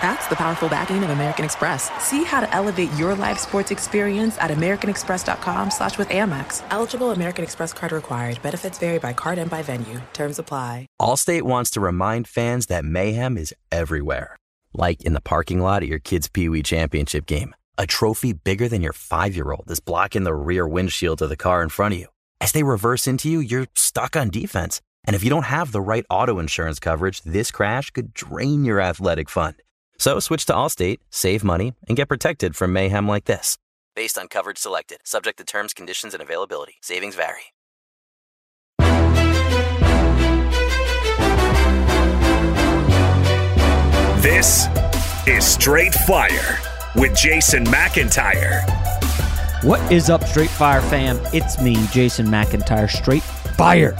That's 0.00 0.28
the 0.28 0.36
powerful 0.36 0.68
backing 0.68 1.02
of 1.02 1.10
American 1.10 1.44
Express. 1.44 1.90
See 2.02 2.22
how 2.22 2.40
to 2.40 2.54
elevate 2.54 2.92
your 2.94 3.16
live 3.16 3.40
sports 3.40 3.72
experience 3.72 4.38
at 4.38 4.52
americanexpress.com 4.52 5.70
slash 5.70 5.98
with 5.98 6.08
Amex. 6.10 6.62
Eligible 6.70 7.10
American 7.10 7.42
Express 7.42 7.72
card 7.72 7.90
required. 7.92 8.40
Benefits 8.42 8.78
vary 8.78 8.98
by 8.98 9.12
card 9.12 9.38
and 9.38 9.50
by 9.50 9.62
venue. 9.62 10.00
Terms 10.12 10.38
apply. 10.38 10.86
Allstate 11.00 11.42
wants 11.42 11.70
to 11.70 11.80
remind 11.80 12.28
fans 12.28 12.66
that 12.66 12.84
mayhem 12.84 13.36
is 13.36 13.52
everywhere. 13.72 14.36
Like 14.72 15.02
in 15.02 15.14
the 15.14 15.20
parking 15.20 15.60
lot 15.60 15.82
at 15.82 15.88
your 15.88 15.98
kid's 15.98 16.28
Pee 16.28 16.48
Wee 16.48 16.62
Championship 16.62 17.26
game. 17.26 17.54
A 17.76 17.86
trophy 17.86 18.32
bigger 18.32 18.68
than 18.68 18.82
your 18.82 18.92
five-year-old 18.92 19.70
is 19.70 19.80
blocking 19.80 20.24
the 20.24 20.34
rear 20.34 20.66
windshield 20.66 21.22
of 21.22 21.28
the 21.28 21.36
car 21.36 21.62
in 21.62 21.68
front 21.68 21.94
of 21.94 22.00
you. 22.00 22.06
As 22.40 22.52
they 22.52 22.62
reverse 22.62 23.06
into 23.06 23.28
you, 23.28 23.40
you're 23.40 23.66
stuck 23.74 24.16
on 24.16 24.30
defense. 24.30 24.80
And 25.04 25.16
if 25.16 25.24
you 25.24 25.30
don't 25.30 25.44
have 25.44 25.72
the 25.72 25.80
right 25.80 26.04
auto 26.10 26.38
insurance 26.38 26.78
coverage, 26.78 27.22
this 27.22 27.50
crash 27.50 27.90
could 27.90 28.12
drain 28.12 28.64
your 28.64 28.80
athletic 28.80 29.28
fund. 29.28 29.54
So 29.98 30.20
switch 30.20 30.46
to 30.46 30.52
Allstate, 30.52 30.98
save 31.10 31.42
money, 31.42 31.74
and 31.88 31.96
get 31.96 32.08
protected 32.08 32.54
from 32.54 32.72
mayhem 32.72 33.08
like 33.08 33.24
this. 33.24 33.58
Based 33.96 34.16
on 34.16 34.28
coverage 34.28 34.58
selected, 34.58 34.98
subject 35.04 35.38
to 35.38 35.44
terms, 35.44 35.74
conditions, 35.74 36.14
and 36.14 36.22
availability. 36.22 36.74
Savings 36.82 37.16
vary. 37.16 37.52
This 44.22 44.68
is 45.26 45.44
Straight 45.44 45.94
Fire 45.94 46.58
with 46.94 47.16
Jason 47.16 47.64
McIntyre. 47.64 48.62
What 49.64 49.80
is 49.90 50.10
up, 50.10 50.22
Straight 50.24 50.50
Fire 50.50 50.80
fam? 50.82 51.18
It's 51.32 51.60
me, 51.60 51.74
Jason 51.88 52.26
McIntyre, 52.26 52.88
Straight 52.88 53.22
Fire 53.22 53.92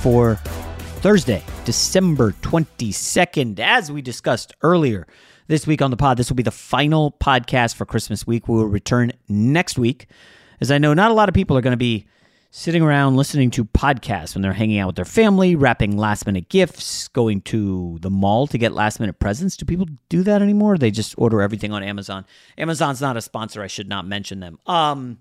for 0.00 0.36
Thursday, 1.00 1.42
December 1.68 2.32
22nd. 2.40 3.60
As 3.60 3.92
we 3.92 4.00
discussed 4.00 4.54
earlier 4.62 5.06
this 5.48 5.66
week 5.66 5.82
on 5.82 5.90
the 5.90 5.98
pod, 5.98 6.16
this 6.16 6.30
will 6.30 6.34
be 6.34 6.42
the 6.42 6.50
final 6.50 7.12
podcast 7.20 7.74
for 7.74 7.84
Christmas 7.84 8.26
week. 8.26 8.48
We 8.48 8.56
will 8.56 8.64
return 8.64 9.12
next 9.28 9.78
week. 9.78 10.06
As 10.62 10.70
I 10.70 10.78
know, 10.78 10.94
not 10.94 11.10
a 11.10 11.14
lot 11.14 11.28
of 11.28 11.34
people 11.34 11.58
are 11.58 11.60
going 11.60 11.74
to 11.74 11.76
be 11.76 12.06
sitting 12.50 12.82
around 12.82 13.16
listening 13.16 13.50
to 13.50 13.66
podcasts 13.66 14.34
when 14.34 14.40
they're 14.40 14.54
hanging 14.54 14.78
out 14.78 14.86
with 14.86 14.96
their 14.96 15.04
family, 15.04 15.56
wrapping 15.56 15.98
last 15.98 16.24
minute 16.24 16.48
gifts, 16.48 17.08
going 17.08 17.42
to 17.42 17.98
the 18.00 18.08
mall 18.08 18.46
to 18.46 18.56
get 18.56 18.72
last 18.72 18.98
minute 18.98 19.18
presents. 19.18 19.54
Do 19.54 19.66
people 19.66 19.88
do 20.08 20.22
that 20.22 20.40
anymore? 20.40 20.78
They 20.78 20.90
just 20.90 21.16
order 21.18 21.42
everything 21.42 21.72
on 21.72 21.82
Amazon. 21.82 22.24
Amazon's 22.56 23.02
not 23.02 23.18
a 23.18 23.20
sponsor. 23.20 23.60
I 23.62 23.66
should 23.66 23.90
not 23.90 24.06
mention 24.06 24.40
them. 24.40 24.58
Um, 24.66 25.18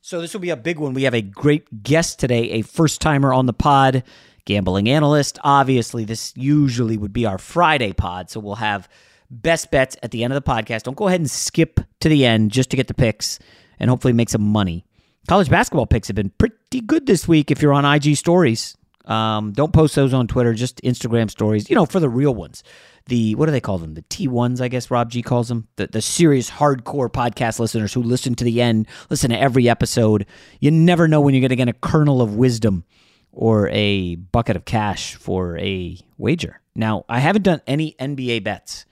so 0.00 0.20
this 0.20 0.34
will 0.34 0.40
be 0.40 0.50
a 0.50 0.56
big 0.56 0.80
one. 0.80 0.92
We 0.92 1.04
have 1.04 1.14
a 1.14 1.22
great 1.22 1.84
guest 1.84 2.18
today, 2.18 2.50
a 2.50 2.62
first 2.62 3.00
timer 3.00 3.32
on 3.32 3.46
the 3.46 3.52
pod, 3.52 4.02
gambling 4.44 4.88
analyst. 4.88 5.38
Obviously, 5.42 6.04
this 6.04 6.32
usually 6.36 6.96
would 6.96 7.12
be 7.12 7.26
our 7.26 7.38
Friday 7.38 7.92
pod, 7.92 8.30
so 8.30 8.40
we'll 8.40 8.56
have 8.56 8.88
best 9.30 9.70
bets 9.70 9.96
at 10.02 10.10
the 10.10 10.24
end 10.24 10.32
of 10.32 10.42
the 10.42 10.50
podcast. 10.50 10.82
Don't 10.82 10.96
go 10.96 11.08
ahead 11.08 11.20
and 11.20 11.30
skip 11.30 11.80
to 12.00 12.08
the 12.08 12.24
end 12.24 12.50
just 12.50 12.70
to 12.70 12.76
get 12.76 12.88
the 12.88 12.94
picks 12.94 13.38
and 13.78 13.90
hopefully 13.90 14.12
make 14.12 14.28
some 14.28 14.42
money. 14.42 14.84
College 15.28 15.48
basketball 15.48 15.86
picks 15.86 16.08
have 16.08 16.16
been 16.16 16.30
pretty 16.38 16.80
good 16.82 17.06
this 17.06 17.26
week 17.26 17.50
if 17.50 17.62
you're 17.62 17.72
on 17.72 17.84
IG 17.84 18.16
stories. 18.16 18.76
Um, 19.06 19.52
don't 19.52 19.72
post 19.72 19.94
those 19.94 20.14
on 20.14 20.26
Twitter, 20.26 20.54
just 20.54 20.82
Instagram 20.82 21.30
stories, 21.30 21.68
you 21.68 21.76
know, 21.76 21.86
for 21.86 22.00
the 22.00 22.08
real 22.08 22.34
ones. 22.34 22.62
The, 23.06 23.34
what 23.34 23.46
do 23.46 23.52
they 23.52 23.60
call 23.60 23.76
them? 23.76 23.94
The 23.94 24.02
T1s, 24.02 24.62
I 24.62 24.68
guess 24.68 24.90
Rob 24.90 25.10
G 25.10 25.20
calls 25.20 25.48
them. 25.48 25.68
The, 25.76 25.88
the 25.88 26.00
serious 26.00 26.50
hardcore 26.50 27.10
podcast 27.10 27.58
listeners 27.58 27.92
who 27.92 28.02
listen 28.02 28.34
to 28.36 28.44
the 28.44 28.62
end, 28.62 28.86
listen 29.10 29.30
to 29.30 29.38
every 29.38 29.68
episode. 29.68 30.24
You 30.60 30.70
never 30.70 31.06
know 31.06 31.20
when 31.20 31.34
you're 31.34 31.42
going 31.42 31.50
to 31.50 31.56
get 31.56 31.68
a 31.68 31.74
kernel 31.74 32.22
of 32.22 32.36
wisdom 32.36 32.84
or 33.34 33.68
a 33.70 34.14
bucket 34.14 34.56
of 34.56 34.64
cash 34.64 35.16
for 35.16 35.58
a 35.58 35.98
wager. 36.16 36.60
Now, 36.74 37.04
I 37.08 37.18
haven't 37.18 37.42
done 37.42 37.60
any 37.66 37.94
NBA 37.98 38.44
bets 38.44 38.86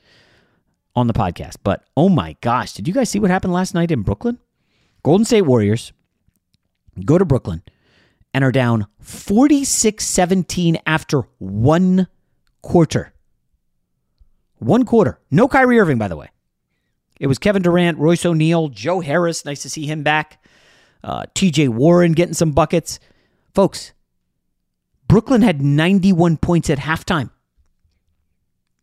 on 0.95 1.07
the 1.07 1.13
podcast, 1.13 1.57
but 1.63 1.85
oh 1.97 2.09
my 2.09 2.37
gosh, 2.41 2.73
did 2.73 2.87
you 2.87 2.95
guys 2.95 3.09
see 3.09 3.19
what 3.19 3.31
happened 3.31 3.53
last 3.53 3.75
night 3.75 3.91
in 3.91 4.03
Brooklyn? 4.03 4.39
Golden 5.03 5.25
State 5.25 5.43
Warriors 5.43 5.93
go 7.05 7.19
to 7.19 7.25
Brooklyn 7.25 7.63
and 8.35 8.45
are 8.45 8.53
down 8.53 8.87
46 9.01 10.05
17 10.05 10.79
after 10.87 11.23
one 11.39 12.09
quarter. 12.63 13.13
One 14.59 14.85
quarter. 14.85 15.19
No 15.31 15.49
Kyrie 15.49 15.81
Irving, 15.81 15.99
by 15.99 16.09
the 16.09 16.17
way. 16.17 16.29
It 17.19 17.27
was 17.27 17.39
Kevin 17.39 17.63
Durant, 17.63 17.99
Royce 17.99 18.25
O'Neale, 18.25 18.69
Joe 18.69 19.01
Harris. 19.01 19.45
Nice 19.45 19.63
to 19.63 19.71
see 19.71 19.87
him 19.87 20.03
back. 20.03 20.45
Uh, 21.05 21.25
TJ 21.35 21.69
Warren 21.69 22.13
getting 22.13 22.35
some 22.35 22.53
buckets. 22.53 23.01
Folks, 23.55 23.93
Brooklyn 25.13 25.43
had 25.43 25.61
91 25.61 26.39
points 26.39 26.71
at 26.71 26.79
halftime. 26.79 27.29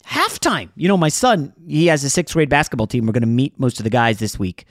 Halftime. 0.06 0.70
You 0.76 0.88
know, 0.88 0.96
my 0.96 1.10
son, 1.10 1.54
he 1.66 1.88
has 1.88 2.04
a 2.04 2.10
sixth 2.12 2.36
grade 2.36 2.50
basketball 2.50 2.86
team. 2.86 3.08
We're 3.08 3.14
going 3.14 3.22
to 3.22 3.28
meet 3.28 3.60
most 3.60 3.80
of 3.80 3.84
the 3.84 3.90
guys 3.90 4.20
this 4.20 4.38
week. 4.38 4.66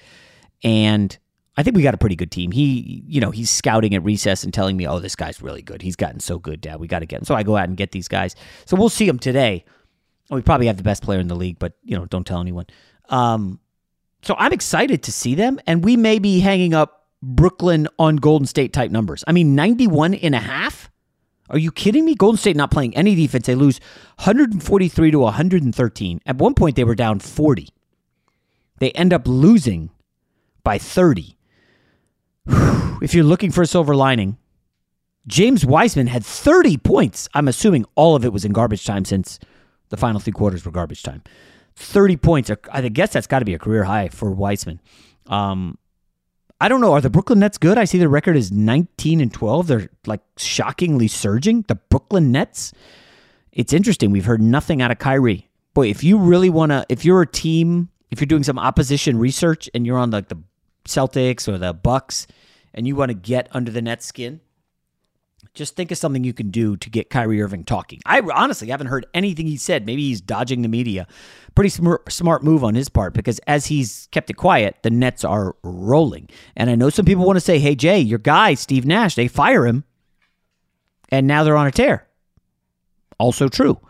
And 0.63 1.19
I 1.57 1.65
think 1.65 1.75
we 1.75 1.83
got 1.83 1.95
a 1.95 1.99
pretty 1.99 2.15
good 2.15 2.31
team. 2.31 2.53
He, 2.53 3.03
you 3.09 3.21
know, 3.21 3.33
he's 3.33 3.51
scouting 3.51 3.93
at 3.97 4.05
recess 4.05 4.45
and 4.45 4.55
telling 4.55 4.77
me, 4.77 4.87
"Oh, 4.87 5.01
this 5.01 5.17
guy's 5.17 5.43
really 5.43 5.63
good. 5.63 5.83
He's 5.83 5.97
gotten 5.97 6.21
so 6.21 6.39
good, 6.39 6.61
Dad. 6.61 6.79
We 6.79 6.87
got 6.87 7.01
to 7.01 7.07
get 7.07 7.23
him." 7.23 7.25
So 7.25 7.35
I 7.35 7.43
go 7.43 7.57
out 7.57 7.67
and 7.67 7.77
get 7.77 7.91
these 7.91 8.07
guys. 8.07 8.37
So 8.65 8.77
we'll 8.77 8.89
see 8.89 9.09
him 9.09 9.19
today. 9.19 9.65
We 10.31 10.43
probably 10.43 10.69
have 10.69 10.77
the 10.77 10.85
best 10.85 11.03
player 11.03 11.19
in 11.19 11.27
the 11.27 11.35
league, 11.35 11.59
but 11.59 11.73
you 11.83 11.99
know, 11.99 12.05
don't 12.05 12.25
tell 12.25 12.41
anyone. 12.41 12.67
Um, 13.09 13.59
so 14.23 14.37
I'm 14.39 14.53
excited 14.53 15.03
to 15.03 15.11
see 15.11 15.35
them, 15.35 15.59
and 15.67 15.85
we 15.85 15.97
may 15.97 16.21
be 16.21 16.39
hanging 16.39 16.73
up 16.73 17.09
Brooklyn 17.21 17.89
on 17.99 18.15
Golden 18.15 18.47
State 18.47 18.73
type 18.73 18.93
numbers. 18.93 19.25
I 19.27 19.33
mean, 19.33 19.57
91 19.57 20.15
and 20.15 20.37
a 20.37 20.39
half. 20.39 20.89
Are 21.51 21.59
you 21.59 21.73
kidding 21.73 22.05
me? 22.05 22.15
Golden 22.15 22.39
State 22.39 22.57
not 22.57 22.71
playing 22.71 22.97
any 22.97 23.15
defense. 23.15 23.47
They 23.47 23.55
lose 23.55 23.81
143 24.17 25.11
to 25.11 25.19
113. 25.19 26.21
At 26.27 26.37
one 26.37 26.55
point, 26.55 26.77
they 26.77 26.85
were 26.85 26.95
down 26.95 27.21
40. 27.21 27.69
They 28.79 28.91
end 28.93 29.13
up 29.13 29.27
losing 29.27 29.91
by 30.63 30.79
30 30.79 31.39
if 33.03 33.15
you're 33.15 33.25
looking 33.25 33.51
for 33.51 33.63
a 33.63 33.67
silver 33.67 33.95
lining, 33.95 34.37
James 35.27 35.65
Wiseman 35.65 36.07
had 36.07 36.25
30 36.25 36.79
points. 36.79 37.29
I'm 37.35 37.49
assuming 37.49 37.85
all 37.95 38.17
of 38.17 38.25
it 38.25 38.33
was 38.33 38.45
in 38.45 38.53
garbage 38.53 38.85
time 38.85 39.05
since 39.05 39.39
the 39.91 39.97
final 39.97 40.21
three 40.21 40.33
quarters 40.33 40.65
were 40.65 40.71
garbage 40.71 41.03
time. 41.03 41.23
30 41.77 42.17
points. 42.17 42.51
I 42.73 42.89
guess 42.89 43.13
that's 43.13 43.27
got 43.27 43.41
to 43.41 43.45
be 43.45 43.55
a 43.55 43.59
career 43.59 43.85
high 43.85 44.09
for 44.09 44.31
Wiseman. 44.31 44.81
Um, 45.27 45.79
I 46.61 46.69
don't 46.69 46.81
know. 46.81 46.93
Are 46.93 47.01
the 47.01 47.11
Brooklyn 47.11 47.39
Nets 47.39 47.59
good? 47.59 47.79
I 47.79 47.85
see 47.85 47.99
the 47.99 48.09
record 48.09 48.37
is 48.37 48.51
19 48.51 49.21
and 49.21 49.33
12. 49.33 49.67
They're 49.69 49.91
like 50.07 50.21
shockingly 50.37 51.07
surging. 51.07 51.63
The 51.69 51.77
Brooklyn 51.77 52.33
Nets. 52.33 52.73
It's 53.53 53.73
interesting. 53.73 54.11
We've 54.11 54.25
heard 54.25 54.43
nothing 54.43 54.83
out 54.83 54.91
of 54.91 54.99
Kyrie. 54.99 55.49
Boy, 55.75 55.89
if 55.89 56.03
you 56.03 56.19
really 56.19 56.51
want 56.51 56.71
to, 56.71 56.85
if 56.89 57.05
you're 57.05 57.23
a 57.23 57.27
team, 57.27 57.91
if 58.11 58.21
you're 58.21 58.27
doing 58.27 58.43
some 58.43 58.59
opposition 58.59 59.19
research 59.19 59.71
and 59.73 59.87
you're 59.87 59.99
on 59.99 60.11
like 60.11 60.29
the 60.29 60.43
Celtics 60.85 61.47
or 61.47 61.59
the 61.59 61.73
Bucks, 61.73 62.27
and 62.75 62.87
you 62.87 62.97
want 62.97 63.11
to 63.11 63.15
get 63.15 63.49
under 63.53 63.71
the 63.71 63.83
Nets 63.83 64.07
skin, 64.07 64.41
Just 65.59 65.75
think 65.75 65.91
of 65.91 65.99
something 65.99 66.23
you 66.23 66.33
can 66.33 66.53
do 66.53 66.77
to 66.77 66.89
get 66.89 67.11
Kyrie 67.11 67.43
Irving 67.43 67.65
talking. 67.65 68.01
I 68.07 68.21
honestly 68.21 68.69
haven't 68.69 68.87
heard 68.87 69.07
anything 69.13 69.49
he 69.49 69.57
said. 69.57 69.87
Maybe 69.87 70.03
he's 70.03 70.21
dodging 70.21 70.63
the 70.63 70.69
media. 70.69 71.09
Pretty 71.57 71.71
smart, 71.71 72.13
smart 72.13 72.45
move 72.45 72.63
on 72.63 72.77
his 72.77 72.89
part 72.89 73.13
because 73.13 73.41
as 73.41 73.67
he's 73.67 74.07
kept 74.13 74.31
it 74.31 74.35
quiet, 74.35 74.77
the 74.83 74.91
Nets 74.91 75.25
are 75.25 75.57
rolling. 75.65 76.29
And 76.55 76.71
I 76.71 76.77
know 76.77 76.91
some 76.91 77.05
people 77.05 77.25
want 77.25 77.39
to 77.39 77.41
say, 77.41 77.59
hey, 77.59 77.75
Jay, 77.75 77.99
your 77.99 78.21
guy, 78.21 78.55
Steve 78.55 78.87
Nash, 78.87 79.17
they 79.17 79.27
fire 79.27 79.67
him. 79.67 79.83
And 81.09 81.27
now 81.27 81.43
they're 81.43 81.57
on 81.57 81.67
a 81.67 81.73
tear. 81.73 82.07
Also 83.19 83.49
true. 83.49 83.81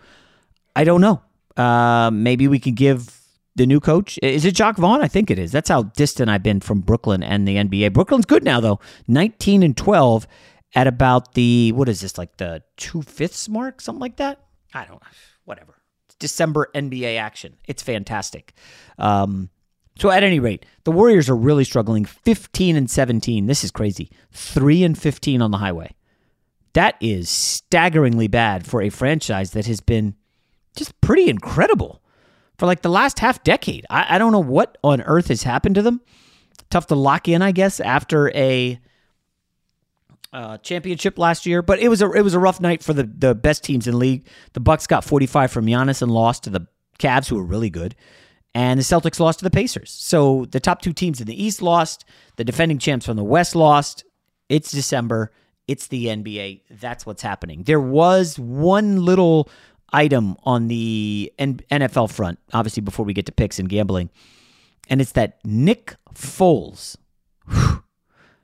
I 0.75 0.85
don't 0.85 1.03
know. 1.03 1.21
Uh, 1.55 2.11
maybe 2.11 2.49
we 2.49 2.59
could 2.59 2.77
give 2.77 3.21
the 3.57 3.67
new 3.67 3.79
coach. 3.79 4.19
Is 4.23 4.47
it 4.47 4.55
Jacque 4.55 4.79
Vaughn? 4.79 5.03
I 5.03 5.09
think 5.09 5.31
it 5.31 5.39
is. 5.39 5.53
That's 5.53 5.69
how 5.69 5.83
distant 5.83 6.31
I've 6.31 6.43
been 6.43 6.61
from 6.61 6.81
Brooklyn 6.81 7.23
and 7.23 7.47
the 7.47 7.57
NBA. 7.57 7.93
Brooklyn's 7.93 8.25
good 8.25 8.43
now, 8.43 8.59
though. 8.59 8.81
19 9.07 9.63
and 9.63 9.77
12 9.77 10.27
at 10.75 10.87
about 10.87 11.35
the, 11.35 11.73
what 11.73 11.89
is 11.89 12.01
this, 12.01 12.19
like 12.19 12.37
the 12.37 12.63
two 12.77 13.03
fifths 13.03 13.49
mark? 13.49 13.81
Something 13.81 14.01
like 14.01 14.17
that? 14.17 14.41
I 14.75 14.85
don't 14.85 15.03
know. 15.03 15.09
Whatever. 15.45 15.75
It's 16.07 16.15
December 16.17 16.71
NBA 16.75 17.19
action. 17.19 17.57
It's 17.67 17.83
fantastic. 17.83 18.53
Um, 18.99 19.51
so 19.99 20.11
at 20.11 20.23
any 20.23 20.39
rate, 20.39 20.65
the 20.85 20.93
Warriors 20.93 21.29
are 21.29 21.37
really 21.37 21.65
struggling 21.65 22.05
15 22.05 22.77
and 22.77 22.91
17. 22.91 23.47
This 23.47 23.65
is 23.65 23.71
crazy. 23.71 24.11
3 24.33 24.85
and 24.85 24.99
15 24.99 25.43
on 25.43 25.51
the 25.51 25.59
highway. 25.59 25.95
That 26.75 26.97
is 27.01 27.29
staggeringly 27.29 28.29
bad 28.29 28.67
for 28.67 28.81
a 28.81 28.91
franchise 28.91 29.53
that 29.53 29.67
has 29.67 29.81
been 29.81 30.15
just 30.77 30.99
pretty 31.01 31.29
incredible 31.29 32.03
for 32.59 32.67
like 32.67 32.83
the 32.83 32.89
last 32.89 33.19
half 33.19 33.43
decade. 33.43 33.87
I, 33.91 34.17
I 34.17 34.19
don't 34.19 34.33
know 34.33 34.39
what 34.39 34.79
on 34.85 35.03
earth 35.03 35.29
has 35.29 35.43
happened 35.43 35.75
to 35.77 35.83
them. 35.83 36.01
Tough 36.71 36.87
to 36.89 36.95
lock 36.95 37.27
in, 37.27 37.43
I 37.43 37.51
guess, 37.51 37.81
after 37.81 38.31
a 38.37 38.79
uh, 40.33 40.59
championship 40.59 41.19
last 41.19 41.47
year, 41.47 41.63
but 41.63 41.79
it 41.79 41.89
was 41.89 42.03
a 42.03 42.11
it 42.13 42.23
was 42.23 42.35
a 42.35 42.39
rough 42.39 42.61
night 42.61 42.83
for 42.83 42.93
the 42.93 43.05
the 43.05 43.35
best 43.35 43.65
teams 43.65 43.87
in 43.87 43.93
the 43.93 43.99
league. 43.99 44.27
The 44.53 44.61
Bucks 44.61 44.87
got 44.87 45.05
45 45.05 45.51
from 45.51 45.67
Giannis 45.67 46.03
and 46.03 46.11
lost 46.11 46.45
to 46.45 46.51
the 46.51 46.67
Cavs, 46.99 47.29
who 47.29 47.37
were 47.37 47.45
really 47.45 47.71
good, 47.71 47.95
and 48.55 48.79
the 48.79 48.85
Celtics 48.85 49.21
lost 49.21 49.39
to 49.39 49.45
the 49.45 49.51
Pacers. 49.51 49.91
So 49.91 50.47
the 50.51 50.61
top 50.61 50.83
two 50.83 50.93
teams 50.93 51.21
in 51.21 51.27
the 51.27 51.43
East 51.43 51.63
lost. 51.63 52.05
The 52.37 52.45
defending 52.45 52.79
champs 52.79 53.07
from 53.07 53.17
the 53.17 53.25
West 53.25 53.55
lost. 53.55 54.05
It's 54.49 54.71
December. 54.71 55.33
It's 55.67 55.89
the 55.89 56.07
NBA. 56.07 56.63
That's 56.71 57.05
what's 57.05 57.23
happening. 57.23 57.65
There 57.65 57.81
was 57.81 58.39
one 58.39 59.05
little 59.05 59.51
item 59.93 60.37
on 60.45 60.69
the 60.69 61.33
NFL 61.39 62.11
front, 62.11 62.39
obviously, 62.53 62.81
before 62.81 63.05
we 63.05 63.13
get 63.13 63.27
to 63.27 63.33
picks 63.33 63.59
and 63.59 63.69
gambling. 63.69 64.11
And 64.89 65.01
it's 65.01 65.13
that 65.13 65.39
Nick 65.45 65.97
Foles, 66.15 66.97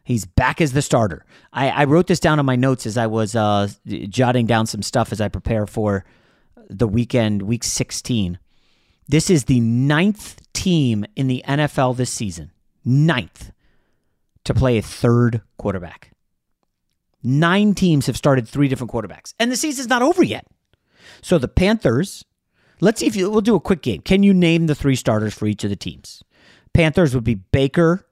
he's 0.04 0.24
back 0.24 0.60
as 0.60 0.72
the 0.72 0.82
starter. 0.82 1.24
I, 1.52 1.70
I, 1.70 1.84
wrote 1.84 2.06
this 2.06 2.20
down 2.20 2.38
on 2.38 2.46
my 2.46 2.56
notes 2.56 2.86
as 2.86 2.96
I 2.96 3.06
was 3.06 3.34
uh, 3.34 3.68
jotting 3.86 4.46
down 4.46 4.66
some 4.66 4.82
stuff 4.82 5.12
as 5.12 5.20
I 5.20 5.28
prepare 5.28 5.66
for 5.66 6.04
the 6.68 6.86
weekend, 6.86 7.42
week 7.42 7.64
16. 7.64 8.38
This 9.08 9.28
is 9.28 9.44
the 9.44 9.60
ninth 9.60 10.40
team 10.52 11.04
in 11.16 11.26
the 11.26 11.42
NFL 11.46 11.96
this 11.96 12.10
season, 12.10 12.52
ninth, 12.84 13.50
to 14.44 14.54
play 14.54 14.78
a 14.78 14.82
third 14.82 15.42
quarterback. 15.58 16.12
Nine 17.22 17.74
teams 17.74 18.06
have 18.06 18.16
started 18.16 18.46
three 18.46 18.68
different 18.68 18.92
quarterbacks, 18.92 19.34
and 19.38 19.50
the 19.50 19.56
season's 19.56 19.88
not 19.88 20.02
over 20.02 20.22
yet. 20.22 20.46
So 21.22 21.38
the 21.38 21.48
Panthers, 21.48 22.24
let's 22.80 23.00
see 23.00 23.06
if 23.06 23.16
you, 23.16 23.30
we'll 23.30 23.40
do 23.40 23.54
a 23.54 23.60
quick 23.60 23.82
game. 23.82 24.02
Can 24.02 24.22
you 24.22 24.34
name 24.34 24.66
the 24.66 24.74
three 24.74 24.96
starters 24.96 25.34
for 25.34 25.46
each 25.46 25.64
of 25.64 25.70
the 25.70 25.76
teams? 25.76 26.22
Panthers 26.74 27.14
would 27.14 27.24
be 27.24 27.36
Baker. 27.36 28.06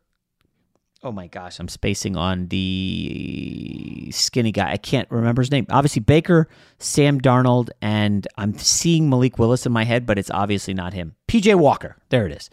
Oh 1.04 1.10
my 1.10 1.26
gosh, 1.26 1.58
I'm 1.58 1.66
spacing 1.66 2.16
on 2.16 2.46
the 2.46 4.08
skinny 4.12 4.52
guy. 4.52 4.70
I 4.70 4.76
can't 4.76 5.10
remember 5.10 5.42
his 5.42 5.50
name. 5.50 5.66
Obviously, 5.68 5.98
Baker, 6.00 6.48
Sam 6.78 7.20
Darnold, 7.20 7.70
and 7.80 8.28
I'm 8.38 8.56
seeing 8.56 9.10
Malik 9.10 9.36
Willis 9.36 9.66
in 9.66 9.72
my 9.72 9.82
head, 9.82 10.06
but 10.06 10.16
it's 10.16 10.30
obviously 10.30 10.74
not 10.74 10.92
him. 10.92 11.16
PJ 11.26 11.56
Walker. 11.56 11.96
There 12.10 12.24
it 12.26 12.32
is. 12.32 12.50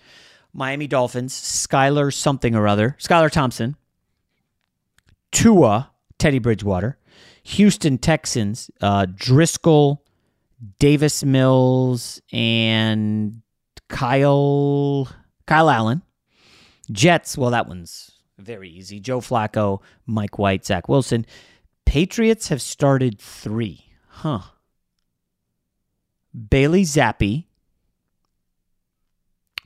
Miami 0.52 0.88
Dolphins, 0.88 1.34
Skylar 1.34 2.12
something 2.12 2.56
or 2.56 2.68
other, 2.68 2.98
Skylar 3.00 3.30
Thompson, 3.30 3.76
Tua, 5.32 5.92
Teddy 6.18 6.40
Bridgewater, 6.40 6.98
Houston 7.44 8.00
Texans, 8.00 8.72
uh, 8.82 9.06
Driskel, 9.06 10.00
Davis 10.80 11.24
Mills 11.24 12.20
and 12.34 13.44
Kyle 13.90 15.08
Kyle 15.46 15.70
Allen. 15.70 16.02
Jets, 16.92 17.38
well, 17.38 17.52
that 17.52 17.68
one's 17.68 18.19
very 18.40 18.70
easy. 18.70 19.00
Joe 19.00 19.20
Flacco, 19.20 19.82
Mike 20.06 20.38
White, 20.40 20.66
Zach 20.66 20.88
Wilson. 20.90 21.26
Patriots 21.86 22.50
have 22.50 22.62
started 22.62 23.20
three. 23.20 23.86
Huh. 24.08 24.42
Bailey 26.50 26.84
Zappe, 26.84 27.46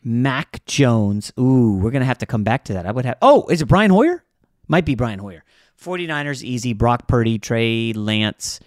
Mac 0.03 0.65
Jones. 0.65 1.31
Ooh, 1.39 1.77
we're 1.77 1.91
going 1.91 2.01
to 2.01 2.05
have 2.05 2.19
to 2.19 2.25
come 2.25 2.43
back 2.43 2.65
to 2.65 2.73
that. 2.73 2.85
I 2.85 2.91
would 2.91 3.05
have. 3.05 3.17
Oh, 3.21 3.47
is 3.47 3.61
it 3.61 3.67
Brian 3.67 3.91
Hoyer? 3.91 4.23
Might 4.67 4.85
be 4.85 4.95
Brian 4.95 5.19
Hoyer. 5.19 5.43
49ers, 5.81 6.43
easy. 6.43 6.73
Brock 6.73 7.07
Purdy, 7.07 7.39
Trey 7.39 7.93
Lance, 7.93 8.59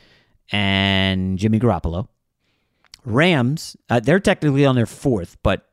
and 0.52 1.38
Jimmy 1.38 1.58
Garoppolo. 1.58 2.08
Rams, 3.04 3.76
uh, 3.88 4.00
they're 4.00 4.20
technically 4.20 4.66
on 4.66 4.74
their 4.74 4.86
fourth, 4.86 5.36
but 5.42 5.65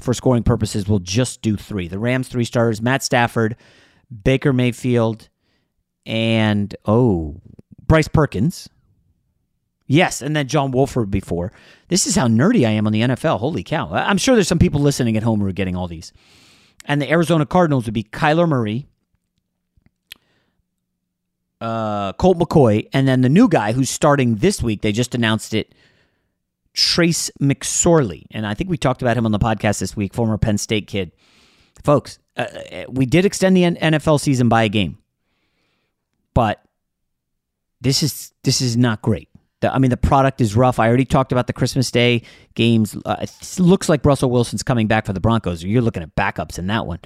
for 0.00 0.14
scoring 0.14 0.42
purposes, 0.42 0.88
we'll 0.88 0.98
just 0.98 1.42
do 1.42 1.56
three. 1.56 1.88
The 1.88 1.98
Rams, 1.98 2.28
three 2.28 2.44
stars 2.44 2.80
Matt 2.82 3.02
Stafford, 3.02 3.56
Baker 4.24 4.52
Mayfield, 4.52 5.28
and, 6.06 6.74
oh, 6.86 7.40
Bryce 7.86 8.08
Perkins. 8.08 8.68
Yes, 9.86 10.22
and 10.22 10.36
then 10.36 10.46
John 10.46 10.70
Wolford 10.70 11.10
before. 11.10 11.52
This 11.88 12.06
is 12.06 12.14
how 12.14 12.28
nerdy 12.28 12.66
I 12.66 12.70
am 12.70 12.86
on 12.86 12.92
the 12.92 13.00
NFL. 13.00 13.40
Holy 13.40 13.64
cow. 13.64 13.90
I'm 13.92 14.18
sure 14.18 14.36
there's 14.36 14.46
some 14.46 14.60
people 14.60 14.80
listening 14.80 15.16
at 15.16 15.24
home 15.24 15.40
who 15.40 15.46
are 15.46 15.52
getting 15.52 15.74
all 15.74 15.88
these. 15.88 16.12
And 16.84 17.02
the 17.02 17.10
Arizona 17.10 17.44
Cardinals 17.44 17.86
would 17.86 17.94
be 17.94 18.04
Kyler 18.04 18.48
Murray, 18.48 18.86
uh, 21.60 22.12
Colt 22.14 22.38
McCoy, 22.38 22.88
and 22.92 23.08
then 23.08 23.22
the 23.22 23.28
new 23.28 23.48
guy 23.48 23.72
who's 23.72 23.90
starting 23.90 24.36
this 24.36 24.62
week. 24.62 24.82
They 24.82 24.92
just 24.92 25.14
announced 25.14 25.54
it 25.54 25.74
Trace 26.74 27.30
McSorley. 27.40 28.24
And 28.30 28.46
I 28.46 28.54
think 28.54 28.70
we 28.70 28.76
talked 28.76 29.02
about 29.02 29.16
him 29.16 29.26
on 29.26 29.32
the 29.32 29.38
podcast 29.38 29.80
this 29.80 29.96
week, 29.96 30.14
former 30.14 30.38
Penn 30.38 30.58
State 30.58 30.86
kid. 30.86 31.12
Folks, 31.84 32.18
uh, 32.36 32.42
uh 32.42 32.84
we 32.88 33.06
did 33.06 33.24
extend 33.24 33.56
the 33.56 33.62
NFL 33.62 34.20
season 34.20 34.48
by 34.48 34.64
a 34.64 34.68
game, 34.68 34.98
but 36.34 36.62
this 37.80 38.02
is 38.02 38.32
this 38.44 38.60
is 38.60 38.76
not 38.76 39.02
great. 39.02 39.28
The, 39.60 39.72
I 39.72 39.78
mean, 39.78 39.90
the 39.90 39.96
product 39.96 40.40
is 40.40 40.56
rough. 40.56 40.78
I 40.78 40.88
already 40.88 41.04
talked 41.04 41.32
about 41.32 41.46
the 41.46 41.52
Christmas 41.52 41.90
Day 41.90 42.22
games. 42.54 42.96
Uh, 43.04 43.16
it 43.20 43.58
looks 43.58 43.88
like 43.88 44.04
Russell 44.04 44.30
Wilson's 44.30 44.62
coming 44.62 44.86
back 44.86 45.06
for 45.06 45.12
the 45.12 45.20
Broncos. 45.20 45.62
You're 45.62 45.82
looking 45.82 46.02
at 46.02 46.14
backups 46.16 46.58
in 46.58 46.66
that 46.68 46.86
one. 46.86 47.00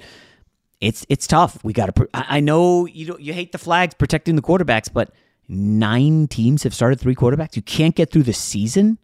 It's 0.81 1.05
it's 1.09 1.27
tough. 1.27 1.63
We 1.63 1.73
got 1.73 1.93
to. 1.95 2.09
I 2.13 2.39
know 2.39 2.85
you 2.85 3.17
you 3.19 3.33
hate 3.33 3.51
the 3.51 3.57
flags 3.57 3.93
protecting 3.93 4.35
the 4.35 4.41
quarterbacks, 4.41 4.91
but 4.91 5.11
nine 5.47 6.27
teams 6.27 6.63
have 6.63 6.73
started 6.73 6.99
three 6.99 7.15
quarterbacks. 7.15 7.55
You 7.55 7.61
can't 7.61 7.95
get 7.95 8.11
through 8.11 8.23
the 8.23 8.33
season 8.33 8.97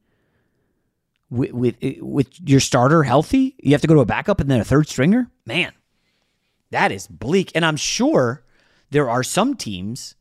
with, 1.32 1.52
with 1.54 1.76
with 2.02 2.28
your 2.48 2.60
starter 2.60 3.04
healthy, 3.04 3.56
you 3.64 3.72
have 3.72 3.82
to 3.82 3.88
go 3.88 3.96
to 3.96 4.02
a 4.02 4.06
backup 4.06 4.40
and 4.40 4.52
then 4.52 4.60
a 4.60 4.66
third 4.66 4.88
stringer. 4.88 5.32
Man, 5.46 5.72
that 6.70 6.92
is 6.92 7.08
bleak. 7.08 7.52
And 7.56 7.66
I'm 7.66 7.78
sure 7.78 8.44
there 8.92 9.10
are 9.10 9.24
some 9.24 9.56
teams 9.56 10.16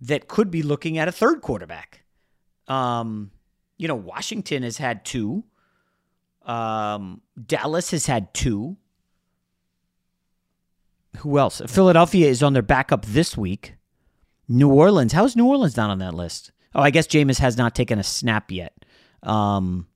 that 0.00 0.26
could 0.26 0.50
be 0.50 0.62
looking 0.62 0.98
at 0.98 1.06
a 1.06 1.12
third 1.12 1.42
quarterback. 1.42 2.02
Um, 2.66 3.30
you 3.76 3.86
know, 3.86 3.94
Washington 3.94 4.62
has 4.62 4.78
had 4.78 5.04
two. 5.04 5.44
Um, 6.42 7.20
Dallas 7.46 7.90
has 7.90 8.06
had 8.06 8.32
two. 8.32 8.76
Who 11.18 11.38
else? 11.38 11.62
Philadelphia 11.66 12.28
is 12.28 12.42
on 12.42 12.54
their 12.54 12.62
backup 12.62 13.04
this 13.04 13.36
week. 13.36 13.74
New 14.48 14.70
Orleans. 14.70 15.12
How 15.12 15.24
is 15.24 15.36
New 15.36 15.46
Orleans 15.46 15.76
not 15.76 15.90
on 15.90 15.98
that 15.98 16.14
list? 16.14 16.52
Oh, 16.74 16.82
I 16.82 16.90
guess 16.90 17.06
Jameis 17.06 17.38
has 17.38 17.56
not 17.56 17.74
taken 17.74 17.98
a 17.98 18.02
snap 18.02 18.50
yet. 18.50 18.84
Um, 19.22 19.86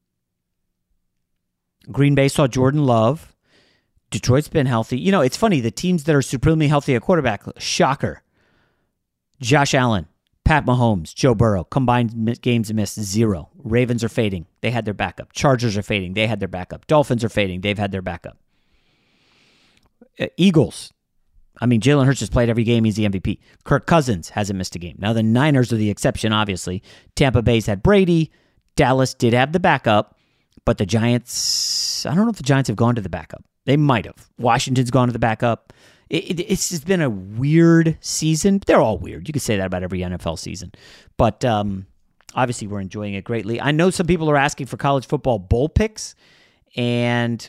Green 1.90 2.14
Bay 2.14 2.28
saw 2.28 2.47
Jordan 2.47 2.85
Love. 2.85 3.35
Detroit's 4.11 4.49
been 4.49 4.66
healthy. 4.66 4.99
You 4.99 5.12
know, 5.12 5.21
it's 5.21 5.37
funny. 5.37 5.61
The 5.61 5.71
teams 5.71 6.04
that 6.04 6.14
are 6.14 6.23
supremely 6.23 6.68
healthy 6.68 6.95
at 6.95 7.02
quarterback, 7.02 7.45
shocker. 7.59 8.23
Josh 9.40 9.75
Allen, 9.75 10.07
Pat 10.45 10.64
Mahomes, 10.64 11.14
Joe 11.14 11.35
Burrow, 11.35 11.64
combined 11.64 12.40
games 12.40 12.73
missed 12.73 13.00
zero. 13.00 13.50
Ravens 13.57 14.02
are 14.02 14.09
fading. 14.09 14.47
They 14.62 14.71
had 14.71 14.85
their 14.85 14.95
backup. 14.95 15.33
Chargers 15.33 15.76
are 15.76 15.83
fading. 15.83 16.14
They 16.14 16.26
had 16.26 16.40
their 16.40 16.49
backup. 16.49 16.87
Dolphins 16.87 17.23
are 17.23 17.28
fading. 17.28 17.61
They've 17.61 17.78
had 17.78 17.92
their 17.92 18.02
backup. 18.02 18.38
Eagles. 20.37 20.92
I 21.61 21.66
mean, 21.66 21.80
Jalen 21.80 22.07
Hurts 22.07 22.21
has 22.21 22.30
played 22.30 22.49
every 22.49 22.64
game. 22.64 22.85
He's 22.85 22.97
the 22.97 23.09
MVP. 23.09 23.38
Kirk 23.64 23.87
Cousins 23.87 24.30
hasn't 24.30 24.57
missed 24.57 24.76
a 24.76 24.78
game. 24.78 24.97
Now, 24.99 25.12
the 25.12 25.23
Niners 25.23 25.73
are 25.73 25.76
the 25.76 25.90
exception, 25.90 26.33
obviously. 26.33 26.83
Tampa 27.14 27.42
Bay's 27.42 27.66
had 27.66 27.83
Brady. 27.83 28.30
Dallas 28.76 29.14
did 29.14 29.35
have 29.35 29.52
the 29.52 29.61
backup. 29.61 30.17
But 30.68 30.76
the 30.76 30.84
Giants, 30.84 32.04
I 32.04 32.14
don't 32.14 32.26
know 32.26 32.30
if 32.30 32.37
the 32.37 32.42
Giants 32.42 32.68
have 32.68 32.76
gone 32.76 32.94
to 32.96 33.00
the 33.00 33.08
backup. 33.08 33.42
They 33.64 33.78
might 33.78 34.04
have. 34.04 34.28
Washington's 34.37 34.90
gone 34.90 35.08
to 35.08 35.12
the 35.14 35.18
backup. 35.18 35.72
it, 36.10 36.25
it, 36.25 36.40
it's 36.40 36.68
just 36.68 36.87
been 36.87 37.00
a 37.00 37.08
weird 37.08 37.96
season. 38.02 38.60
They're 38.66 38.82
all 38.82 38.98
weird. 38.98 39.26
You 39.26 39.32
could 39.32 39.40
say 39.40 39.56
that 39.56 39.64
about 39.64 39.82
every 39.82 40.00
NFL 40.00 40.38
season, 40.38 40.72
but 41.16 41.42
um, 41.42 41.87
obviously 42.34 42.66
we're 42.66 42.82
enjoying 42.82 43.14
it 43.14 43.25
greatly. 43.25 43.58
I 43.58 43.70
know 43.70 43.88
some 43.88 44.06
people 44.06 44.28
are 44.28 44.37
asking 44.37 44.66
for 44.66 44.76
college 44.76 45.06
football 45.06 45.38
bowl 45.38 45.70
picks, 45.70 46.14
and 46.76 47.48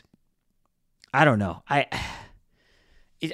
I 1.12 1.26
don't 1.26 1.38
know. 1.38 1.62
I. 1.68 1.88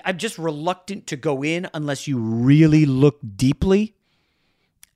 I'm 0.05 0.19
just 0.19 0.37
reluctant 0.37 1.07
to 1.07 1.16
go 1.16 1.45
in 1.45 1.69
unless 1.73 2.09
you 2.09 2.19
really 2.19 2.87
look 2.87 3.21
deeply 3.37 3.95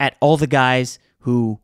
at 0.01 0.17
all 0.19 0.37
the 0.37 0.49
guys 0.49 0.99
who 1.21 1.61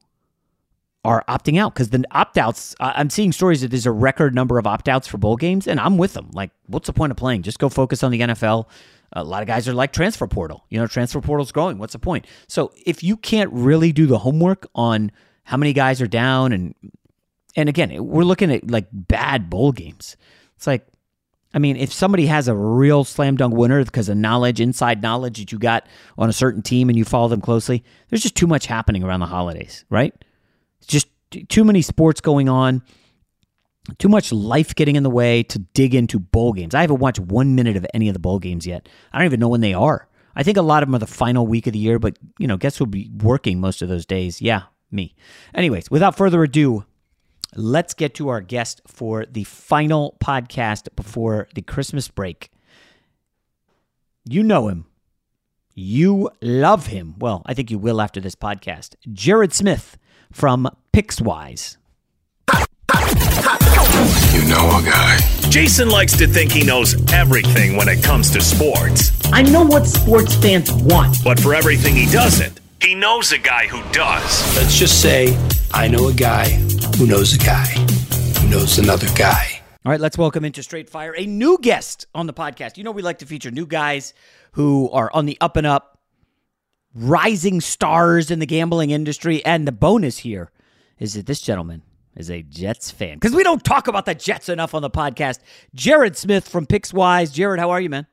are 1.07 1.25
opting 1.29 1.59
out 1.59 1.73
because 1.73 1.91
the 1.91 2.05
opt 2.11 2.37
outs, 2.37 2.75
I'm 2.81 3.11
seeing 3.11 3.31
stories 3.31 3.61
that 3.61 3.71
there's 3.71 3.87
a 3.87 3.93
record 3.93 4.35
number 4.35 4.59
of 4.59 4.67
opt 4.67 4.89
outs 4.89 5.07
for 5.07 5.19
bowl 5.19 5.37
games, 5.37 5.69
and 5.69 5.79
I'm 5.79 5.99
with 5.99 6.15
them. 6.15 6.31
Like, 6.33 6.51
what's 6.67 6.89
the 6.89 6.93
point 6.93 7.13
of 7.13 7.17
playing? 7.17 7.43
Just 7.43 7.61
go 7.61 7.69
focus 7.69 8.03
on 8.03 8.11
the 8.11 8.21
NFL. 8.21 8.67
A 9.13 9.23
lot 9.23 9.41
of 9.41 9.47
guys 9.47 9.69
are 9.69 9.73
like 9.73 9.93
transfer 9.93 10.27
portal. 10.27 10.65
You 10.69 10.81
know, 10.81 10.89
transfer 10.89 11.21
portal's 11.21 11.53
growing. 11.53 11.79
What's 11.79 11.93
the 11.93 12.01
point? 12.01 12.27
So 12.49 12.73
if 12.85 13.05
you 13.05 13.17
can't 13.17 13.53
really 13.53 13.93
do 13.93 14.07
the 14.07 14.19
homework 14.19 14.67
on 14.75 15.13
how 15.45 15.57
many 15.57 15.73
guys 15.73 16.03
are 16.03 16.09
down, 16.09 16.53
and 16.53 16.75
and 17.55 17.69
again, 17.69 18.05
we're 18.05 18.25
looking 18.25 18.53
at 18.53 18.69
like 18.69 18.89
bad 18.93 19.49
bowl 19.49 19.71
games. 19.71 20.17
It's 20.57 20.67
like, 20.67 20.89
I 21.55 21.61
mean, 21.61 21.77
if 21.77 21.93
somebody 21.93 22.27
has 22.27 22.49
a 22.49 22.55
real 22.57 23.05
slam 23.05 23.37
dunk 23.37 23.55
winner 23.55 23.85
because 23.85 24.09
of 24.09 24.17
knowledge, 24.17 24.61
inside 24.61 25.03
knowledge 25.03 25.39
that 25.39 25.53
you 25.53 25.59
got 25.61 25.87
on 26.19 26.29
a 26.29 26.33
certain 26.33 26.63
team, 26.63 26.89
and 26.89 26.99
you 26.99 27.05
follow 27.05 27.29
them 27.29 27.41
closely, 27.41 27.85
there's 28.09 28.23
just 28.23 28.35
too 28.35 28.49
much 28.49 28.67
happening 28.67 29.05
around 29.05 29.21
the 29.21 29.27
holidays, 29.27 29.85
right? 29.89 30.13
Just 30.87 31.09
too 31.49 31.65
many 31.65 31.83
sports 31.83 32.21
going 32.21 32.49
on, 32.49 32.83
too 33.99 34.09
much 34.09 34.33
life 34.33 34.75
getting 34.75 34.97
in 34.97 35.03
the 35.03 35.11
way 35.11 35.43
to 35.45 35.59
dig 35.59 35.95
into 35.95 36.19
bowl 36.19 36.53
games. 36.53 36.75
I 36.75 36.81
haven't 36.81 36.99
watched 36.99 37.21
one 37.21 37.55
minute 37.55 37.77
of 37.77 37.87
any 37.95 38.09
of 38.09 38.15
the 38.15 38.21
bowl 38.21 38.39
games 38.39 38.67
yet. 38.67 38.89
I 39.13 39.19
don't 39.19 39.27
even 39.27 39.41
know 39.41 39.49
when 39.49 39.61
they 39.61 39.75
are. 39.75 40.09
I 40.35 40.43
think 40.43 40.57
a 40.57 40.63
lot 40.63 40.83
of 40.83 40.89
them 40.89 40.97
are 40.97 41.01
the 41.01 41.07
final 41.07 41.47
week 41.47 41.67
of 41.67 41.73
the 41.73 41.79
year, 41.79 41.99
but 41.99 42.19
you 42.39 42.47
know, 42.47 42.57
guess 42.57 42.77
who'll 42.77 42.87
be 42.87 43.11
working 43.23 43.61
most 43.61 43.83
of 43.83 43.89
those 43.89 44.05
days? 44.05 44.43
Yeah, 44.43 44.63
me. 44.91 45.15
Anyways, 45.55 45.91
without 45.91 46.17
further 46.17 46.43
ado, 46.43 46.85
let's 47.55 47.95
get 47.95 48.15
to 48.17 48.29
our 48.29 48.41
guest 48.41 48.83
for 48.87 49.25
the 49.25 49.45
final 49.45 50.17
podcast 50.23 50.95
before 50.95 51.49
the 51.55 51.63
Christmas 51.63 52.09
break. 52.09 52.51
You 54.29 54.43
know 54.43 54.69
him. 54.69 54.87
You 55.75 56.31
love 56.43 56.87
him. 56.87 57.15
Well, 57.19 57.43
I 57.47 57.55
think 57.55 57.71
you 57.71 57.79
will 57.79 58.01
after 58.01 58.21
this 58.21 58.35
podcast. 58.35 58.95
Jared 59.13 59.53
Smith 59.53 59.97
from 60.37 60.69
Pickswise. 60.93 61.79
You 64.35 64.45
know 64.51 64.69
a 64.69 64.83
guy. 64.85 65.19
Jason 65.49 65.89
likes 65.89 66.15
to 66.19 66.27
think 66.27 66.53
he 66.53 66.63
knows 66.63 66.95
everything 67.11 67.75
when 67.75 67.89
it 67.89 68.05
comes 68.05 68.31
to 68.33 68.43
sports. 68.43 69.19
I 69.33 69.41
know 69.41 69.65
what 69.65 69.87
sports 69.87 70.35
fans 70.35 70.71
want. 70.71 71.17
But 71.25 71.41
for 71.41 71.55
everything 71.55 71.95
he 71.95 72.05
doesn't, 72.13 72.61
he 72.83 72.95
knows 72.95 73.33
a 73.33 73.39
guy 73.39 73.67
who 73.67 73.83
does. 73.93 74.57
Let's 74.57 74.79
just 74.79 75.01
say 75.01 75.35
I 75.73 75.89
know 75.89 76.09
a 76.09 76.13
guy 76.13 76.51
who 76.99 77.07
knows 77.07 77.35
a 77.35 77.39
guy 77.39 77.65
who 78.39 78.49
knows 78.51 78.79
another 78.79 79.09
guy. 79.17 79.63
All 79.87 79.91
right, 79.91 80.01
let's 80.01 80.19
welcome 80.19 80.45
into 80.45 80.63
Straight 80.63 80.91
Fire 80.91 81.15
a 81.17 81.25
new 81.25 81.57
guest 81.63 82.07
on 82.15 82.27
the 82.27 82.35
podcast. 82.35 82.77
You 82.77 82.85
know, 82.85 82.91
we 82.91 83.01
like 83.01 83.21
to 83.21 83.27
feature 83.27 83.51
new 83.51 83.67
guys 83.67 84.13
who 84.53 84.91
are 84.91 85.11
on 85.15 85.25
the 85.25 85.39
up 85.41 85.57
and 85.57 85.67
up, 85.67 85.96
rising 86.97 87.61
stars 87.61 88.31
in 88.31 88.39
the 88.39 88.47
gambling 88.47 88.91
industry. 88.91 89.45
And 89.45 89.67
the 89.67 89.73
bonus 89.73 90.19
here 90.19 90.51
is 90.99 91.15
that 91.15 91.27
this 91.27 91.41
gentleman 91.41 91.83
is 92.17 92.31
a 92.31 92.43
Jets 92.43 92.91
fan 92.91 93.17
because 93.17 93.35
we 93.35 93.43
don't 93.43 93.63
talk 93.65 93.89
about 93.89 94.07
the 94.07 94.15
Jets 94.15 94.49
enough 94.49 94.75
on 94.75 94.83
the 94.83 94.91
podcast. 94.91 95.41
Jared 95.75 96.17
Smith 96.17 96.49
from 96.49 96.67
Pickswise. 96.67 97.33
Jared, 97.33 97.61
how 97.61 97.71
are 97.71 97.81
you, 97.81 97.91
man? 97.91 98.07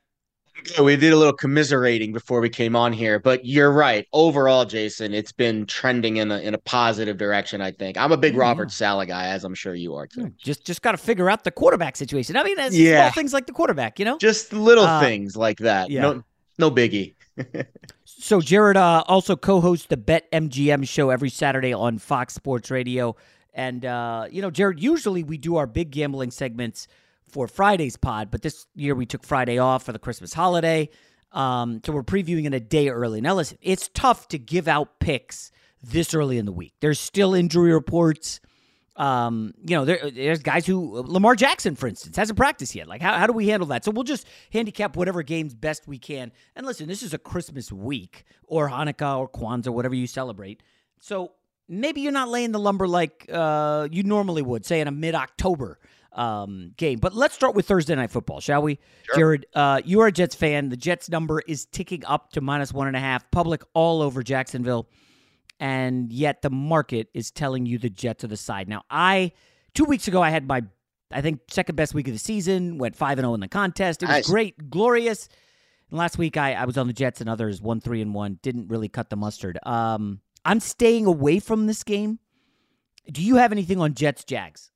We 0.82 0.96
did 0.96 1.12
a 1.12 1.18
little 1.18 1.34
commiserating 1.34 2.14
before 2.14 2.40
we 2.40 2.50
came 2.50 2.76
on 2.76 2.94
here, 2.94 3.20
but 3.20 3.44
you're 3.44 3.72
right. 3.72 4.08
Overall, 4.14 4.66
Jason, 4.66 5.14
it's 5.14 5.32
been 5.32 5.66
trending 5.66 6.18
in 6.18 6.32
a 6.32 6.40
in 6.40 6.54
a 6.54 6.58
positive 6.58 7.18
direction. 7.18 7.60
I 7.60 7.72
think 7.72 7.98
I'm 7.98 8.12
a 8.12 8.18
big 8.18 8.34
yeah. 8.36 8.42
Robert 8.42 8.72
Saleh 8.72 9.08
guy, 9.08 9.28
as 9.28 9.44
I'm 9.44 9.56
sure 9.56 9.76
you 9.76 9.96
are 9.96 10.08
too. 10.08 10.32
Just 10.38 10.64
just 10.64 10.82
got 10.82 10.92
to 10.92 10.98
figure 10.98 11.30
out 11.30 11.44
the 11.44 11.52
quarterback 11.52 11.98
situation. 11.98 12.38
I 12.38 12.44
mean, 12.44 12.56
yeah. 12.72 13.10
small 13.10 13.12
things 13.12 13.34
like 13.34 13.48
the 13.48 13.52
quarterback, 13.52 14.00
you 14.00 14.06
know, 14.06 14.18
just 14.20 14.54
little 14.54 14.86
uh, 14.86 15.02
things 15.02 15.36
like 15.36 15.58
that. 15.58 15.90
Yeah. 15.90 16.02
No, 16.02 16.24
no 16.60 16.72
biggie. 16.72 17.16
so 18.24 18.40
Jared 18.40 18.78
uh, 18.78 19.04
also 19.08 19.36
co-hosts 19.36 19.88
the 19.88 19.98
Bet 19.98 20.32
MGM 20.32 20.88
show 20.88 21.10
every 21.10 21.30
Saturday 21.30 21.74
on 21.74 21.98
Fox 21.98 22.34
Sports 22.34 22.72
Radio, 22.72 23.18
and 23.54 23.84
uh, 23.84 24.28
you 24.32 24.42
know, 24.42 24.50
Jared. 24.50 24.80
Usually 24.82 25.24
we 25.24 25.38
do 25.38 25.58
our 25.58 25.68
big 25.68 25.92
gambling 25.92 26.32
segments 26.32 26.88
for 27.28 27.50
Friday's 27.50 27.98
pod, 27.98 28.32
but 28.32 28.42
this 28.42 28.66
year 28.76 28.96
we 28.96 29.06
took 29.06 29.26
Friday 29.26 29.58
off 29.58 29.84
for 29.84 29.92
the 29.92 30.00
Christmas 30.00 30.34
holiday. 30.34 30.90
Um, 31.34 31.82
so 31.86 31.92
we're 31.92 32.04
previewing 32.04 32.46
it 32.46 32.54
a 32.54 32.62
day 32.62 32.88
early. 32.88 33.20
Now, 33.20 33.36
listen, 33.36 33.58
it's 33.62 33.90
tough 33.94 34.30
to 34.30 34.40
give 34.40 34.70
out 34.70 35.02
picks 35.02 35.52
this 35.82 36.14
early 36.14 36.38
in 36.38 36.46
the 36.46 36.54
week. 36.54 36.76
There's 36.80 37.02
still 37.02 37.34
injury 37.34 37.74
reports. 37.74 38.40
Um, 38.96 39.54
you 39.66 39.76
know, 39.76 39.86
there, 39.86 40.12
there's 40.12 40.44
guys 40.44 40.66
who 40.66 41.02
Lamar 41.02 41.36
Jackson, 41.36 41.76
for 41.76 41.88
instance, 41.88 42.16
hasn't 42.16 42.38
practiced 42.38 42.76
yet. 42.76 42.88
Like, 42.88 43.02
how, 43.02 43.18
how 43.18 43.26
do 43.26 43.34
we 43.34 43.48
handle 43.48 43.68
that? 43.70 43.84
So 43.84 43.92
we'll 43.92 44.04
just 44.04 44.28
handicap 44.52 44.96
whatever 44.96 45.24
games 45.24 45.54
best 45.54 45.88
we 45.88 45.98
can. 45.98 46.32
And 46.56 46.66
listen, 46.66 46.88
this 46.88 47.02
is 47.02 47.14
a 47.14 47.18
Christmas 47.18 47.72
week 47.72 48.26
or 48.46 48.70
Hanukkah 48.70 49.18
or 49.18 49.28
Kwanzaa, 49.28 49.70
whatever 49.70 49.96
you 49.96 50.06
celebrate. 50.06 50.62
So 51.00 51.32
maybe 51.68 52.02
you're 52.02 52.12
not 52.12 52.30
laying 52.30 52.52
the 52.52 52.60
lumber 52.60 52.88
like 52.88 53.28
uh, 53.32 53.88
you 53.92 54.04
normally 54.04 54.42
would, 54.42 54.66
say 54.66 54.80
in 54.80 54.88
a 54.88 54.92
mid 54.92 55.16
October 55.16 55.80
um, 56.12 56.74
game. 56.78 57.00
But 57.00 57.16
let's 57.16 57.34
start 57.34 57.56
with 57.56 57.68
Thursday 57.68 57.96
night 57.96 58.12
football, 58.12 58.40
shall 58.40 58.62
we? 58.62 58.80
Sure. 59.04 59.16
Jared, 59.16 59.46
uh, 59.56 59.82
you 59.84 60.02
are 60.02 60.08
a 60.08 60.12
Jets 60.12 60.36
fan. 60.36 60.70
The 60.70 60.78
Jets 60.78 61.10
number 61.10 61.42
is 61.48 61.66
ticking 61.66 62.06
up 62.06 62.32
to 62.34 62.42
minus 62.42 62.72
one 62.72 62.88
and 62.88 62.96
a 62.96 63.00
half. 63.00 63.30
Public 63.32 63.64
all 63.74 64.02
over 64.02 64.22
Jacksonville 64.22 64.88
and 65.64 66.12
yet 66.12 66.42
the 66.42 66.50
market 66.50 67.08
is 67.14 67.32
telling 67.32 67.66
you 67.66 67.78
the 67.78 67.90
Jets 67.90 68.26
are 68.26 68.28
the 68.28 68.36
side. 68.36 68.68
Now, 68.68 68.84
I 68.90 69.32
two 69.74 69.86
weeks 69.86 70.10
ago 70.10 70.22
I 70.22 70.30
had 70.30 70.46
my 70.46 70.64
I 71.10 71.22
think 71.22 71.40
second 71.50 71.76
best 71.78 71.94
week 71.94 72.08
of 72.10 72.14
the 72.14 72.20
season, 72.20 72.78
went 72.78 72.98
five 72.98 73.18
and 73.18 73.24
zero 73.24 73.32
oh 73.32 73.36
in 73.36 73.40
the 73.40 73.48
contest. 73.48 74.04
It 74.04 74.08
was 74.08 74.16
nice. 74.16 74.30
great, 74.30 74.70
glorious. 74.70 75.30
And 75.90 75.98
last 75.98 76.18
week 76.18 76.36
I, 76.36 76.54
I 76.54 76.66
was 76.66 76.78
on 76.78 76.88
the 76.88 76.94
Jets 76.94 77.22
and 77.22 77.30
others 77.30 77.62
one 77.62 77.80
three 77.80 78.02
and 78.02 78.14
one, 78.14 78.40
didn't 78.42 78.68
really 78.68 78.90
cut 78.90 79.10
the 79.10 79.16
mustard. 79.16 79.58
Um, 79.64 80.20
I'm 80.44 80.60
staying 80.60 81.06
away 81.06 81.40
from 81.40 81.66
this 81.68 81.82
game. 81.84 82.20
Do 83.10 83.22
you 83.22 83.38
have 83.38 83.54
anything 83.54 83.80
on 83.80 83.94
Jets 83.94 84.26
Jags? 84.26 84.70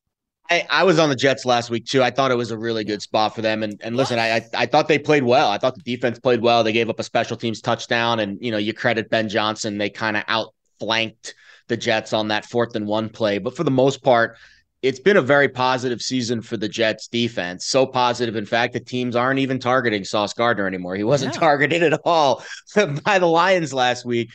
I, 0.49 0.65
I, 0.69 0.83
was 0.85 0.99
on 0.99 1.09
the 1.09 1.15
Jets 1.17 1.43
last 1.43 1.69
week 1.69 1.85
too. 1.85 2.01
I 2.01 2.11
thought 2.11 2.31
it 2.31 2.37
was 2.37 2.51
a 2.51 2.57
really 2.57 2.85
good 2.85 3.01
spot 3.01 3.35
for 3.35 3.41
them. 3.41 3.61
And 3.63 3.77
and 3.83 3.97
listen, 3.97 4.19
I, 4.19 4.45
I 4.53 4.65
thought 4.65 4.87
they 4.87 4.99
played 4.99 5.23
well. 5.23 5.49
I 5.49 5.57
thought 5.57 5.75
the 5.75 5.81
defense 5.81 6.17
played 6.17 6.41
well. 6.41 6.63
They 6.63 6.71
gave 6.71 6.89
up 6.89 6.97
a 6.97 7.03
special 7.03 7.35
teams 7.35 7.59
touchdown, 7.59 8.21
and 8.21 8.37
you 8.39 8.51
know 8.51 8.57
you 8.57 8.73
credit 8.73 9.09
Ben 9.09 9.27
Johnson. 9.27 9.77
They 9.77 9.89
kind 9.89 10.15
of 10.15 10.23
out 10.29 10.53
flanked 10.79 11.35
the 11.67 11.77
Jets 11.77 12.13
on 12.13 12.29
that 12.29 12.45
fourth 12.45 12.75
and 12.75 12.87
one 12.87 13.09
play. 13.09 13.37
But 13.37 13.55
for 13.55 13.63
the 13.63 13.71
most 13.71 14.03
part, 14.03 14.37
it's 14.83 14.99
been 14.99 15.17
a 15.17 15.21
very 15.21 15.49
positive 15.49 16.01
season 16.01 16.41
for 16.41 16.55
the 16.55 16.69
Jets 16.69 17.07
defense. 17.07 17.65
So 17.65 17.85
positive, 17.85 18.35
in 18.35 18.45
fact, 18.45 18.73
that 18.73 18.85
teams 18.85 19.15
aren't 19.15 19.39
even 19.39 19.59
targeting 19.59 20.03
Sauce 20.03 20.33
Gardner 20.33 20.67
anymore. 20.67 20.95
He 20.95 21.03
wasn't 21.03 21.33
yeah. 21.33 21.39
targeted 21.39 21.81
at 21.81 21.99
all 22.05 22.43
by 23.03 23.17
the 23.17 23.25
Lions 23.25 23.73
last 23.73 24.05
week. 24.05 24.29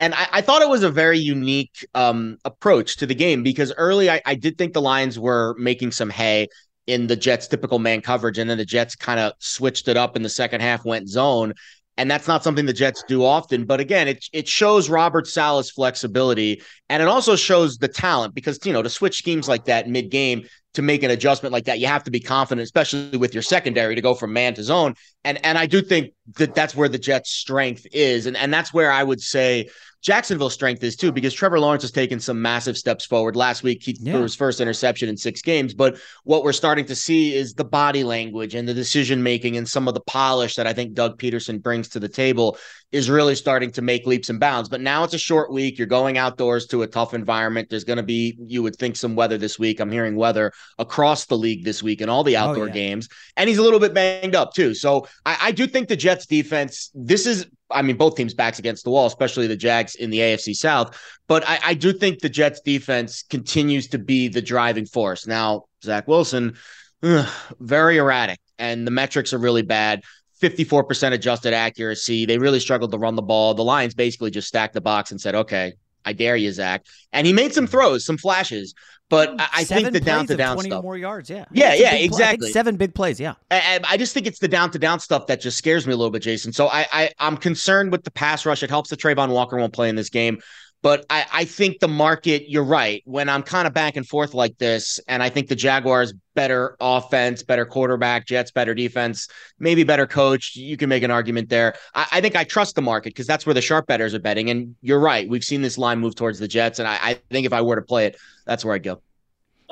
And 0.00 0.14
I, 0.14 0.26
I 0.32 0.40
thought 0.40 0.62
it 0.62 0.68
was 0.68 0.82
a 0.82 0.90
very 0.90 1.18
unique 1.18 1.86
um, 1.94 2.38
approach 2.44 2.96
to 2.98 3.06
the 3.06 3.14
game 3.14 3.42
because 3.42 3.72
early 3.76 4.10
I, 4.10 4.22
I 4.24 4.34
did 4.34 4.56
think 4.56 4.72
the 4.72 4.80
Lions 4.80 5.18
were 5.18 5.54
making 5.58 5.92
some 5.92 6.10
hay 6.10 6.48
in 6.86 7.06
the 7.06 7.16
Jets' 7.16 7.46
typical 7.46 7.78
man 7.78 8.00
coverage. 8.00 8.38
And 8.38 8.48
then 8.48 8.58
the 8.58 8.64
Jets 8.64 8.96
kind 8.96 9.20
of 9.20 9.34
switched 9.38 9.88
it 9.88 9.98
up 9.98 10.16
in 10.16 10.22
the 10.22 10.28
second 10.30 10.62
half, 10.62 10.84
went 10.84 11.08
zone 11.08 11.52
and 11.96 12.10
that's 12.10 12.26
not 12.26 12.42
something 12.42 12.66
the 12.66 12.72
Jets 12.72 13.04
do 13.06 13.24
often. 13.24 13.64
But 13.64 13.80
again, 13.80 14.08
it 14.08 14.24
it 14.32 14.48
shows 14.48 14.88
Robert 14.88 15.26
Saleh's 15.26 15.70
flexibility, 15.70 16.62
and 16.88 17.02
it 17.02 17.08
also 17.08 17.36
shows 17.36 17.78
the 17.78 17.88
talent 17.88 18.34
because 18.34 18.58
you 18.64 18.72
know 18.72 18.82
to 18.82 18.90
switch 18.90 19.18
schemes 19.18 19.48
like 19.48 19.66
that 19.66 19.88
mid 19.88 20.10
game 20.10 20.46
to 20.74 20.82
make 20.82 21.04
an 21.04 21.10
adjustment 21.10 21.52
like 21.52 21.64
that, 21.64 21.78
you 21.78 21.86
have 21.86 22.04
to 22.04 22.10
be 22.10 22.20
confident, 22.20 22.64
especially 22.64 23.16
with 23.16 23.32
your 23.32 23.42
secondary 23.42 23.94
to 23.94 24.00
go 24.00 24.14
from 24.14 24.32
man 24.32 24.54
to 24.54 24.62
zone. 24.62 24.94
And 25.24 25.44
and 25.44 25.56
I 25.56 25.66
do 25.66 25.80
think 25.80 26.12
that 26.36 26.54
that's 26.54 26.74
where 26.74 26.88
the 26.88 26.98
Jets' 26.98 27.30
strength 27.30 27.86
is, 27.92 28.26
and 28.26 28.36
and 28.36 28.52
that's 28.52 28.72
where 28.72 28.90
I 28.90 29.02
would 29.02 29.20
say 29.20 29.68
Jacksonville's 30.04 30.52
strength 30.52 30.84
is 30.84 30.96
too, 30.96 31.10
because 31.10 31.32
Trevor 31.32 31.58
Lawrence 31.58 31.82
has 31.82 31.90
taken 31.90 32.20
some 32.20 32.40
massive 32.40 32.76
steps 32.76 33.06
forward. 33.06 33.36
Last 33.36 33.62
week, 33.62 33.82
he 33.82 33.96
yeah. 33.98 34.12
threw 34.12 34.22
his 34.22 34.34
first 34.34 34.60
interception 34.60 35.08
in 35.08 35.16
six 35.16 35.40
games. 35.40 35.72
But 35.72 35.96
what 36.24 36.44
we're 36.44 36.52
starting 36.52 36.84
to 36.86 36.94
see 36.94 37.34
is 37.34 37.54
the 37.54 37.64
body 37.64 38.04
language 38.04 38.54
and 38.54 38.68
the 38.68 38.74
decision 38.74 39.22
making 39.22 39.56
and 39.56 39.66
some 39.66 39.88
of 39.88 39.94
the 39.94 40.02
polish 40.02 40.56
that 40.56 40.66
I 40.66 40.74
think 40.74 40.92
Doug 40.92 41.18
Pederson 41.18 41.62
brings 41.62 41.88
to 41.88 42.00
the 42.00 42.08
table 42.08 42.58
is 42.92 43.08
really 43.08 43.34
starting 43.34 43.72
to 43.72 43.82
make 43.82 44.06
leaps 44.06 44.28
and 44.28 44.38
bounds. 44.38 44.68
But 44.68 44.82
now 44.82 45.04
it's 45.04 45.14
a 45.14 45.18
short 45.18 45.50
week. 45.50 45.78
You're 45.78 45.86
going 45.86 46.18
outdoors 46.18 46.66
to 46.66 46.82
a 46.82 46.86
tough 46.86 47.14
environment. 47.14 47.68
There's 47.70 47.82
going 47.82 47.96
to 47.96 48.02
be, 48.02 48.38
you 48.46 48.62
would 48.62 48.76
think, 48.76 48.96
some 48.96 49.16
weather 49.16 49.38
this 49.38 49.58
week. 49.58 49.80
I'm 49.80 49.90
hearing 49.90 50.16
weather 50.16 50.52
across 50.78 51.24
the 51.24 51.36
league 51.36 51.64
this 51.64 51.82
week 51.82 52.02
in 52.02 52.10
all 52.10 52.22
the 52.22 52.36
oh, 52.36 52.40
outdoor 52.40 52.64
oh, 52.64 52.66
yeah. 52.66 52.74
games. 52.74 53.08
And 53.38 53.48
he's 53.48 53.58
a 53.58 53.62
little 53.62 53.80
bit 53.80 53.94
banged 53.94 54.36
up 54.36 54.52
too. 54.52 54.74
So 54.74 55.08
I, 55.24 55.38
I 55.40 55.52
do 55.52 55.66
think 55.66 55.88
the 55.88 55.96
Jets 55.96 56.13
defense, 56.26 56.90
this 56.94 57.26
is 57.26 57.46
I 57.70 57.82
mean, 57.82 57.96
both 57.96 58.14
teams 58.14 58.34
backs 58.34 58.58
against 58.58 58.84
the 58.84 58.90
wall, 58.90 59.06
especially 59.06 59.46
the 59.46 59.56
Jags 59.56 59.94
in 59.96 60.10
the 60.10 60.18
AFC 60.18 60.54
South. 60.54 60.96
But 61.26 61.46
I, 61.46 61.58
I, 61.64 61.74
do 61.74 61.92
think 61.92 62.20
the 62.20 62.28
Jets 62.28 62.60
defense 62.60 63.24
continues 63.28 63.88
to 63.88 63.98
be 63.98 64.28
the 64.28 64.42
driving 64.42 64.86
force. 64.86 65.26
Now, 65.26 65.64
Zach 65.82 66.06
Wilson, 66.06 66.56
ugh, 67.02 67.28
very 67.60 67.96
erratic, 67.96 68.38
and 68.58 68.86
the 68.86 68.90
metrics 68.90 69.32
are 69.32 69.38
really 69.38 69.62
bad. 69.62 70.02
54% 70.40 71.12
adjusted 71.12 71.54
accuracy. 71.54 72.26
They 72.26 72.38
really 72.38 72.60
struggled 72.60 72.92
to 72.92 72.98
run 72.98 73.14
the 73.14 73.22
ball. 73.22 73.54
The 73.54 73.64
Lions 73.64 73.94
basically 73.94 74.30
just 74.30 74.48
stacked 74.48 74.74
the 74.74 74.80
box 74.80 75.10
and 75.10 75.20
said, 75.20 75.34
okay, 75.34 75.72
I 76.04 76.12
dare 76.12 76.36
you, 76.36 76.52
Zach. 76.52 76.84
And 77.12 77.26
he 77.26 77.32
made 77.32 77.54
some 77.54 77.64
mm-hmm. 77.64 77.72
throws, 77.72 78.04
some 78.04 78.18
flashes. 78.18 78.74
But 79.10 79.38
I, 79.38 79.48
I 79.52 79.64
think 79.64 79.92
the 79.92 80.00
down 80.00 80.26
to 80.26 80.36
down 80.36 80.58
stuff. 80.58 80.82
more 80.82 80.96
yards, 80.96 81.28
yeah. 81.28 81.44
Yeah, 81.52 81.74
yeah, 81.74 81.94
exactly. 81.94 82.50
seven 82.50 82.76
big 82.76 82.94
plays, 82.94 83.20
yeah. 83.20 83.34
I, 83.50 83.78
I, 83.84 83.96
just 83.98 84.14
think 84.14 84.26
it's 84.26 84.38
the 84.38 84.48
down 84.48 84.70
to 84.70 84.78
down 84.78 84.98
stuff 84.98 85.26
that 85.26 85.42
just 85.42 85.58
scares 85.58 85.86
me 85.86 85.92
a 85.92 85.96
little 85.96 86.10
bit, 86.10 86.22
Jason. 86.22 86.52
So 86.52 86.68
I, 86.68 86.86
I 86.90 87.10
I'm 87.18 87.36
concerned 87.36 87.92
with 87.92 88.02
the 88.02 88.10
pass 88.10 88.46
rush. 88.46 88.62
It 88.62 88.70
helps 88.70 88.90
that 88.90 88.98
Travon 88.98 89.28
Walker 89.28 89.58
won't 89.58 89.74
play 89.74 89.90
in 89.90 89.94
this 89.94 90.08
game. 90.08 90.40
But 90.84 91.06
I, 91.08 91.24
I 91.32 91.44
think 91.46 91.80
the 91.80 91.88
market, 91.88 92.50
you're 92.50 92.62
right. 92.62 93.00
When 93.06 93.30
I'm 93.30 93.42
kind 93.42 93.66
of 93.66 93.72
back 93.72 93.96
and 93.96 94.06
forth 94.06 94.34
like 94.34 94.58
this, 94.58 95.00
and 95.08 95.22
I 95.22 95.30
think 95.30 95.48
the 95.48 95.56
Jaguars 95.56 96.12
better 96.34 96.76
offense, 96.78 97.42
better 97.42 97.64
quarterback, 97.64 98.26
Jets 98.26 98.50
better 98.50 98.74
defense, 98.74 99.26
maybe 99.58 99.82
better 99.82 100.06
coach. 100.06 100.54
You 100.54 100.76
can 100.76 100.90
make 100.90 101.02
an 101.02 101.10
argument 101.10 101.48
there. 101.48 101.74
I, 101.94 102.06
I 102.12 102.20
think 102.20 102.36
I 102.36 102.44
trust 102.44 102.74
the 102.74 102.82
market 102.82 103.14
because 103.14 103.26
that's 103.26 103.46
where 103.46 103.54
the 103.54 103.62
sharp 103.62 103.86
bettors 103.86 104.12
are 104.12 104.18
betting. 104.18 104.50
And 104.50 104.76
you're 104.82 105.00
right. 105.00 105.26
We've 105.26 105.42
seen 105.42 105.62
this 105.62 105.78
line 105.78 106.00
move 106.00 106.16
towards 106.16 106.38
the 106.38 106.48
Jets. 106.48 106.78
And 106.78 106.86
I, 106.86 106.98
I 107.00 107.14
think 107.30 107.46
if 107.46 107.54
I 107.54 107.62
were 107.62 107.76
to 107.76 107.82
play 107.82 108.04
it, 108.04 108.18
that's 108.44 108.62
where 108.62 108.74
I'd 108.74 108.82
go. 108.82 109.00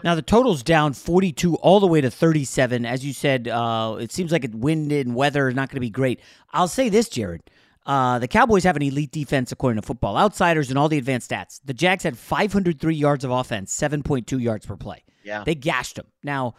Now 0.02 0.14
the 0.14 0.23
total's 0.23 0.62
down 0.62 0.95
42 0.95 1.57
all 1.57 1.78
the 1.78 1.87
way 1.87 2.00
to 2.00 2.11
37. 2.11 2.87
As 2.87 3.04
you 3.04 3.12
said, 3.12 3.49
uh, 3.49 3.99
it 4.00 4.12
seems 4.12 4.33
like 4.33 4.45
it 4.45 4.54
wind 4.54 4.90
and 4.92 5.14
weather 5.14 5.47
is 5.49 5.54
not 5.54 5.69
going 5.69 5.76
to 5.76 5.81
be 5.81 5.90
great. 5.90 6.21
I'll 6.54 6.69
say 6.69 6.88
this, 6.88 7.11
Jared. 7.11 7.42
Uh, 7.85 8.19
the 8.19 8.29
Cowboys 8.29 8.65
have 8.65 8.77
an 8.77 8.83
elite 8.83 9.11
defense 9.11 9.51
according 9.51 9.81
to 9.81 9.87
Football 9.87 10.17
Outsiders 10.17 10.71
and 10.71 10.79
all 10.79 10.89
the 10.89 10.99
advanced 10.99 11.31
stats. 11.31 11.61
The 11.65 11.75
Jags 11.75 12.05
had 12.05 12.17
503 12.17 12.95
yards 12.95 13.25
of 13.25 13.31
offense, 13.31 13.77
7.2 13.77 14.41
yards 14.41 14.67
per 14.67 14.77
play. 14.77 15.03
Yeah, 15.25 15.45
they 15.45 15.55
gashed 15.55 15.97
them. 15.97 16.07
Now 16.23 16.55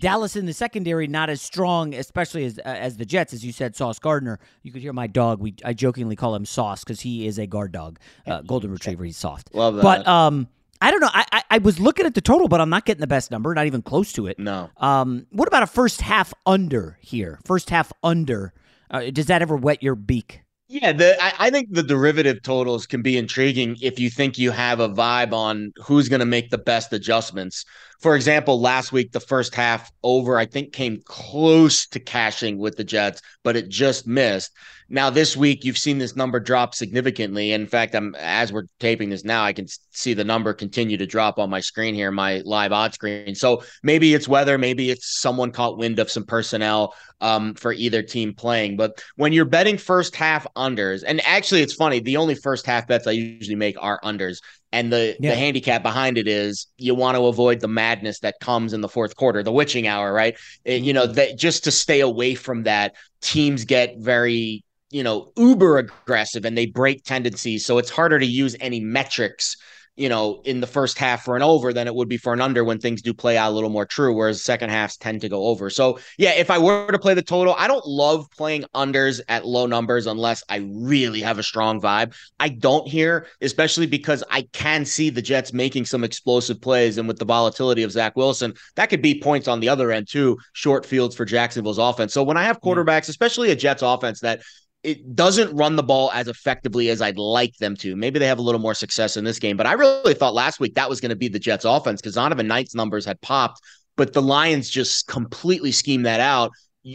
Dallas 0.00 0.36
in 0.36 0.46
the 0.46 0.52
secondary 0.52 1.06
not 1.06 1.30
as 1.30 1.40
strong, 1.40 1.94
especially 1.94 2.44
as 2.44 2.58
uh, 2.58 2.62
as 2.64 2.96
the 2.96 3.04
Jets, 3.04 3.32
as 3.32 3.44
you 3.44 3.52
said. 3.52 3.74
Sauce 3.76 3.98
Gardner, 3.98 4.38
you 4.62 4.72
could 4.72 4.82
hear 4.82 4.92
my 4.92 5.06
dog. 5.06 5.40
We 5.40 5.54
I 5.64 5.72
jokingly 5.72 6.16
call 6.16 6.34
him 6.34 6.44
Sauce 6.44 6.84
because 6.84 7.00
he 7.00 7.26
is 7.26 7.38
a 7.38 7.46
guard 7.46 7.72
dog, 7.72 7.98
uh, 8.26 8.42
golden 8.42 8.70
retriever. 8.70 9.04
He's 9.04 9.16
soft. 9.16 9.54
Love 9.54 9.76
that. 9.76 9.82
But 9.82 10.06
um, 10.06 10.48
I 10.80 10.90
don't 10.90 11.00
know. 11.00 11.10
I, 11.12 11.24
I, 11.32 11.42
I 11.52 11.58
was 11.58 11.80
looking 11.80 12.06
at 12.06 12.14
the 12.14 12.20
total, 12.20 12.48
but 12.48 12.60
I'm 12.60 12.70
not 12.70 12.84
getting 12.84 13.00
the 13.00 13.06
best 13.06 13.30
number. 13.30 13.52
Not 13.54 13.66
even 13.66 13.82
close 13.82 14.12
to 14.14 14.26
it. 14.26 14.38
No. 14.38 14.70
Um, 14.76 15.26
what 15.30 15.48
about 15.48 15.62
a 15.62 15.66
first 15.66 16.00
half 16.00 16.32
under 16.46 16.98
here? 17.00 17.40
First 17.44 17.70
half 17.70 17.92
under. 18.02 18.52
Uh, 18.90 19.10
does 19.10 19.26
that 19.26 19.42
ever 19.42 19.56
wet 19.56 19.82
your 19.82 19.94
beak? 19.94 20.42
Yeah, 20.70 20.92
the 20.92 21.16
I, 21.22 21.46
I, 21.46 21.50
think 21.50 21.72
the 21.72 21.82
derivative 21.82 22.42
totals 22.42 22.86
can 22.86 23.00
be 23.00 23.16
intriguing 23.16 23.78
if 23.80 23.98
you 23.98 24.10
think 24.10 24.36
you 24.36 24.50
have 24.50 24.80
a 24.80 24.88
vibe 24.88 25.32
on 25.32 25.72
who's 25.82 26.10
going 26.10 26.20
to 26.20 26.26
make 26.26 26.50
the 26.50 26.58
best 26.58 26.92
adjustments. 26.92 27.64
For 28.00 28.14
example, 28.14 28.60
last 28.60 28.92
week 28.92 29.10
the 29.10 29.20
first 29.20 29.54
half 29.56 29.90
over 30.04 30.38
I 30.38 30.46
think 30.46 30.72
came 30.72 31.00
close 31.04 31.86
to 31.88 31.98
cashing 31.98 32.56
with 32.58 32.76
the 32.76 32.84
Jets, 32.84 33.20
but 33.42 33.56
it 33.56 33.68
just 33.68 34.06
missed. 34.06 34.52
Now 34.88 35.10
this 35.10 35.36
week 35.36 35.64
you've 35.64 35.76
seen 35.76 35.98
this 35.98 36.14
number 36.14 36.38
drop 36.38 36.74
significantly. 36.74 37.52
In 37.52 37.66
fact, 37.66 37.94
I'm 37.96 38.14
as 38.14 38.52
we're 38.52 38.64
taping 38.78 39.10
this 39.10 39.24
now, 39.24 39.42
I 39.42 39.52
can 39.52 39.66
see 39.90 40.14
the 40.14 40.24
number 40.24 40.54
continue 40.54 40.96
to 40.96 41.06
drop 41.06 41.38
on 41.38 41.50
my 41.50 41.60
screen 41.60 41.94
here, 41.94 42.12
my 42.12 42.40
live 42.44 42.72
odd 42.72 42.94
screen. 42.94 43.34
So 43.34 43.64
maybe 43.82 44.14
it's 44.14 44.28
weather, 44.28 44.58
maybe 44.58 44.90
it's 44.90 45.20
someone 45.20 45.50
caught 45.50 45.76
wind 45.76 45.98
of 45.98 46.10
some 46.10 46.24
personnel 46.24 46.94
um, 47.20 47.54
for 47.54 47.72
either 47.72 48.02
team 48.02 48.32
playing. 48.32 48.76
But 48.76 49.02
when 49.16 49.32
you're 49.32 49.44
betting 49.44 49.76
first 49.76 50.14
half 50.14 50.46
unders, 50.54 51.02
and 51.06 51.20
actually 51.26 51.62
it's 51.62 51.74
funny, 51.74 51.98
the 51.98 52.16
only 52.16 52.36
first 52.36 52.64
half 52.64 52.86
bets 52.86 53.06
I 53.08 53.12
usually 53.12 53.56
make 53.56 53.76
are 53.80 54.00
unders. 54.04 54.38
And 54.70 54.92
the, 54.92 55.16
yeah. 55.18 55.30
the 55.30 55.36
handicap 55.36 55.82
behind 55.82 56.18
it 56.18 56.28
is 56.28 56.66
you 56.76 56.94
want 56.94 57.16
to 57.16 57.24
avoid 57.24 57.60
the 57.60 57.68
madness 57.68 58.20
that 58.20 58.34
comes 58.40 58.74
in 58.74 58.82
the 58.82 58.88
fourth 58.88 59.16
quarter, 59.16 59.42
the 59.42 59.52
witching 59.52 59.86
hour, 59.86 60.12
right? 60.12 60.36
It, 60.64 60.82
you 60.82 60.92
know, 60.92 61.04
mm-hmm. 61.04 61.14
that 61.14 61.38
just 61.38 61.64
to 61.64 61.70
stay 61.70 62.00
away 62.00 62.34
from 62.34 62.64
that, 62.64 62.94
teams 63.22 63.64
get 63.64 63.96
very 63.98 64.62
you 64.90 65.02
know, 65.02 65.32
uber 65.36 65.78
aggressive 65.78 66.44
and 66.44 66.56
they 66.56 66.66
break 66.66 67.04
tendencies. 67.04 67.66
So 67.66 67.78
it's 67.78 67.90
harder 67.90 68.18
to 68.18 68.26
use 68.26 68.56
any 68.60 68.80
metrics, 68.80 69.56
you 69.98 70.08
know, 70.08 70.40
in 70.44 70.60
the 70.60 70.66
first 70.66 70.96
half 70.96 71.24
for 71.24 71.36
an 71.36 71.42
over 71.42 71.72
than 71.72 71.86
it 71.86 71.94
would 71.94 72.08
be 72.08 72.16
for 72.16 72.32
an 72.32 72.40
under 72.40 72.62
when 72.62 72.78
things 72.78 73.02
do 73.02 73.12
play 73.12 73.36
out 73.36 73.50
a 73.50 73.54
little 73.54 73.70
more 73.70 73.84
true, 73.84 74.14
whereas 74.14 74.42
second 74.42 74.70
halves 74.70 74.96
tend 74.96 75.20
to 75.20 75.28
go 75.28 75.46
over. 75.46 75.70
So 75.70 75.98
yeah, 76.18 76.30
if 76.30 76.50
I 76.50 76.58
were 76.58 76.90
to 76.90 76.98
play 76.98 77.14
the 77.14 77.22
total, 77.22 77.54
I 77.58 77.66
don't 77.66 77.86
love 77.86 78.30
playing 78.30 78.64
unders 78.74 79.20
at 79.28 79.44
low 79.44 79.66
numbers 79.66 80.06
unless 80.06 80.44
I 80.48 80.68
really 80.72 81.20
have 81.20 81.38
a 81.38 81.42
strong 81.42 81.80
vibe. 81.80 82.14
I 82.38 82.48
don't 82.48 82.86
here, 82.86 83.26
especially 83.40 83.86
because 83.86 84.22
I 84.30 84.42
can 84.52 84.84
see 84.84 85.10
the 85.10 85.22
Jets 85.22 85.52
making 85.52 85.86
some 85.86 86.04
explosive 86.04 86.60
plays. 86.60 86.98
And 86.98 87.08
with 87.08 87.18
the 87.18 87.24
volatility 87.24 87.82
of 87.82 87.90
Zach 87.90 88.16
Wilson, 88.16 88.54
that 88.76 88.90
could 88.90 89.02
be 89.02 89.20
points 89.20 89.48
on 89.48 89.60
the 89.60 89.68
other 89.68 89.90
end 89.90 90.08
too, 90.08 90.38
short 90.52 90.86
fields 90.86 91.16
for 91.16 91.24
Jacksonville's 91.24 91.78
offense. 91.78 92.14
So 92.14 92.22
when 92.22 92.36
I 92.36 92.44
have 92.44 92.60
quarterbacks, 92.60 93.08
especially 93.08 93.50
a 93.50 93.56
Jets 93.56 93.82
offense 93.82 94.20
that 94.20 94.42
it 94.88 95.14
doesn't 95.14 95.54
run 95.54 95.76
the 95.76 95.82
ball 95.82 96.10
as 96.12 96.28
effectively 96.28 96.88
as 96.88 97.02
I'd 97.02 97.18
like 97.18 97.54
them 97.58 97.76
to. 97.76 97.94
Maybe 97.94 98.18
they 98.18 98.26
have 98.26 98.38
a 98.38 98.42
little 98.42 98.60
more 98.60 98.74
success 98.74 99.18
in 99.18 99.24
this 99.24 99.38
game, 99.38 99.56
but 99.56 99.66
I 99.66 99.72
really 99.72 100.14
thought 100.14 100.32
last 100.32 100.60
week 100.60 100.74
that 100.76 100.88
was 100.88 101.00
going 101.00 101.10
to 101.10 101.16
be 101.16 101.28
the 101.28 101.38
Jets 101.38 101.66
offense 101.66 102.00
because 102.00 102.16
Zonovan 102.16 102.46
Knight's 102.46 102.74
numbers 102.74 103.04
had 103.04 103.20
popped, 103.20 103.60
but 103.96 104.14
the 104.14 104.22
Lions 104.22 104.70
just 104.70 105.06
completely 105.06 105.72
schemed 105.72 106.06
that 106.06 106.20
out. 106.20 106.52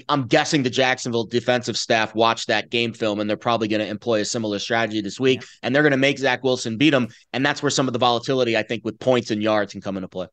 I'm 0.09 0.25
guessing 0.25 0.63
the 0.63 0.71
Jacksonville 0.71 1.25
defensive 1.25 1.77
staff 1.77 2.15
watched 2.15 2.47
that 2.47 2.71
game 2.71 2.93
film 2.93 3.19
and 3.19 3.29
they're 3.29 3.37
probably 3.37 3.67
going 3.67 3.81
to 3.81 3.87
employ 3.87 4.21
a 4.21 4.25
similar 4.25 4.57
strategy 4.57 5.01
this 5.01 5.19
week 5.19 5.41
yeah. 5.41 5.47
and 5.61 5.75
they're 5.75 5.83
going 5.83 5.91
to 5.91 5.97
make 5.97 6.17
Zach 6.17 6.43
Wilson 6.43 6.77
beat 6.77 6.89
them. 6.89 7.09
And 7.31 7.45
that's 7.45 7.61
where 7.61 7.69
some 7.69 7.85
of 7.87 7.93
the 7.93 7.99
volatility, 7.99 8.57
I 8.57 8.63
think, 8.63 8.83
with 8.83 8.97
points 8.97 9.29
and 9.29 9.43
yards 9.43 9.73
can 9.73 9.81
come 9.81 9.97
into 9.97 10.07
play. 10.07 10.27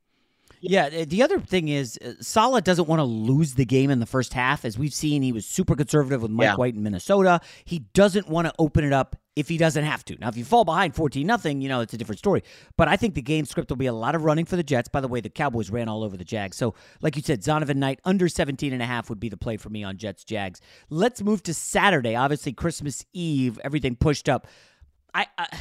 Yeah, 0.61 1.05
the 1.05 1.23
other 1.23 1.41
thing 1.41 1.69
is 1.69 1.99
Saleh 2.21 2.63
doesn't 2.63 2.87
want 2.87 3.01
to 3.01 3.05
lose 3.05 3.55
the 3.55 3.65
game 3.65 3.91
in 3.91 3.99
the 3.99 4.07
first 4.07 4.35
half. 4.35 4.65
As 4.65 4.79
we've 4.79 4.93
seen, 4.93 5.23
he 5.23 5.33
was 5.33 5.47
super 5.47 5.75
conservative 5.75 6.21
with 6.21 6.31
Mike 6.31 6.45
yeah. 6.45 6.55
White 6.57 6.75
in 6.75 6.83
Minnesota. 6.83 7.41
He 7.65 7.81
doesn't 7.95 8.29
want 8.29 8.47
to 8.47 8.55
open 8.59 8.85
it 8.85 8.93
up 8.93 9.17
if 9.37 9.49
he 9.49 9.57
doesn't 9.57 9.85
have 9.85 10.05
to. 10.05 10.17
Now, 10.21 10.29
if 10.29 10.37
you 10.37 10.45
fall 10.45 10.67
behind 10.67 10.95
14 10.95 11.27
nothing, 11.27 11.63
you 11.63 11.69
know, 11.71 11.81
it's 11.81 11.95
a 11.95 11.97
different 11.97 12.19
story. 12.19 12.43
But 12.77 12.89
I 12.89 12.97
think 12.97 13.15
the 13.15 13.23
game 13.23 13.47
script 13.47 13.71
will 13.71 13.79
be 13.79 13.87
a 13.87 13.93
lot 13.93 14.15
of 14.15 14.25
running 14.25 14.45
for 14.45 14.57
the 14.57 14.63
Jets. 14.63 14.89
By 14.89 15.01
the 15.01 15.09
way, 15.09 15.21
the 15.21 15.31
Cowboys 15.31 15.71
ran 15.71 15.89
all 15.89 16.05
over 16.05 16.17
the 16.17 16.25
Jags. 16.25 16.59
So, 16.59 16.75
like 17.01 17.17
you 17.17 17.23
said, 17.23 17.43
Zonovan 17.43 17.77
Knight 17.77 18.01
under 18.05 18.29
17 18.29 18.73
and 18.73 18.83
a 18.83 18.87
half 18.87 19.09
would 19.09 19.21
be 19.21 19.31
the 19.31 19.39
play 19.39 19.57
for 19.57 19.71
me 19.71 19.83
on 19.83 19.97
Jets 19.97 20.25
Jags. 20.25 20.61
Let's 20.91 21.23
move 21.23 21.43
to 21.45 21.55
Saturday. 21.55 22.17
Obviously, 22.17 22.53
Christmas 22.53 23.07
Eve, 23.15 23.59
everything 23.65 23.97
pushed 23.97 24.29
up. 24.29 24.47
I, 25.15 25.27
I 25.39 25.59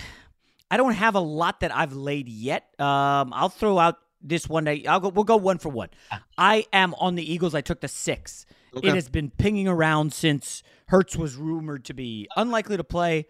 I 0.72 0.78
don't 0.78 0.94
have 0.94 1.16
a 1.16 1.20
lot 1.20 1.62
that 1.62 1.76
I've 1.76 1.94
laid 1.94 2.30
yet. 2.30 2.64
Um, 2.80 3.34
I'll 3.34 3.50
throw 3.50 3.80
out 3.80 3.98
this 4.22 4.48
one 4.48 4.66
day. 4.66 4.86
I'll 4.86 5.00
go. 5.00 5.10
We'll 5.10 5.24
go 5.24 5.38
one 5.38 5.58
for 5.58 5.70
one. 5.70 5.90
I 6.38 6.66
am 6.74 6.94
on 6.96 7.16
the 7.16 7.34
Eagles. 7.34 7.56
I 7.56 7.62
took 7.62 7.82
the 7.82 7.88
six. 7.88 8.46
Okay. 8.76 8.90
It 8.90 8.96
has 8.96 9.10
been 9.10 9.32
pinging 9.32 9.68
around 9.68 10.14
since 10.14 10.62
Hurts 10.88 11.16
was 11.16 11.36
rumored 11.36 11.86
to 11.86 11.94
be 11.94 12.28
unlikely 12.36 12.78
to 12.78 12.84
play, 12.84 13.26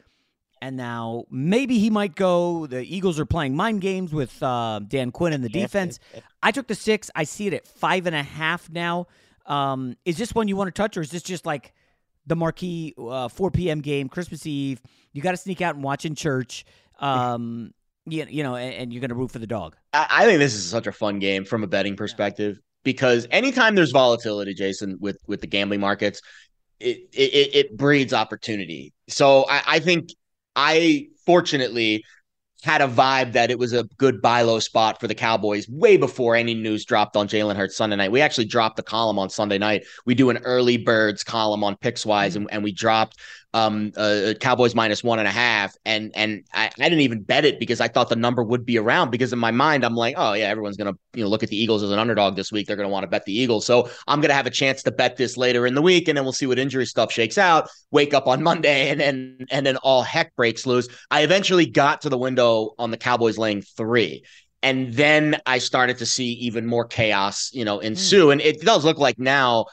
and 0.62 0.76
now 0.76 1.26
maybe 1.30 1.80
he 1.80 1.90
might 1.90 2.16
go. 2.16 2.68
The 2.68 2.82
Eagles 2.82 3.20
are 3.20 3.26
playing 3.26 3.56
mind 3.56 3.82
games 3.82 4.14
with 4.14 4.42
uh, 4.44 4.80
Dan 4.86 5.12
Quinn 5.12 5.34
and 5.34 5.44
the 5.44 5.50
defense. 5.50 6.00
I 6.44 6.52
took 6.52 6.68
the 6.68 6.76
six. 6.76 7.10
I 7.16 7.24
see 7.24 7.48
it 7.48 7.54
at 7.54 7.68
five 7.68 8.06
and 8.06 8.16
a 8.16 8.24
half 8.24 8.70
now. 8.70 9.08
Um, 9.46 9.96
is 10.06 10.18
this 10.18 10.34
one 10.36 10.48
you 10.48 10.56
want 10.56 10.68
to 10.68 10.80
touch, 10.82 10.98
or 10.98 11.02
is 11.02 11.12
this 11.12 11.24
just 11.24 11.46
like 11.46 11.74
the 12.28 12.36
marquee 12.36 12.94
uh, 12.98 13.28
4 13.30 13.50
p.m. 13.52 13.82
game, 13.82 14.10
Christmas 14.10 14.46
Eve? 14.46 14.82
You 15.14 15.22
got 15.22 15.32
to 15.32 15.38
sneak 15.38 15.62
out 15.62 15.76
and 15.76 15.84
watch 15.84 16.06
in 16.06 16.16
church. 16.16 16.66
Um, 17.02 17.74
you, 18.06 18.26
you 18.30 18.44
know, 18.44 18.56
and, 18.56 18.74
and 18.74 18.94
you're 18.94 19.02
going 19.02 19.10
to 19.10 19.16
root 19.16 19.32
for 19.32 19.40
the 19.40 19.48
dog. 19.48 19.76
I, 19.94 20.08
I, 20.10 20.26
think 20.26 20.40
this 20.40 20.54
is 20.54 20.70
such 20.70 20.88
a 20.88 20.92
fun 20.92 21.20
game 21.20 21.46
from 21.46 21.64
a 21.64 21.68
betting 21.68 21.96
perspective 21.96 22.56
yeah. 22.56 22.62
because 22.84 23.28
anytime 23.32 23.76
there's 23.76 23.92
volatility, 23.92 24.54
Jason, 24.54 24.98
with 25.00 25.18
with 25.28 25.42
the 25.42 25.48
gambling 25.48 25.80
markets, 25.80 26.22
it 26.80 26.98
it, 27.14 27.56
it 27.56 27.78
breeds 27.78 28.14
opportunity. 28.14 28.94
So 29.08 29.46
I, 29.50 29.62
I 29.66 29.80
think 29.80 30.10
I 30.56 31.08
fortunately 31.26 32.04
had 32.64 32.82
a 32.82 32.88
vibe 32.88 33.32
that 33.34 33.50
it 33.50 33.58
was 33.58 33.72
a 33.72 33.86
good 33.98 34.22
buy 34.22 34.42
low 34.42 34.60
spot 34.60 35.00
for 35.00 35.08
the 35.08 35.16
Cowboys 35.16 35.68
way 35.70 35.96
before 35.96 36.36
any 36.36 36.54
news 36.54 36.84
dropped 36.84 37.16
on 37.16 37.28
Jalen 37.28 37.56
Hurts 37.56 37.78
Sunday 37.78 37.96
night. 37.96 38.12
We 38.12 38.20
actually 38.20 38.46
dropped 38.46 38.76
the 38.76 38.84
column 38.84 39.18
on 39.18 39.30
Sunday 39.30 39.58
night. 39.58 39.84
We 40.06 40.14
do 40.14 40.30
an 40.30 40.40
early 40.40 40.76
birds 40.76 41.24
column 41.24 41.64
on 41.64 41.78
Pickswise, 41.78 42.32
mm-hmm. 42.32 42.42
and, 42.42 42.48
and 42.52 42.64
we 42.64 42.74
dropped 42.74 43.18
um 43.54 43.92
uh, 43.98 44.34
Cowboys 44.40 44.76
minus 44.76 45.04
one 45.04 45.18
and 45.20 45.28
a 45.28 45.32
half, 45.32 45.76
and 45.86 46.12
and 46.16 46.44
I, 46.54 46.70
I 46.80 46.84
didn't 46.84 47.02
even 47.02 47.24
bet 47.24 47.46
it 47.46 47.60
because 47.60 47.82
I 47.82 47.88
thought 47.88 48.10
the 48.10 48.16
number 48.16 48.44
would 48.44 48.66
be 48.66 48.78
around. 48.78 49.10
Because 49.10 49.34
in 49.34 49.40
my 49.40 49.52
mind, 49.52 49.84
I'm 49.84 49.96
like, 49.96 50.16
oh 50.18 50.34
yeah, 50.34 50.46
everyone's 50.46 50.78
gonna 50.78 50.94
you 51.14 51.24
know 51.24 51.30
look 51.30 51.42
at 51.42 51.50
the 51.50 51.58
Eagles 51.58 51.82
as 51.82 51.92
an 51.92 51.98
underdog 51.98 52.36
this 52.36 52.52
week. 52.52 52.68
They're 52.68 52.76
gonna 52.76 52.90
want 52.90 53.04
to 53.04 53.08
bet 53.08 53.26
the 53.26 53.34
Eagles, 53.34 53.66
so 53.66 53.90
I'm 54.08 54.22
gonna 54.22 54.36
have 54.36 54.46
a 54.46 54.52
chance 54.52 54.84
to 54.84 54.92
bet 54.92 55.18
this 55.18 55.36
later 55.36 55.66
in 55.66 55.74
the 55.74 55.82
week, 55.82 56.08
and 56.08 56.18
then 56.18 56.26
we'll 56.26 56.34
see 56.34 56.46
what 56.46 56.60
injury 56.60 56.86
stuff 56.86 57.12
shakes 57.12 57.38
out. 57.38 57.70
Wake 57.92 58.14
up 58.14 58.28
on 58.28 58.44
Monday, 58.50 58.90
and 58.90 59.00
then 59.00 59.46
and 59.50 59.66
then 59.66 59.78
all 59.78 60.04
heck 60.04 60.36
breaks 60.36 60.68
loose. 60.68 60.88
I 61.10 61.22
eventually 61.22 61.66
got 61.66 62.02
to 62.02 62.10
the 62.10 62.18
window 62.18 62.76
on 62.78 62.92
the 62.92 62.98
Cowboys 62.98 63.38
laying 63.38 63.62
three. 63.62 64.24
And 64.62 64.94
then 64.94 65.40
I 65.46 65.60
started 65.60 66.00
to 66.00 66.06
see 66.06 66.34
even 66.34 66.66
more 66.66 66.84
chaos, 66.84 67.50
you 67.54 67.64
know, 67.64 67.80
ensue. 67.80 68.28
Mm. 68.28 68.32
And 68.34 68.42
it 68.42 68.60
does 68.60 68.84
look 68.84 68.98
like 68.98 69.18
now 69.18 69.68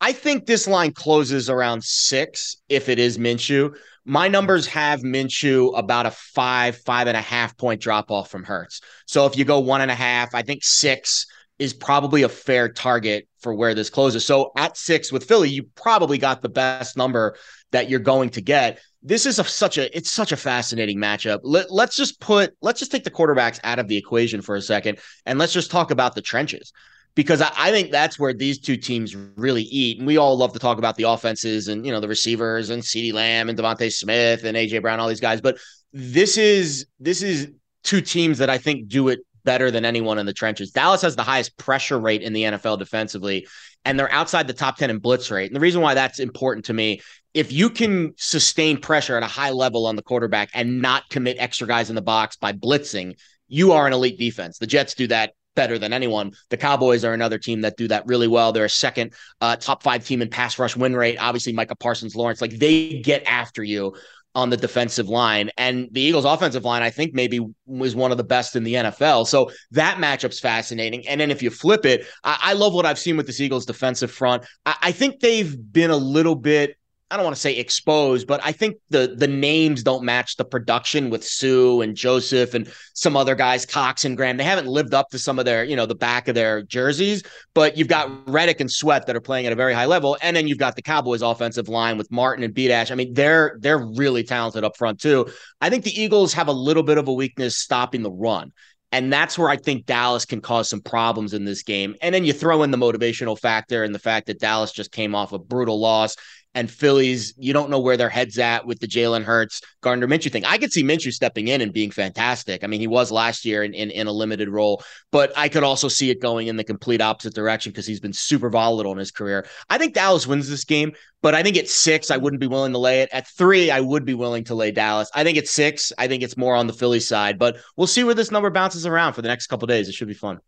I 0.00 0.12
think 0.12 0.46
this 0.46 0.66
line 0.66 0.92
closes 0.92 1.50
around 1.50 1.84
six 1.84 2.56
if 2.68 2.88
it 2.88 2.98
is 2.98 3.18
Minshew. 3.18 3.76
My 4.06 4.28
numbers 4.28 4.66
have 4.68 5.00
Minshew 5.00 5.76
about 5.78 6.06
a 6.06 6.10
five, 6.10 6.78
five 6.78 7.06
and 7.06 7.16
a 7.16 7.20
half 7.20 7.56
point 7.58 7.82
drop 7.82 8.10
off 8.10 8.30
from 8.30 8.44
Hurts. 8.44 8.80
So 9.06 9.26
if 9.26 9.36
you 9.36 9.44
go 9.44 9.60
one 9.60 9.82
and 9.82 9.90
a 9.90 9.94
half, 9.94 10.34
I 10.34 10.42
think 10.42 10.64
six 10.64 11.26
is 11.58 11.74
probably 11.74 12.22
a 12.22 12.28
fair 12.28 12.70
target 12.70 13.28
for 13.40 13.54
where 13.54 13.74
this 13.74 13.90
closes. 13.90 14.24
So 14.24 14.52
at 14.56 14.78
six 14.78 15.12
with 15.12 15.24
Philly, 15.24 15.50
you 15.50 15.64
probably 15.74 16.16
got 16.16 16.40
the 16.40 16.48
best 16.48 16.96
number 16.96 17.36
that 17.72 17.90
you're 17.90 18.00
going 18.00 18.30
to 18.30 18.40
get. 18.40 18.80
This 19.02 19.26
is 19.26 19.38
a, 19.38 19.44
such 19.44 19.76
a 19.76 19.94
it's 19.94 20.10
such 20.10 20.32
a 20.32 20.36
fascinating 20.36 20.98
matchup. 20.98 21.40
Let, 21.42 21.70
let's 21.70 21.96
just 21.96 22.20
put 22.20 22.54
let's 22.62 22.78
just 22.78 22.90
take 22.90 23.04
the 23.04 23.10
quarterbacks 23.10 23.60
out 23.64 23.78
of 23.78 23.88
the 23.88 23.98
equation 23.98 24.40
for 24.40 24.56
a 24.56 24.62
second 24.62 24.98
and 25.26 25.38
let's 25.38 25.52
just 25.52 25.70
talk 25.70 25.90
about 25.90 26.14
the 26.14 26.22
trenches 26.22 26.72
because 27.14 27.40
I, 27.40 27.50
I, 27.56 27.70
think 27.70 27.90
that's 27.90 28.18
where 28.18 28.32
these 28.32 28.58
two 28.58 28.76
teams 28.76 29.16
really 29.16 29.62
eat. 29.62 29.98
And 29.98 30.06
we 30.06 30.16
all 30.16 30.36
love 30.36 30.52
to 30.52 30.58
talk 30.58 30.78
about 30.78 30.96
the 30.96 31.04
offenses 31.04 31.68
and 31.68 31.84
you 31.84 31.92
know 31.92 32.00
the 32.00 32.08
receivers 32.08 32.70
and 32.70 32.82
CeeDee 32.82 33.12
Lamb 33.12 33.48
and 33.48 33.58
DeVonta 33.58 33.92
Smith 33.92 34.44
and 34.44 34.56
AJ 34.56 34.82
Brown, 34.82 35.00
all 35.00 35.08
these 35.08 35.20
guys. 35.20 35.40
But 35.40 35.58
this 35.92 36.38
is 36.38 36.86
this 36.98 37.22
is 37.22 37.48
two 37.82 38.00
teams 38.00 38.38
that 38.38 38.50
I 38.50 38.58
think 38.58 38.88
do 38.88 39.08
it 39.08 39.20
better 39.44 39.70
than 39.70 39.84
anyone 39.84 40.18
in 40.18 40.26
the 40.26 40.32
trenches. 40.32 40.70
Dallas 40.70 41.02
has 41.02 41.16
the 41.16 41.22
highest 41.22 41.56
pressure 41.56 41.98
rate 41.98 42.22
in 42.22 42.32
the 42.32 42.42
NFL 42.42 42.78
defensively, 42.78 43.46
and 43.84 43.98
they're 43.98 44.12
outside 44.12 44.46
the 44.46 44.52
top 44.52 44.76
10 44.76 44.90
in 44.90 44.98
blitz 44.98 45.30
rate. 45.30 45.46
And 45.46 45.56
the 45.56 45.60
reason 45.60 45.80
why 45.80 45.94
that's 45.94 46.20
important 46.20 46.66
to 46.66 46.74
me, 46.74 47.00
if 47.32 47.50
you 47.52 47.70
can 47.70 48.12
sustain 48.16 48.78
pressure 48.78 49.16
at 49.16 49.22
a 49.22 49.26
high 49.26 49.50
level 49.50 49.86
on 49.86 49.96
the 49.96 50.02
quarterback 50.02 50.50
and 50.52 50.82
not 50.82 51.08
commit 51.08 51.36
extra 51.38 51.66
guys 51.66 51.88
in 51.88 51.96
the 51.96 52.02
box 52.02 52.36
by 52.36 52.52
blitzing, 52.52 53.18
you 53.48 53.72
are 53.72 53.86
an 53.86 53.92
elite 53.92 54.18
defense. 54.18 54.58
The 54.58 54.66
Jets 54.66 54.94
do 54.94 55.06
that 55.08 55.32
better 55.54 55.78
than 55.78 55.92
anyone. 55.92 56.32
The 56.48 56.56
Cowboys 56.56 57.04
are 57.04 57.12
another 57.12 57.38
team 57.38 57.62
that 57.62 57.76
do 57.76 57.88
that 57.88 58.06
really 58.06 58.28
well. 58.28 58.52
They're 58.52 58.64
a 58.64 58.70
second 58.70 59.14
uh, 59.40 59.56
top 59.56 59.82
five 59.82 60.04
team 60.04 60.22
in 60.22 60.30
pass 60.30 60.58
rush 60.58 60.76
win 60.76 60.94
rate. 60.94 61.18
Obviously, 61.18 61.52
Micah 61.52 61.76
Parsons, 61.76 62.14
Lawrence, 62.14 62.40
like 62.40 62.52
they 62.52 63.00
get 63.00 63.24
after 63.26 63.62
you 63.62 63.94
on 64.34 64.50
the 64.50 64.56
defensive 64.56 65.08
line. 65.08 65.50
And 65.56 65.88
the 65.90 66.00
Eagles' 66.00 66.24
offensive 66.24 66.64
line, 66.64 66.82
I 66.82 66.90
think, 66.90 67.14
maybe 67.14 67.40
was 67.66 67.96
one 67.96 68.12
of 68.12 68.16
the 68.16 68.24
best 68.24 68.54
in 68.54 68.62
the 68.62 68.74
NFL. 68.74 69.26
So 69.26 69.50
that 69.72 69.98
matchup's 69.98 70.38
fascinating. 70.38 71.06
And 71.08 71.20
then 71.20 71.30
if 71.30 71.42
you 71.42 71.50
flip 71.50 71.84
it, 71.84 72.06
I, 72.22 72.38
I 72.40 72.52
love 72.52 72.72
what 72.72 72.86
I've 72.86 72.98
seen 72.98 73.16
with 73.16 73.26
this 73.26 73.40
Eagles 73.40 73.66
defensive 73.66 74.10
front. 74.10 74.44
I, 74.64 74.76
I 74.82 74.92
think 74.92 75.20
they've 75.20 75.56
been 75.72 75.90
a 75.90 75.96
little 75.96 76.36
bit 76.36 76.76
I 77.10 77.16
don't 77.16 77.24
want 77.24 77.34
to 77.34 77.40
say 77.40 77.56
exposed, 77.56 78.28
but 78.28 78.40
I 78.44 78.52
think 78.52 78.76
the 78.90 79.14
the 79.16 79.26
names 79.26 79.82
don't 79.82 80.04
match 80.04 80.36
the 80.36 80.44
production 80.44 81.10
with 81.10 81.24
Suh 81.24 81.80
and 81.80 81.96
Joseph 81.96 82.54
and 82.54 82.70
some 82.94 83.16
other 83.16 83.34
guys, 83.34 83.66
Cox 83.66 84.04
and 84.04 84.16
Graham. 84.16 84.36
They 84.36 84.44
haven't 84.44 84.68
lived 84.68 84.94
up 84.94 85.08
to 85.10 85.18
some 85.18 85.38
of 85.40 85.44
their, 85.44 85.64
you 85.64 85.74
know, 85.74 85.86
the 85.86 85.96
back 85.96 86.28
of 86.28 86.36
their 86.36 86.62
jerseys. 86.62 87.24
But 87.52 87.76
you've 87.76 87.88
got 87.88 88.28
Reddick 88.28 88.60
and 88.60 88.70
Sweat 88.70 89.06
that 89.06 89.16
are 89.16 89.20
playing 89.20 89.46
at 89.46 89.52
a 89.52 89.56
very 89.56 89.74
high 89.74 89.86
level, 89.86 90.16
and 90.22 90.36
then 90.36 90.46
you've 90.46 90.58
got 90.58 90.76
the 90.76 90.82
Cowboys 90.82 91.22
offensive 91.22 91.68
line 91.68 91.98
with 91.98 92.10
Martin 92.12 92.44
and 92.44 92.54
Biadasz. 92.54 92.92
I 92.92 92.94
mean, 92.94 93.12
they're 93.12 93.56
they're 93.58 93.78
really 93.78 94.22
talented 94.22 94.62
up 94.62 94.76
front 94.76 95.00
too. 95.00 95.26
I 95.60 95.68
think 95.68 95.82
the 95.82 96.00
Eagles 96.00 96.32
have 96.34 96.46
a 96.46 96.52
little 96.52 96.84
bit 96.84 96.96
of 96.96 97.08
a 97.08 97.12
weakness 97.12 97.56
stopping 97.56 98.02
the 98.02 98.12
run. 98.12 98.52
And 98.92 99.12
that's 99.12 99.38
where 99.38 99.48
I 99.48 99.56
think 99.56 99.86
Dallas 99.86 100.24
can 100.24 100.40
cause 100.40 100.68
some 100.68 100.80
problems 100.80 101.32
in 101.32 101.44
this 101.44 101.62
game. 101.62 101.94
And 102.02 102.12
then 102.12 102.24
you 102.24 102.32
throw 102.32 102.64
in 102.64 102.72
the 102.72 102.76
motivational 102.76 103.38
factor 103.38 103.84
and 103.84 103.94
the 103.94 104.00
fact 104.00 104.26
that 104.26 104.40
Dallas 104.40 104.72
just 104.72 104.90
came 104.90 105.14
off 105.14 105.32
a 105.32 105.38
brutal 105.38 105.78
loss 105.78 106.16
and 106.54 106.70
Phillies, 106.70 107.32
you 107.38 107.52
don't 107.52 107.70
know 107.70 107.78
where 107.78 107.96
their 107.96 108.08
head's 108.08 108.38
at 108.38 108.66
with 108.66 108.80
the 108.80 108.88
Jalen 108.88 109.22
Hurts, 109.22 109.60
Gardner 109.82 110.08
Minshew 110.08 110.32
thing. 110.32 110.44
I 110.44 110.58
could 110.58 110.72
see 110.72 110.82
Minshew 110.82 111.12
stepping 111.12 111.48
in 111.48 111.60
and 111.60 111.72
being 111.72 111.90
fantastic. 111.90 112.64
I 112.64 112.66
mean, 112.66 112.80
he 112.80 112.88
was 112.88 113.12
last 113.12 113.44
year 113.44 113.62
in, 113.62 113.72
in, 113.72 113.90
in 113.90 114.08
a 114.08 114.12
limited 114.12 114.48
role, 114.48 114.82
but 115.12 115.32
I 115.36 115.48
could 115.48 115.62
also 115.62 115.88
see 115.88 116.10
it 116.10 116.20
going 116.20 116.48
in 116.48 116.56
the 116.56 116.64
complete 116.64 117.00
opposite 117.00 117.34
direction 117.34 117.70
because 117.70 117.86
he's 117.86 118.00
been 118.00 118.12
super 118.12 118.50
volatile 118.50 118.92
in 118.92 118.98
his 118.98 119.12
career. 119.12 119.46
I 119.68 119.78
think 119.78 119.94
Dallas 119.94 120.26
wins 120.26 120.48
this 120.48 120.64
game, 120.64 120.92
but 121.22 121.34
I 121.34 121.42
think 121.42 121.56
at 121.56 121.68
six, 121.68 122.10
I 122.10 122.16
wouldn't 122.16 122.40
be 122.40 122.48
willing 122.48 122.72
to 122.72 122.78
lay 122.78 123.02
it. 123.02 123.10
At 123.12 123.28
three, 123.28 123.70
I 123.70 123.80
would 123.80 124.04
be 124.04 124.14
willing 124.14 124.44
to 124.44 124.54
lay 124.56 124.72
Dallas. 124.72 125.10
I 125.14 125.22
think 125.22 125.38
at 125.38 125.46
six, 125.46 125.92
I 125.98 126.08
think 126.08 126.22
it's 126.22 126.36
more 126.36 126.56
on 126.56 126.66
the 126.66 126.72
Philly 126.72 127.00
side, 127.00 127.38
but 127.38 127.58
we'll 127.76 127.86
see 127.86 128.02
where 128.02 128.14
this 128.14 128.32
number 128.32 128.50
bounces 128.50 128.86
around 128.86 129.12
for 129.12 129.22
the 129.22 129.28
next 129.28 129.46
couple 129.46 129.66
days. 129.66 129.88
It 129.88 129.94
should 129.94 130.08
be 130.08 130.14
fun. 130.14 130.40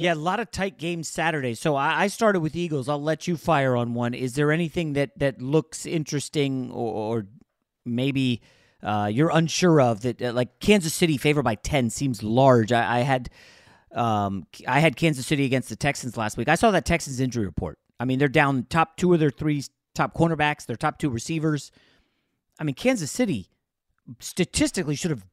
Yeah, 0.00 0.14
a 0.14 0.14
lot 0.14 0.38
of 0.38 0.52
tight 0.52 0.78
games 0.78 1.08
Saturday. 1.08 1.54
So 1.54 1.74
I, 1.74 2.02
I, 2.02 2.06
started 2.06 2.38
with 2.38 2.54
Eagles. 2.54 2.88
I'll 2.88 3.02
let 3.02 3.26
you 3.26 3.36
fire 3.36 3.74
on 3.74 3.94
one. 3.94 4.14
Is 4.14 4.34
there 4.34 4.52
anything 4.52 4.92
that 4.92 5.18
that 5.18 5.42
looks 5.42 5.86
interesting 5.86 6.70
or, 6.70 7.16
or 7.16 7.26
maybe 7.84 8.40
uh, 8.80 9.10
you're 9.12 9.30
unsure 9.30 9.80
of 9.80 10.02
that? 10.02 10.22
Uh, 10.22 10.32
like 10.32 10.60
Kansas 10.60 10.94
City 10.94 11.16
favored 11.16 11.42
by 11.42 11.56
ten 11.56 11.90
seems 11.90 12.22
large. 12.22 12.70
I, 12.70 12.98
I 12.98 13.00
had 13.00 13.28
um, 13.92 14.46
I 14.68 14.78
had 14.78 14.94
Kansas 14.94 15.26
City 15.26 15.44
against 15.44 15.68
the 15.68 15.74
Texans 15.74 16.16
last 16.16 16.36
week. 16.36 16.48
I 16.48 16.54
saw 16.54 16.70
that 16.70 16.84
Texans 16.84 17.18
injury 17.18 17.44
report. 17.44 17.80
I 17.98 18.04
mean, 18.04 18.20
they're 18.20 18.28
down 18.28 18.66
top 18.70 18.98
two 18.98 19.12
of 19.12 19.18
their 19.18 19.30
three 19.30 19.64
top 19.96 20.14
cornerbacks, 20.14 20.64
their 20.64 20.76
top 20.76 21.00
two 21.00 21.10
receivers. 21.10 21.72
I 22.60 22.62
mean, 22.62 22.76
Kansas 22.76 23.10
City 23.10 23.50
statistically 24.20 24.96
should 24.96 25.10
have 25.10 25.24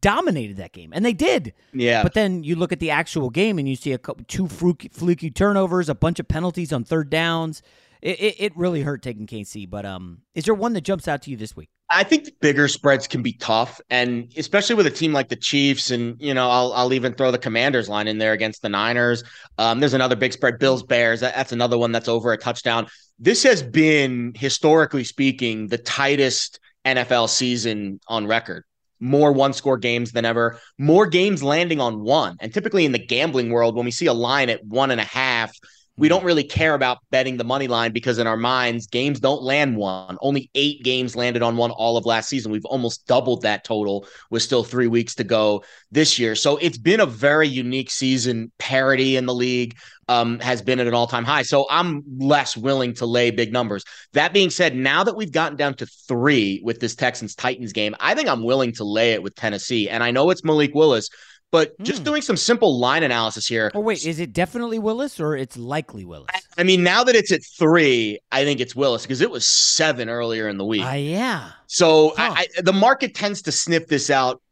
dominated 0.00 0.56
that 0.56 0.72
game, 0.72 0.92
and 0.92 1.04
they 1.04 1.12
did. 1.12 1.54
Yeah. 1.72 2.02
But 2.02 2.14
then 2.14 2.42
you 2.42 2.56
look 2.56 2.72
at 2.72 2.80
the 2.80 2.90
actual 2.90 3.30
game, 3.30 3.58
and 3.58 3.68
you 3.68 3.76
see 3.76 3.92
a 3.92 3.98
couple, 3.98 4.24
two 4.26 4.48
fluky, 4.48 4.88
fluky 4.88 5.30
turnovers, 5.30 5.88
a 5.88 5.94
bunch 5.94 6.18
of 6.18 6.28
penalties 6.28 6.72
on 6.72 6.84
third 6.84 7.10
downs. 7.10 7.62
It, 8.02 8.20
it, 8.20 8.34
it, 8.38 8.56
really 8.56 8.82
hurt 8.82 9.02
taking 9.02 9.26
KC. 9.26 9.68
But 9.68 9.86
um, 9.86 10.18
is 10.34 10.44
there 10.44 10.52
one 10.52 10.74
that 10.74 10.82
jumps 10.82 11.08
out 11.08 11.22
to 11.22 11.30
you 11.30 11.38
this 11.38 11.56
week? 11.56 11.70
I 11.90 12.02
think 12.02 12.28
bigger 12.40 12.66
spreads 12.68 13.06
can 13.06 13.22
be 13.22 13.34
tough, 13.34 13.80
and 13.88 14.32
especially 14.36 14.74
with 14.74 14.86
a 14.86 14.90
team 14.90 15.12
like 15.12 15.28
the 15.28 15.36
Chiefs, 15.36 15.90
and 15.90 16.20
you 16.20 16.34
know, 16.34 16.50
I'll 16.50 16.72
I'll 16.72 16.92
even 16.92 17.14
throw 17.14 17.30
the 17.30 17.38
Commanders 17.38 17.88
line 17.88 18.08
in 18.08 18.18
there 18.18 18.32
against 18.32 18.62
the 18.62 18.68
Niners. 18.68 19.22
Um, 19.58 19.80
there's 19.80 19.94
another 19.94 20.16
big 20.16 20.32
spread, 20.32 20.58
Bills 20.58 20.82
Bears. 20.82 21.20
That, 21.20 21.34
that's 21.34 21.52
another 21.52 21.78
one 21.78 21.92
that's 21.92 22.08
over 22.08 22.32
a 22.32 22.38
touchdown. 22.38 22.88
This 23.18 23.42
has 23.44 23.62
been 23.62 24.32
historically 24.34 25.04
speaking 25.04 25.68
the 25.68 25.78
tightest 25.78 26.58
NFL 26.84 27.28
season 27.28 28.00
on 28.08 28.26
record. 28.26 28.64
More 29.00 29.32
one 29.32 29.52
score 29.52 29.76
games 29.76 30.12
than 30.12 30.24
ever, 30.24 30.60
more 30.78 31.06
games 31.06 31.42
landing 31.42 31.80
on 31.80 32.00
one. 32.00 32.36
And 32.40 32.52
typically 32.54 32.84
in 32.84 32.92
the 32.92 33.04
gambling 33.04 33.50
world, 33.50 33.74
when 33.74 33.84
we 33.84 33.90
see 33.90 34.06
a 34.06 34.12
line 34.12 34.50
at 34.50 34.64
one 34.64 34.90
and 34.90 35.00
a 35.00 35.04
half, 35.04 35.54
we 35.96 36.08
don't 36.08 36.24
really 36.24 36.42
care 36.42 36.74
about 36.74 36.98
betting 37.10 37.36
the 37.36 37.44
money 37.44 37.68
line 37.68 37.92
because 37.92 38.18
in 38.18 38.26
our 38.26 38.36
minds, 38.36 38.86
games 38.86 39.20
don't 39.20 39.42
land 39.42 39.76
one. 39.76 40.18
Only 40.20 40.50
eight 40.56 40.82
games 40.82 41.14
landed 41.14 41.42
on 41.42 41.56
one 41.56 41.70
all 41.70 41.96
of 41.96 42.04
last 42.04 42.28
season. 42.28 42.50
We've 42.50 42.64
almost 42.64 43.06
doubled 43.06 43.42
that 43.42 43.62
total 43.62 44.06
with 44.30 44.42
still 44.42 44.64
three 44.64 44.88
weeks 44.88 45.14
to 45.16 45.24
go 45.24 45.62
this 45.92 46.18
year. 46.18 46.34
So 46.34 46.56
it's 46.56 46.78
been 46.78 47.00
a 47.00 47.06
very 47.06 47.46
unique 47.46 47.92
season. 47.92 48.50
Parity 48.58 49.16
in 49.16 49.26
the 49.26 49.34
league 49.34 49.76
um, 50.08 50.40
has 50.40 50.62
been 50.62 50.80
at 50.80 50.88
an 50.88 50.94
all 50.94 51.06
time 51.06 51.24
high. 51.24 51.42
So 51.42 51.66
I'm 51.70 52.02
less 52.18 52.56
willing 52.56 52.94
to 52.94 53.06
lay 53.06 53.30
big 53.30 53.52
numbers. 53.52 53.84
That 54.14 54.32
being 54.32 54.50
said, 54.50 54.74
now 54.74 55.04
that 55.04 55.16
we've 55.16 55.32
gotten 55.32 55.56
down 55.56 55.74
to 55.74 55.86
three 55.86 56.60
with 56.64 56.80
this 56.80 56.96
Texans 56.96 57.36
Titans 57.36 57.72
game, 57.72 57.94
I 58.00 58.14
think 58.14 58.28
I'm 58.28 58.42
willing 58.42 58.72
to 58.74 58.84
lay 58.84 59.12
it 59.12 59.22
with 59.22 59.36
Tennessee. 59.36 59.88
And 59.88 60.02
I 60.02 60.10
know 60.10 60.30
it's 60.30 60.44
Malik 60.44 60.74
Willis. 60.74 61.08
But 61.54 61.80
just 61.84 62.02
mm. 62.02 62.06
doing 62.06 62.20
some 62.20 62.36
simple 62.36 62.80
line 62.80 63.04
analysis 63.04 63.46
here. 63.46 63.70
Oh 63.76 63.80
wait, 63.80 64.04
is 64.04 64.18
it 64.18 64.32
definitely 64.32 64.80
Willis 64.80 65.20
or 65.20 65.36
it's 65.36 65.56
likely 65.56 66.04
Willis? 66.04 66.26
I, 66.34 66.40
I 66.58 66.64
mean, 66.64 66.82
now 66.82 67.04
that 67.04 67.14
it's 67.14 67.30
at 67.30 67.44
three, 67.44 68.18
I 68.32 68.42
think 68.42 68.58
it's 68.58 68.74
Willis 68.74 69.02
because 69.02 69.20
it 69.20 69.30
was 69.30 69.46
seven 69.46 70.08
earlier 70.08 70.48
in 70.48 70.58
the 70.58 70.64
week. 70.64 70.84
Uh, 70.84 70.94
yeah. 70.94 71.52
So 71.68 72.12
huh. 72.16 72.34
I, 72.36 72.46
I, 72.58 72.62
the 72.62 72.72
market 72.72 73.14
tends 73.14 73.40
to 73.42 73.52
sniff 73.52 73.86
this 73.86 74.10
out 74.10 74.42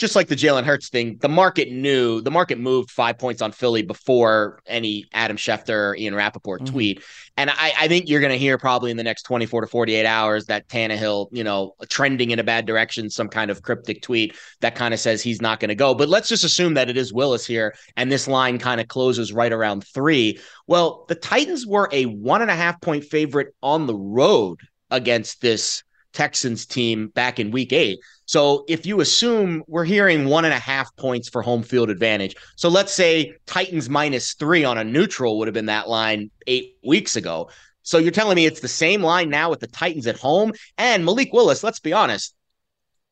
just 0.00 0.16
like 0.16 0.28
the 0.28 0.34
Jalen 0.34 0.64
Hurts 0.64 0.88
thing, 0.88 1.18
the 1.20 1.28
market 1.28 1.70
knew 1.70 2.22
the 2.22 2.30
market 2.30 2.58
moved 2.58 2.90
five 2.90 3.18
points 3.18 3.42
on 3.42 3.52
Philly 3.52 3.82
before 3.82 4.60
any 4.66 5.04
Adam 5.12 5.36
Schefter 5.36 5.90
or 5.90 5.96
Ian 5.96 6.14
Rapoport 6.14 6.62
mm-hmm. 6.62 6.72
tweet. 6.72 7.04
And 7.36 7.50
I, 7.50 7.72
I 7.78 7.88
think 7.88 8.08
you're 8.08 8.20
going 8.20 8.32
to 8.32 8.38
hear 8.38 8.56
probably 8.56 8.90
in 8.90 8.96
the 8.96 9.04
next 9.04 9.24
24 9.24 9.60
to 9.60 9.66
48 9.66 10.06
hours 10.06 10.46
that 10.46 10.68
Tannehill, 10.68 11.28
you 11.32 11.44
know, 11.44 11.74
trending 11.90 12.30
in 12.30 12.38
a 12.38 12.44
bad 12.44 12.64
direction, 12.64 13.10
some 13.10 13.28
kind 13.28 13.50
of 13.50 13.62
cryptic 13.62 14.00
tweet 14.00 14.34
that 14.60 14.74
kind 14.74 14.94
of 14.94 15.00
says 15.00 15.22
he's 15.22 15.42
not 15.42 15.60
going 15.60 15.68
to 15.68 15.74
go. 15.74 15.94
But 15.94 16.08
let's 16.08 16.30
just 16.30 16.44
assume 16.44 16.74
that 16.74 16.88
it 16.88 16.96
is 16.96 17.12
Willis 17.12 17.46
here 17.46 17.74
and 17.96 18.10
this 18.10 18.26
line 18.26 18.58
kind 18.58 18.80
of 18.80 18.88
closes 18.88 19.34
right 19.34 19.52
around 19.52 19.84
three. 19.84 20.40
Well, 20.66 21.04
the 21.08 21.14
Titans 21.14 21.66
were 21.66 21.90
a 21.92 22.06
one 22.06 22.40
and 22.40 22.50
a 22.50 22.56
half 22.56 22.80
point 22.80 23.04
favorite 23.04 23.54
on 23.62 23.86
the 23.86 23.96
road 23.96 24.60
against 24.90 25.42
this 25.42 25.84
Texans 26.12 26.66
team 26.66 27.08
back 27.08 27.38
in 27.38 27.50
week 27.50 27.72
eight. 27.72 27.98
So 28.26 28.64
if 28.68 28.86
you 28.86 29.00
assume 29.00 29.62
we're 29.66 29.84
hearing 29.84 30.26
one 30.26 30.44
and 30.44 30.54
a 30.54 30.58
half 30.58 30.94
points 30.96 31.28
for 31.28 31.42
home 31.42 31.62
field 31.62 31.90
advantage, 31.90 32.36
so 32.56 32.68
let's 32.68 32.92
say 32.92 33.34
Titans 33.46 33.88
minus 33.88 34.34
three 34.34 34.64
on 34.64 34.78
a 34.78 34.84
neutral 34.84 35.38
would 35.38 35.48
have 35.48 35.54
been 35.54 35.66
that 35.66 35.88
line 35.88 36.30
eight 36.46 36.76
weeks 36.84 37.16
ago. 37.16 37.50
So 37.82 37.98
you're 37.98 38.12
telling 38.12 38.36
me 38.36 38.46
it's 38.46 38.60
the 38.60 38.68
same 38.68 39.02
line 39.02 39.30
now 39.30 39.50
with 39.50 39.60
the 39.60 39.66
Titans 39.66 40.06
at 40.06 40.18
home 40.18 40.52
and 40.78 41.04
Malik 41.04 41.32
Willis, 41.32 41.64
let's 41.64 41.80
be 41.80 41.92
honest, 41.92 42.34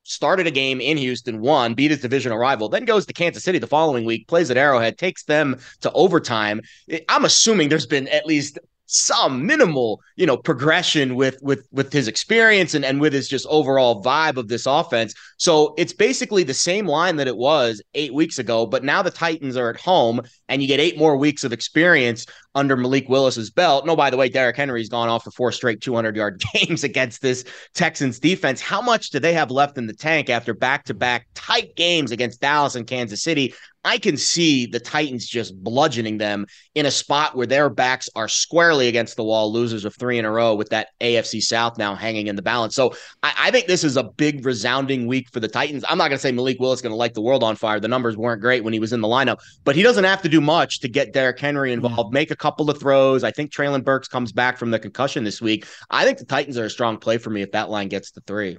started 0.04 0.46
a 0.46 0.50
game 0.50 0.80
in 0.80 0.96
Houston, 0.96 1.40
won, 1.40 1.74
beat 1.74 1.90
his 1.90 2.00
divisional 2.00 2.38
rival, 2.38 2.68
then 2.68 2.84
goes 2.84 3.04
to 3.06 3.12
Kansas 3.12 3.44
City 3.44 3.58
the 3.58 3.66
following 3.66 4.04
week, 4.04 4.26
plays 4.26 4.50
at 4.50 4.56
Arrowhead, 4.56 4.96
takes 4.98 5.24
them 5.24 5.58
to 5.80 5.92
overtime. 5.92 6.60
I'm 7.08 7.24
assuming 7.24 7.68
there's 7.68 7.86
been 7.86 8.08
at 8.08 8.26
least 8.26 8.58
some 8.88 9.44
minimal, 9.46 10.00
you 10.16 10.24
know, 10.24 10.36
progression 10.36 11.14
with 11.14 11.38
with 11.42 11.68
with 11.70 11.92
his 11.92 12.08
experience 12.08 12.74
and, 12.74 12.84
and 12.84 13.00
with 13.00 13.12
his 13.12 13.28
just 13.28 13.46
overall 13.48 14.02
vibe 14.02 14.38
of 14.38 14.48
this 14.48 14.64
offense. 14.66 15.14
So 15.36 15.74
it's 15.76 15.92
basically 15.92 16.42
the 16.42 16.54
same 16.54 16.86
line 16.86 17.16
that 17.16 17.28
it 17.28 17.36
was 17.36 17.82
eight 17.94 18.14
weeks 18.14 18.38
ago, 18.38 18.66
but 18.66 18.82
now 18.82 19.02
the 19.02 19.10
Titans 19.10 19.58
are 19.58 19.68
at 19.68 19.78
home 19.78 20.22
and 20.48 20.62
you 20.62 20.68
get 20.68 20.80
eight 20.80 20.96
more 20.96 21.18
weeks 21.18 21.44
of 21.44 21.52
experience 21.52 22.24
under 22.54 22.76
Malik 22.76 23.08
Willis's 23.10 23.50
belt. 23.50 23.84
No, 23.84 23.94
by 23.94 24.08
the 24.08 24.16
way, 24.16 24.30
Derrick 24.30 24.56
Henry's 24.56 24.88
gone 24.88 25.08
off 25.08 25.24
for 25.24 25.30
four 25.30 25.52
straight 25.52 25.82
200 25.82 26.16
yard 26.16 26.42
games 26.54 26.82
against 26.82 27.20
this 27.20 27.44
Texans 27.74 28.18
defense. 28.18 28.60
How 28.60 28.80
much 28.80 29.10
do 29.10 29.18
they 29.20 29.34
have 29.34 29.50
left 29.50 29.76
in 29.76 29.86
the 29.86 29.92
tank 29.92 30.30
after 30.30 30.54
back 30.54 30.84
to 30.86 30.94
back 30.94 31.28
tight 31.34 31.76
games 31.76 32.10
against 32.10 32.40
Dallas 32.40 32.74
and 32.74 32.86
Kansas 32.86 33.22
City? 33.22 33.54
I 33.88 33.96
can 33.96 34.18
see 34.18 34.66
the 34.66 34.78
Titans 34.78 35.26
just 35.26 35.56
bludgeoning 35.64 36.18
them 36.18 36.44
in 36.74 36.84
a 36.84 36.90
spot 36.90 37.34
where 37.34 37.46
their 37.46 37.70
backs 37.70 38.10
are 38.14 38.28
squarely 38.28 38.86
against 38.86 39.16
the 39.16 39.24
wall, 39.24 39.50
losers 39.50 39.86
of 39.86 39.96
three 39.96 40.18
in 40.18 40.26
a 40.26 40.30
row 40.30 40.54
with 40.54 40.68
that 40.68 40.88
AFC 41.00 41.40
South 41.42 41.78
now 41.78 41.94
hanging 41.94 42.26
in 42.26 42.36
the 42.36 42.42
balance. 42.42 42.74
So 42.74 42.94
I, 43.22 43.32
I 43.38 43.50
think 43.50 43.66
this 43.66 43.84
is 43.84 43.96
a 43.96 44.02
big 44.02 44.44
resounding 44.44 45.06
week 45.06 45.30
for 45.32 45.40
the 45.40 45.48
Titans. 45.48 45.86
I'm 45.88 45.96
not 45.96 46.08
going 46.08 46.18
to 46.18 46.22
say 46.22 46.32
Malik 46.32 46.60
Willis 46.60 46.82
going 46.82 46.92
to 46.92 46.98
light 46.98 47.14
the 47.14 47.22
world 47.22 47.42
on 47.42 47.56
fire. 47.56 47.80
The 47.80 47.88
numbers 47.88 48.14
weren't 48.14 48.42
great 48.42 48.62
when 48.62 48.74
he 48.74 48.78
was 48.78 48.92
in 48.92 49.00
the 49.00 49.08
lineup, 49.08 49.38
but 49.64 49.74
he 49.74 49.82
doesn't 49.82 50.04
have 50.04 50.20
to 50.20 50.28
do 50.28 50.42
much 50.42 50.80
to 50.80 50.88
get 50.88 51.14
Derrick 51.14 51.40
Henry 51.40 51.70
mm-hmm. 51.74 51.86
involved, 51.86 52.12
make 52.12 52.30
a 52.30 52.36
couple 52.36 52.68
of 52.68 52.78
throws. 52.78 53.24
I 53.24 53.30
think 53.30 53.50
Treylon 53.50 53.84
Burks 53.84 54.06
comes 54.06 54.32
back 54.32 54.58
from 54.58 54.70
the 54.70 54.78
concussion 54.78 55.24
this 55.24 55.40
week. 55.40 55.66
I 55.88 56.04
think 56.04 56.18
the 56.18 56.26
Titans 56.26 56.58
are 56.58 56.66
a 56.66 56.70
strong 56.70 56.98
play 56.98 57.16
for 57.16 57.30
me 57.30 57.40
if 57.40 57.52
that 57.52 57.70
line 57.70 57.88
gets 57.88 58.10
to 58.10 58.20
three. 58.26 58.58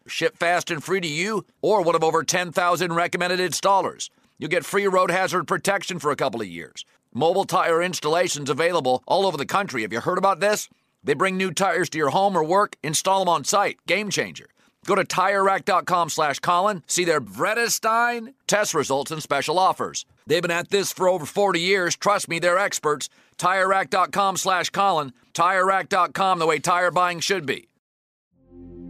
Ship 0.11 0.37
fast 0.37 0.69
and 0.69 0.83
free 0.83 0.99
to 0.99 1.07
you 1.07 1.45
or 1.61 1.81
one 1.81 1.95
of 1.95 2.03
over 2.03 2.21
10,000 2.21 2.93
recommended 2.93 3.39
installers. 3.39 4.09
You'll 4.37 4.49
get 4.49 4.65
free 4.65 4.85
road 4.85 5.09
hazard 5.09 5.47
protection 5.47 5.99
for 5.99 6.11
a 6.11 6.17
couple 6.17 6.41
of 6.41 6.47
years. 6.47 6.83
Mobile 7.13 7.45
tire 7.45 7.81
installations 7.81 8.49
available 8.49 9.03
all 9.07 9.25
over 9.25 9.37
the 9.37 9.45
country. 9.45 9.83
Have 9.83 9.93
you 9.93 10.01
heard 10.01 10.17
about 10.17 10.41
this? 10.41 10.67
They 11.03 11.13
bring 11.13 11.37
new 11.37 11.51
tires 11.51 11.89
to 11.91 11.97
your 11.97 12.09
home 12.09 12.35
or 12.35 12.43
work, 12.43 12.75
install 12.83 13.19
them 13.19 13.29
on 13.29 13.45
site. 13.45 13.77
Game 13.87 14.09
changer. 14.09 14.47
Go 14.85 14.95
to 14.95 15.05
TireRack.com 15.05 16.09
slash 16.09 16.39
Colin, 16.39 16.83
see 16.87 17.05
their 17.05 17.21
Vredestein 17.21 18.33
test 18.47 18.73
results 18.73 19.11
and 19.11 19.23
special 19.23 19.57
offers. 19.59 20.05
They've 20.27 20.41
been 20.41 20.51
at 20.51 20.69
this 20.69 20.91
for 20.91 21.07
over 21.07 21.25
40 21.25 21.59
years. 21.59 21.95
Trust 21.95 22.27
me, 22.27 22.39
they're 22.39 22.57
experts. 22.57 23.09
TireRack.com 23.37 24.37
slash 24.37 24.71
Colin. 24.71 25.13
TireRack.com, 25.33 26.39
the 26.39 26.47
way 26.47 26.59
tire 26.59 26.91
buying 26.91 27.19
should 27.21 27.45
be. 27.45 27.69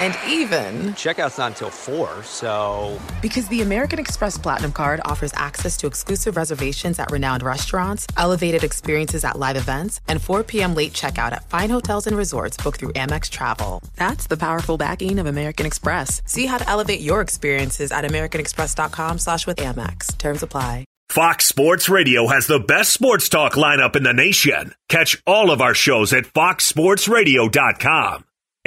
And 0.00 0.16
even, 0.28 0.94
Checkout's 0.94 1.38
not 1.38 1.50
until 1.52 1.70
4, 1.70 2.22
so. 2.22 3.00
Because 3.20 3.48
the 3.48 3.62
American 3.62 3.98
Express 3.98 4.38
Platinum 4.38 4.70
Card 4.70 5.00
offers 5.04 5.32
access 5.34 5.76
to 5.78 5.88
exclusive 5.88 6.36
reservations 6.36 7.00
at 7.00 7.10
renowned 7.10 7.42
restaurants, 7.42 8.06
elevated 8.16 8.62
experiences 8.62 9.24
at 9.24 9.40
live 9.40 9.56
events, 9.56 10.00
and 10.06 10.22
4 10.22 10.44
p.m. 10.44 10.76
late 10.76 10.92
checkout 10.92 11.32
at 11.32 11.50
fine 11.50 11.68
hotels 11.68 12.06
and 12.06 12.16
resorts 12.16 12.56
booked 12.56 12.78
through 12.78 12.92
Amex 12.92 13.28
Travel. 13.28 13.82
That's 13.96 14.28
the 14.28 14.36
powerful 14.36 14.78
backing 14.78 15.18
of 15.18 15.26
American 15.26 15.66
Express. 15.66 16.22
See 16.26 16.46
how 16.46 16.58
to 16.58 16.68
elevate 16.68 17.00
your 17.00 17.20
experiences 17.20 17.90
at 17.90 18.04
americanexpress.com 18.04 19.18
slash 19.18 19.48
with 19.48 19.56
Amex. 19.56 20.16
Terms 20.16 20.44
apply. 20.44 20.84
Fox 21.08 21.46
Sports 21.46 21.88
Radio 21.88 22.26
has 22.28 22.46
the 22.46 22.60
best 22.60 22.92
sports 22.92 23.30
talk 23.30 23.54
lineup 23.54 23.96
in 23.96 24.02
the 24.02 24.12
nation. 24.12 24.74
Catch 24.88 25.20
all 25.26 25.50
of 25.50 25.62
our 25.62 25.72
shows 25.74 26.12
at 26.12 26.24
foxsportsradio.com. 26.24 28.24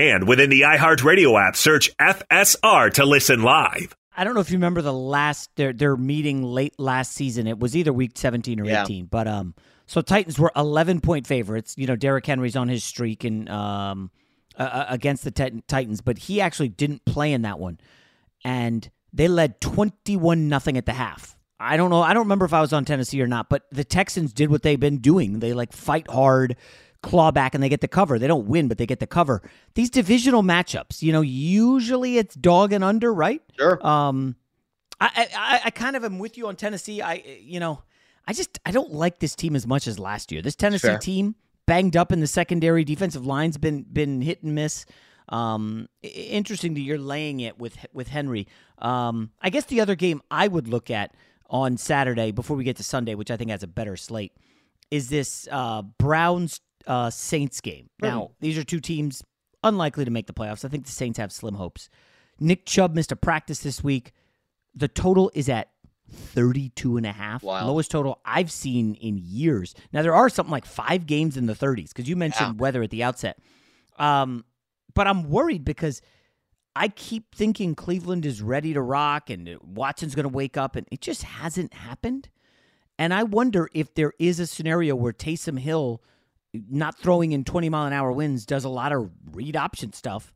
And 0.10 0.28
within 0.28 0.50
the 0.50 0.62
iHeartRadio 0.62 1.40
app, 1.40 1.56
search 1.56 1.96
FSR 1.98 2.92
to 2.94 3.06
listen 3.06 3.44
live. 3.44 3.96
I 4.18 4.24
don't 4.24 4.34
know 4.34 4.40
if 4.42 4.50
you 4.50 4.58
remember 4.58 4.82
the 4.82 4.92
last 4.94 5.50
their 5.56 5.74
their 5.74 5.96
meeting 5.96 6.42
late 6.44 6.74
last 6.80 7.14
season. 7.14 7.46
It 7.48 7.60
was 7.60 7.76
either 7.76 7.94
week 7.94 8.12
17 8.16 8.60
or 8.60 8.66
Yeah. 8.66 8.84
18. 8.84 9.06
But 9.06 9.28
um 9.28 9.54
so 9.86 10.02
Titans 10.02 10.40
were 10.40 10.52
11 10.56 11.02
point 11.02 11.28
favorites. 11.28 11.76
You 11.78 11.86
know, 11.88 11.96
Derrick 11.96 12.26
Henry's 12.26 12.56
on 12.56 12.68
his 12.68 12.84
streak 12.84 13.24
and 13.24 13.48
um 13.50 14.10
uh, 14.60 14.64
uh, 14.64 14.86
against 14.90 15.24
the 15.24 15.32
Tit- 15.32 15.68
Titans, 15.68 16.02
but 16.02 16.18
he 16.18 16.42
actually 16.42 16.68
didn't 16.70 17.06
play 17.06 17.32
in 17.32 17.44
that 17.44 17.58
one. 17.60 17.80
And 18.44 18.90
they 19.14 19.28
led 19.28 19.62
21 19.62 20.50
nothing 20.50 20.78
at 20.78 20.86
the 20.86 20.94
half. 20.94 21.38
I 21.60 21.78
don't 21.78 21.90
know. 21.92 22.02
I 22.02 22.14
don't 22.14 22.24
remember 22.24 22.46
if 22.46 22.54
I 22.54 22.60
was 22.62 22.74
on 22.74 22.86
Tennessee 22.86 23.22
or 23.22 23.28
not, 23.28 23.48
but 23.50 23.64
the 23.72 23.84
Texans 23.84 24.34
did 24.34 24.50
what 24.50 24.64
they've 24.64 24.80
been 24.80 24.98
doing. 24.98 25.40
They 25.40 25.54
like 25.54 25.74
fight 25.74 26.10
hard, 26.10 26.56
claw 27.02 27.32
back, 27.32 27.54
and 27.54 27.64
they 27.64 27.70
get 27.70 27.82
the 27.82 27.88
cover. 27.88 28.20
They 28.20 28.28
don't 28.28 28.48
win, 28.48 28.68
but 28.68 28.78
they 28.78 28.86
get 28.86 29.00
the 29.00 29.08
cover. 29.08 29.42
These 29.76 29.90
divisional 29.90 30.44
matchups, 30.44 31.02
you 31.02 31.12
know, 31.12 31.22
usually 31.22 32.18
it's 32.18 32.36
dog 32.36 32.74
and 32.74 32.84
under, 32.84 33.14
right? 33.14 33.42
Sure. 33.58 33.86
Um, 33.86 34.36
I, 35.00 35.28
I 35.36 35.62
I 35.66 35.70
kind 35.72 35.96
of 35.96 36.04
am 36.04 36.20
with 36.20 36.38
you 36.38 36.48
on 36.48 36.56
Tennessee. 36.56 37.02
I 37.02 37.24
you 37.42 37.60
know 37.60 37.82
I 38.28 38.34
just 38.34 38.60
I 38.66 38.72
don't 38.72 38.94
like 38.94 39.20
this 39.20 39.36
team 39.36 39.56
as 39.56 39.66
much 39.66 39.88
as 39.88 39.98
last 40.00 40.32
year. 40.32 40.42
This 40.42 40.56
Tennessee 40.56 40.90
Fair. 40.90 41.00
team 41.00 41.36
banged 41.66 41.98
up 41.98 42.12
in 42.12 42.20
the 42.20 42.28
secondary. 42.28 42.84
Defensive 42.84 43.26
line's 43.26 43.58
been 43.58 43.84
been 43.84 44.22
hit 44.22 44.44
and 44.44 44.54
miss. 44.54 44.86
Um, 45.30 45.88
interesting 46.02 46.74
that 46.74 46.82
you're 46.82 47.00
laying 47.00 47.40
it 47.40 47.58
with 47.58 47.78
with 47.94 48.10
Henry. 48.10 48.48
Um, 48.78 49.32
I 49.42 49.50
guess 49.50 49.66
the 49.66 49.82
other 49.82 49.96
game 49.96 50.22
I 50.30 50.48
would 50.48 50.68
look 50.68 50.92
at 50.92 51.16
on 51.50 51.78
Saturday 51.78 52.32
before 52.32 52.56
we 52.56 52.64
get 52.64 52.78
to 52.78 52.84
Sunday, 52.84 53.16
which 53.16 53.32
I 53.32 53.38
think 53.38 53.50
has 53.52 53.64
a 53.64 53.68
better 53.68 53.98
slate, 53.98 54.34
is 54.90 55.10
this 55.10 55.48
uh, 55.52 55.82
Browns 55.82 56.62
uh, 56.88 57.10
Saints 57.10 57.62
game. 57.62 57.90
Now 58.02 58.32
these 58.40 58.58
are 58.58 58.64
two 58.64 58.80
teams 58.80 59.24
unlikely 59.64 60.06
to 60.06 60.12
make 60.12 60.28
the 60.28 60.34
playoffs. 60.34 60.66
I 60.66 60.68
think 60.70 60.86
the 60.86 60.92
Saints 60.92 61.18
have 61.18 61.32
slim 61.32 61.56
hopes. 61.56 61.90
Nick 62.40 62.66
Chubb 62.66 62.96
missed 62.96 63.12
a 63.12 63.16
practice 63.16 63.60
this 63.60 63.84
week. 63.84 64.14
The 64.74 64.88
total 64.88 65.32
is 65.36 65.50
at 65.50 65.70
32 66.12 66.98
and 66.98 67.06
a 67.06 67.12
half. 67.12 67.44
Wow. 67.44 67.68
Lowest 67.68 67.92
total 67.92 68.20
I've 68.26 68.52
seen 68.52 68.96
in 68.96 69.18
years. 69.18 69.76
Now 69.94 70.02
there 70.02 70.16
are 70.16 70.30
something 70.30 70.52
like 70.52 70.66
5 70.66 71.06
games 71.06 71.38
in 71.38 71.46
the 71.46 71.56
30s 71.56 71.94
cuz 71.94 72.10
you 72.10 72.16
mentioned 72.16 72.60
weather 72.60 72.84
at 72.84 72.90
the 72.90 73.04
outset. 73.04 73.40
Um 73.98 74.46
but 74.94 75.08
I'm 75.08 75.30
worried 75.30 75.64
because 75.64 76.02
I 76.76 76.88
keep 76.88 77.36
thinking 77.36 77.76
Cleveland 77.76 78.26
is 78.26 78.42
ready 78.42 78.74
to 78.74 78.82
rock 78.82 79.30
and 79.30 79.58
Watson's 79.62 80.16
going 80.16 80.24
to 80.24 80.30
wake 80.30 80.58
up 80.58 80.76
and 80.76 80.88
it 80.92 81.02
just 81.02 81.24
hasn't 81.24 81.74
happened. 81.74 82.30
And 82.98 83.14
I 83.14 83.24
wonder 83.24 83.70
if 83.74 83.94
there 83.94 84.14
is 84.20 84.40
a 84.40 84.48
scenario 84.48 84.96
where 84.96 85.12
Taysom 85.12 85.60
Hill 85.60 86.02
not 86.54 86.98
throwing 86.98 87.32
in 87.32 87.44
20 87.44 87.70
mile 87.70 87.88
an 87.88 87.94
hour 87.94 88.12
winds 88.12 88.46
does 88.46 88.66
a 88.66 88.70
lot 88.70 88.92
of 88.92 89.10
read 89.34 89.56
option 89.56 89.94
stuff 89.94 90.34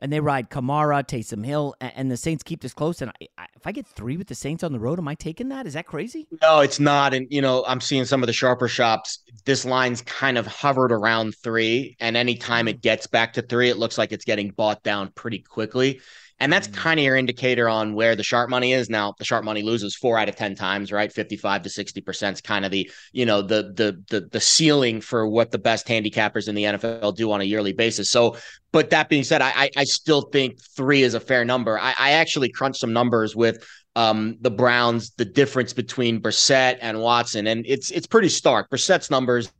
and 0.00 0.12
they 0.12 0.20
ride 0.20 0.50
Kamara, 0.50 1.02
Taysom 1.04 1.44
Hill, 1.44 1.74
and, 1.80 2.10
the 2.10 2.16
Saints 2.16 2.42
keep 2.42 2.60
this 2.60 2.74
close. 2.74 3.00
And 3.00 3.10
I, 3.10 3.28
I, 3.38 3.46
if 3.56 3.66
I 3.66 3.72
get 3.72 3.86
three 3.86 4.16
with 4.16 4.26
the 4.26 4.34
Saints 4.34 4.62
on 4.62 4.72
the 4.72 4.78
road, 4.78 4.98
am 4.98 5.08
I 5.08 5.14
taking 5.14 5.48
that? 5.48 5.66
Is 5.66 5.74
that 5.74 5.86
crazy? 5.86 6.26
No, 6.42 6.60
it's 6.60 6.78
not. 6.78 7.14
And 7.14 7.26
you 7.30 7.40
know, 7.40 7.64
I'm 7.66 7.80
seeing 7.80 8.04
some 8.04 8.22
of 8.22 8.26
the 8.26 8.32
sharper 8.32 8.68
shops. 8.68 9.20
This 9.44 9.64
line's 9.64 10.02
kind 10.02 10.38
of 10.38 10.46
hovered 10.46 10.92
around 10.92 11.34
three, 11.42 11.96
and 12.00 12.16
anytime 12.16 12.68
it 12.68 12.82
gets 12.82 13.06
back 13.06 13.32
to 13.34 13.42
three, 13.42 13.70
it 13.70 13.78
looks 13.78 13.98
like 13.98 14.12
it's 14.12 14.24
getting 14.24 14.50
bought 14.50 14.82
down 14.82 15.10
pretty 15.14 15.38
quickly. 15.38 16.00
And 16.38 16.52
that's 16.52 16.68
mm. 16.68 16.74
kind 16.74 17.00
of 17.00 17.04
your 17.04 17.16
indicator 17.16 17.68
on 17.68 17.94
where 17.94 18.14
the 18.14 18.22
sharp 18.22 18.50
money 18.50 18.72
is. 18.72 18.90
Now, 18.90 19.14
the 19.18 19.24
sharp 19.24 19.44
money 19.44 19.62
loses 19.62 19.96
four 19.96 20.18
out 20.18 20.28
of 20.28 20.36
10 20.36 20.54
times, 20.54 20.92
right? 20.92 21.12
55 21.12 21.62
to 21.62 21.68
60% 21.68 22.32
is 22.32 22.40
kind 22.40 22.64
of 22.64 22.70
the, 22.70 22.90
you 23.12 23.26
know, 23.26 23.42
the, 23.42 23.72
the, 23.74 24.02
the, 24.10 24.28
the 24.30 24.40
ceiling 24.40 25.00
for 25.00 25.26
what 25.26 25.50
the 25.50 25.58
best 25.58 25.86
handicappers 25.86 26.48
in 26.48 26.54
the 26.54 26.64
NFL 26.64 27.16
do 27.16 27.32
on 27.32 27.40
a 27.40 27.44
yearly 27.44 27.72
basis. 27.72 28.10
So, 28.10 28.36
but 28.72 28.90
that 28.90 29.08
being 29.08 29.24
said, 29.24 29.40
I, 29.40 29.70
I 29.76 29.84
still 29.84 30.22
think 30.22 30.60
three 30.76 31.02
is 31.02 31.14
a 31.14 31.20
fair 31.20 31.44
number. 31.44 31.78
I, 31.78 31.94
I 31.98 32.10
actually 32.12 32.50
crunched 32.50 32.80
some 32.80 32.92
numbers 32.92 33.34
with 33.34 33.66
um, 33.96 34.36
the 34.42 34.50
Browns, 34.50 35.12
the 35.16 35.24
difference 35.24 35.72
between 35.72 36.20
Brissett 36.20 36.76
and 36.82 37.00
Watson, 37.00 37.46
and 37.46 37.64
it's 37.66 37.90
it's 37.90 38.06
pretty 38.06 38.28
stark. 38.28 38.68
Brissett's 38.68 39.10
numbers 39.10 39.50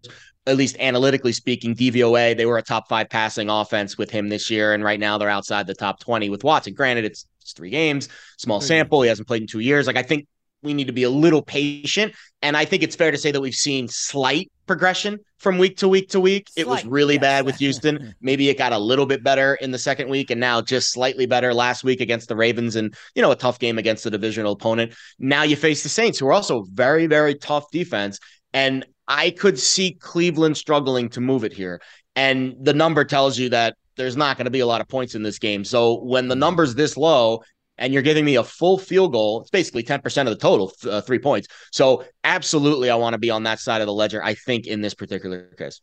at 0.46 0.56
least 0.56 0.76
analytically 0.78 1.32
speaking, 1.32 1.74
DVOA, 1.74 2.36
they 2.36 2.46
were 2.46 2.58
a 2.58 2.62
top 2.62 2.88
five 2.88 3.10
passing 3.10 3.50
offense 3.50 3.98
with 3.98 4.10
him 4.10 4.28
this 4.28 4.50
year. 4.50 4.74
And 4.74 4.84
right 4.84 5.00
now 5.00 5.18
they're 5.18 5.28
outside 5.28 5.66
the 5.66 5.74
top 5.74 6.00
20 6.00 6.30
with 6.30 6.44
Watson. 6.44 6.74
Granted, 6.74 7.04
it's, 7.04 7.26
it's 7.40 7.52
three 7.52 7.70
games, 7.70 8.08
small 8.38 8.60
mm-hmm. 8.60 8.66
sample. 8.66 9.02
He 9.02 9.08
hasn't 9.08 9.26
played 9.26 9.42
in 9.42 9.48
two 9.48 9.60
years. 9.60 9.86
Like, 9.86 9.96
I 9.96 10.02
think 10.02 10.26
we 10.62 10.74
need 10.74 10.86
to 10.86 10.92
be 10.92 11.02
a 11.02 11.10
little 11.10 11.42
patient. 11.42 12.14
And 12.42 12.56
I 12.56 12.64
think 12.64 12.82
it's 12.82 12.96
fair 12.96 13.10
to 13.10 13.18
say 13.18 13.32
that 13.32 13.40
we've 13.40 13.54
seen 13.54 13.88
slight 13.88 14.50
progression 14.66 15.18
from 15.38 15.58
week 15.58 15.78
to 15.78 15.88
week 15.88 16.10
to 16.10 16.20
week. 16.20 16.48
Slight, 16.50 16.62
it 16.62 16.68
was 16.68 16.84
really 16.84 17.14
yes. 17.14 17.20
bad 17.20 17.46
with 17.46 17.56
Houston. 17.56 17.96
Mm-hmm. 17.96 18.10
Maybe 18.20 18.48
it 18.48 18.58
got 18.58 18.72
a 18.72 18.78
little 18.78 19.06
bit 19.06 19.22
better 19.22 19.54
in 19.54 19.70
the 19.70 19.78
second 19.78 20.08
week 20.10 20.30
and 20.30 20.40
now 20.40 20.60
just 20.60 20.92
slightly 20.92 21.24
better 21.24 21.54
last 21.54 21.82
week 21.82 22.00
against 22.00 22.28
the 22.28 22.36
Ravens 22.36 22.76
and, 22.76 22.94
you 23.14 23.22
know, 23.22 23.30
a 23.30 23.36
tough 23.36 23.58
game 23.58 23.78
against 23.78 24.04
the 24.04 24.10
divisional 24.10 24.52
opponent. 24.52 24.92
Now 25.18 25.44
you 25.44 25.56
face 25.56 25.82
the 25.82 25.88
Saints, 25.88 26.18
who 26.18 26.26
are 26.26 26.32
also 26.32 26.64
very, 26.72 27.06
very 27.06 27.34
tough 27.36 27.70
defense. 27.70 28.18
And 28.52 28.84
I 29.08 29.30
could 29.30 29.58
see 29.58 29.92
Cleveland 29.92 30.56
struggling 30.56 31.08
to 31.10 31.20
move 31.20 31.44
it 31.44 31.52
here. 31.52 31.80
And 32.14 32.56
the 32.60 32.74
number 32.74 33.04
tells 33.04 33.38
you 33.38 33.48
that 33.50 33.76
there's 33.96 34.16
not 34.16 34.36
going 34.36 34.46
to 34.46 34.50
be 34.50 34.60
a 34.60 34.66
lot 34.66 34.80
of 34.80 34.88
points 34.88 35.14
in 35.14 35.22
this 35.22 35.38
game. 35.38 35.64
So 35.64 36.02
when 36.02 36.28
the 36.28 36.36
number's 36.36 36.74
this 36.74 36.96
low 36.96 37.42
and 37.78 37.92
you're 37.92 38.02
giving 38.02 38.24
me 38.24 38.36
a 38.36 38.44
full 38.44 38.78
field 38.78 39.12
goal, 39.12 39.42
it's 39.42 39.50
basically 39.50 39.82
10% 39.82 40.22
of 40.22 40.26
the 40.26 40.36
total, 40.36 40.72
uh, 40.88 41.00
three 41.00 41.18
points. 41.18 41.48
So 41.72 42.04
absolutely, 42.24 42.90
I 42.90 42.96
want 42.96 43.14
to 43.14 43.18
be 43.18 43.30
on 43.30 43.42
that 43.44 43.60
side 43.60 43.80
of 43.80 43.86
the 43.86 43.92
ledger, 43.92 44.22
I 44.22 44.34
think, 44.34 44.66
in 44.66 44.80
this 44.80 44.94
particular 44.94 45.42
case. 45.58 45.80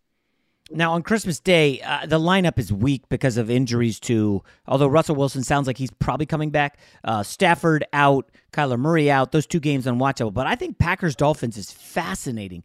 Now, 0.71 0.93
on 0.93 1.03
Christmas 1.03 1.39
Day, 1.39 1.81
uh, 1.81 2.05
the 2.05 2.19
lineup 2.19 2.57
is 2.57 2.71
weak 2.71 3.03
because 3.09 3.38
of 3.38 3.49
injuries 3.49 3.99
to, 4.01 4.41
although 4.65 4.88
Russell 4.88 5.15
Wilson 5.15 5.43
sounds 5.43 5.67
like 5.67 5.77
he's 5.77 5.91
probably 5.91 6.25
coming 6.25 6.51
back. 6.51 6.79
Uh, 7.03 7.21
Stafford 7.21 7.86
out, 7.91 8.31
Kyler 8.53 8.79
Murray 8.79 9.12
out. 9.12 9.33
Those 9.33 9.45
two 9.45 9.59
games 9.59 9.86
unwatchable. 9.86 10.33
But 10.33 10.47
I 10.47 10.55
think 10.55 10.79
Packers 10.79 11.15
Dolphins 11.15 11.57
is 11.57 11.69
fascinating 11.69 12.63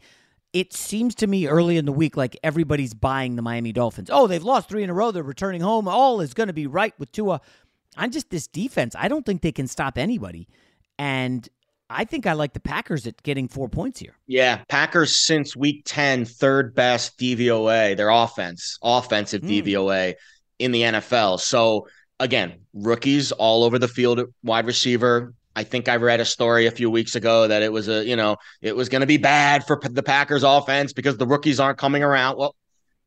it 0.52 0.72
seems 0.72 1.14
to 1.16 1.26
me 1.26 1.46
early 1.46 1.76
in 1.76 1.84
the 1.84 1.92
week 1.92 2.16
like 2.16 2.36
everybody's 2.42 2.94
buying 2.94 3.36
the 3.36 3.42
Miami 3.42 3.72
Dolphins. 3.72 4.10
Oh, 4.10 4.26
they've 4.26 4.42
lost 4.42 4.68
three 4.68 4.82
in 4.82 4.90
a 4.90 4.94
row. 4.94 5.10
They're 5.10 5.22
returning 5.22 5.60
home. 5.60 5.88
All 5.88 6.20
is 6.20 6.34
going 6.34 6.46
to 6.46 6.52
be 6.52 6.66
right 6.66 6.94
with 6.98 7.12
Tua. 7.12 7.40
I'm 7.96 8.10
just 8.10 8.30
this 8.30 8.46
defense. 8.46 8.94
I 8.98 9.08
don't 9.08 9.26
think 9.26 9.42
they 9.42 9.52
can 9.52 9.66
stop 9.66 9.98
anybody. 9.98 10.48
And 10.98 11.46
I 11.90 12.04
think 12.04 12.26
I 12.26 12.32
like 12.32 12.52
the 12.52 12.60
Packers 12.60 13.06
at 13.06 13.22
getting 13.22 13.48
four 13.48 13.68
points 13.68 14.00
here. 14.00 14.14
Yeah, 14.26 14.62
Packers 14.68 15.16
since 15.16 15.56
week 15.56 15.82
10, 15.86 16.24
third 16.24 16.74
best 16.74 17.18
DVOA, 17.18 17.96
their 17.96 18.10
offense, 18.10 18.78
offensive 18.82 19.42
mm. 19.42 19.62
DVOA 19.62 20.14
in 20.58 20.72
the 20.72 20.82
NFL. 20.82 21.40
So 21.40 21.88
again, 22.20 22.60
rookies 22.74 23.32
all 23.32 23.64
over 23.64 23.78
the 23.78 23.88
field 23.88 24.22
wide 24.42 24.66
receiver. 24.66 25.34
I 25.58 25.64
think 25.64 25.88
I 25.88 25.96
read 25.96 26.20
a 26.20 26.24
story 26.24 26.66
a 26.66 26.70
few 26.70 26.88
weeks 26.88 27.16
ago 27.16 27.48
that 27.48 27.62
it 27.62 27.72
was 27.72 27.88
a, 27.88 28.04
you 28.04 28.14
know, 28.14 28.36
it 28.62 28.76
was 28.76 28.88
going 28.88 29.00
to 29.00 29.08
be 29.08 29.16
bad 29.16 29.66
for 29.66 29.80
the 29.82 30.04
Packers 30.04 30.44
offense 30.44 30.92
because 30.92 31.16
the 31.16 31.26
rookies 31.26 31.58
aren't 31.58 31.78
coming 31.78 32.04
around. 32.04 32.36
Well, 32.36 32.54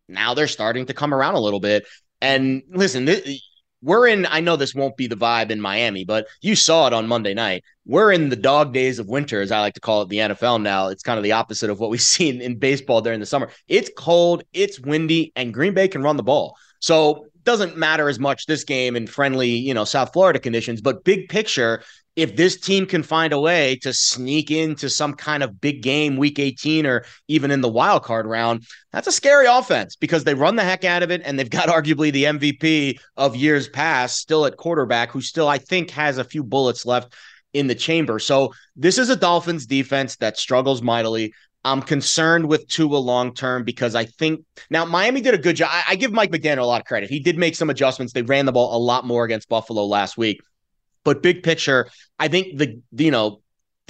now 0.10 0.34
they're 0.34 0.50
starting 0.50 0.86
to 0.88 0.94
come 0.94 1.14
around 1.14 1.36
a 1.36 1.40
little 1.40 1.62
bit. 1.62 1.88
And 2.20 2.62
listen, 2.70 3.06
th- 3.06 3.42
we're 3.82 4.06
in, 4.06 4.26
I 4.26 4.42
know 4.42 4.58
this 4.58 4.76
won't 4.76 4.98
be 4.98 5.08
the 5.08 5.16
vibe 5.16 5.50
in 5.50 5.62
Miami, 5.62 6.04
but 6.04 6.28
you 6.42 6.58
saw 6.58 6.88
it 6.88 6.94
on 6.94 7.08
Monday 7.08 7.34
night. 7.34 7.64
We're 7.86 8.12
in 8.12 8.28
the 8.28 8.36
dog 8.36 8.74
days 8.74 9.00
of 9.00 9.08
winter, 9.08 9.40
as 9.40 9.54
I 9.54 9.62
like 9.62 9.76
to 9.76 9.80
call 9.80 10.02
it, 10.02 10.10
the 10.10 10.18
NFL 10.18 10.62
now. 10.62 10.90
It's 10.90 11.04
kind 11.04 11.18
of 11.18 11.24
the 11.24 11.32
opposite 11.32 11.70
of 11.70 11.80
what 11.80 11.90
we've 11.90 12.02
seen 12.18 12.42
in 12.42 12.60
baseball 12.60 13.00
during 13.00 13.22
the 13.22 13.26
summer. 13.26 13.50
It's 13.70 13.90
cold, 13.96 14.44
it's 14.52 14.78
windy, 14.78 15.32
and 15.38 15.54
Green 15.54 15.74
Bay 15.74 15.88
can 15.88 16.04
run 16.04 16.18
the 16.18 16.24
ball. 16.24 16.58
So 16.82 17.28
doesn't 17.44 17.78
matter 17.78 18.10
as 18.10 18.20
much 18.20 18.46
this 18.46 18.64
game 18.64 18.96
in 18.96 19.08
friendly, 19.08 19.50
you 19.50 19.74
know, 19.74 19.84
South 19.84 20.14
Florida 20.14 20.40
conditions, 20.40 20.82
but 20.82 21.04
big 21.04 21.30
picture, 21.30 21.84
if 22.16 22.36
this 22.36 22.60
team 22.60 22.86
can 22.86 23.04
find 23.04 23.32
a 23.32 23.40
way 23.40 23.78
to 23.78 23.94
sneak 23.94 24.52
into 24.52 24.90
some 24.90 25.14
kind 25.14 25.44
of 25.44 25.62
big 25.62 25.82
game 25.82 26.18
week 26.18 26.40
18 26.40 26.86
or 26.86 27.06
even 27.28 27.52
in 27.52 27.62
the 27.62 27.70
wild 27.70 28.04
card 28.04 28.26
round, 28.26 28.64
that's 28.92 29.08
a 29.08 29.12
scary 29.12 29.46
offense 29.46 29.96
because 29.96 30.24
they 30.24 30.34
run 30.34 30.58
the 30.58 30.64
heck 30.64 30.84
out 30.84 31.04
of 31.04 31.12
it 31.12 31.22
and 31.24 31.40
they've 31.40 31.50
got 31.50 31.68
arguably 31.70 32.12
the 32.12 32.26
MVP 32.26 33.00
of 33.16 33.36
years 33.36 33.70
past 33.70 34.18
still 34.18 34.46
at 34.46 34.58
quarterback 34.58 35.12
who 35.12 35.22
still 35.22 35.48
I 35.48 35.58
think 35.58 35.92
has 35.92 36.18
a 36.18 36.24
few 36.24 36.44
bullets 36.44 36.86
left 36.86 37.14
in 37.54 37.68
the 37.68 37.76
chamber. 37.76 38.20
So 38.20 38.54
this 38.76 38.98
is 38.98 39.10
a 39.10 39.16
Dolphins 39.16 39.66
defense 39.66 40.18
that 40.18 40.38
struggles 40.38 40.82
mightily. 40.82 41.34
I'm 41.64 41.82
concerned 41.82 42.48
with 42.48 42.68
Tua 42.68 42.98
long 42.98 43.34
term 43.34 43.64
because 43.64 43.94
I 43.94 44.06
think 44.06 44.44
now 44.70 44.84
Miami 44.84 45.22
did 45.22 45.36
a 45.36 45.38
good 45.38 45.56
job. 45.56 45.70
I, 45.72 45.84
I 45.90 45.96
give 45.96 46.12
Mike 46.12 46.32
McDaniel 46.32 46.64
a 46.64 46.66
lot 46.66 46.82
of 46.82 46.88
credit. 46.88 47.10
He 47.10 47.20
did 47.20 47.38
make 47.38 47.56
some 47.56 47.70
adjustments. 47.70 48.14
They 48.14 48.24
ran 48.24 48.46
the 48.46 48.52
ball 48.52 48.76
a 48.76 48.80
lot 48.80 49.06
more 49.06 49.24
against 49.26 49.48
Buffalo 49.48 49.86
last 49.86 50.18
week. 50.18 50.42
But 51.04 51.24
big 51.24 51.44
picture, 51.44 51.90
I 52.20 52.28
think 52.28 52.58
the 52.58 52.82
you 52.92 53.12
know 53.12 53.42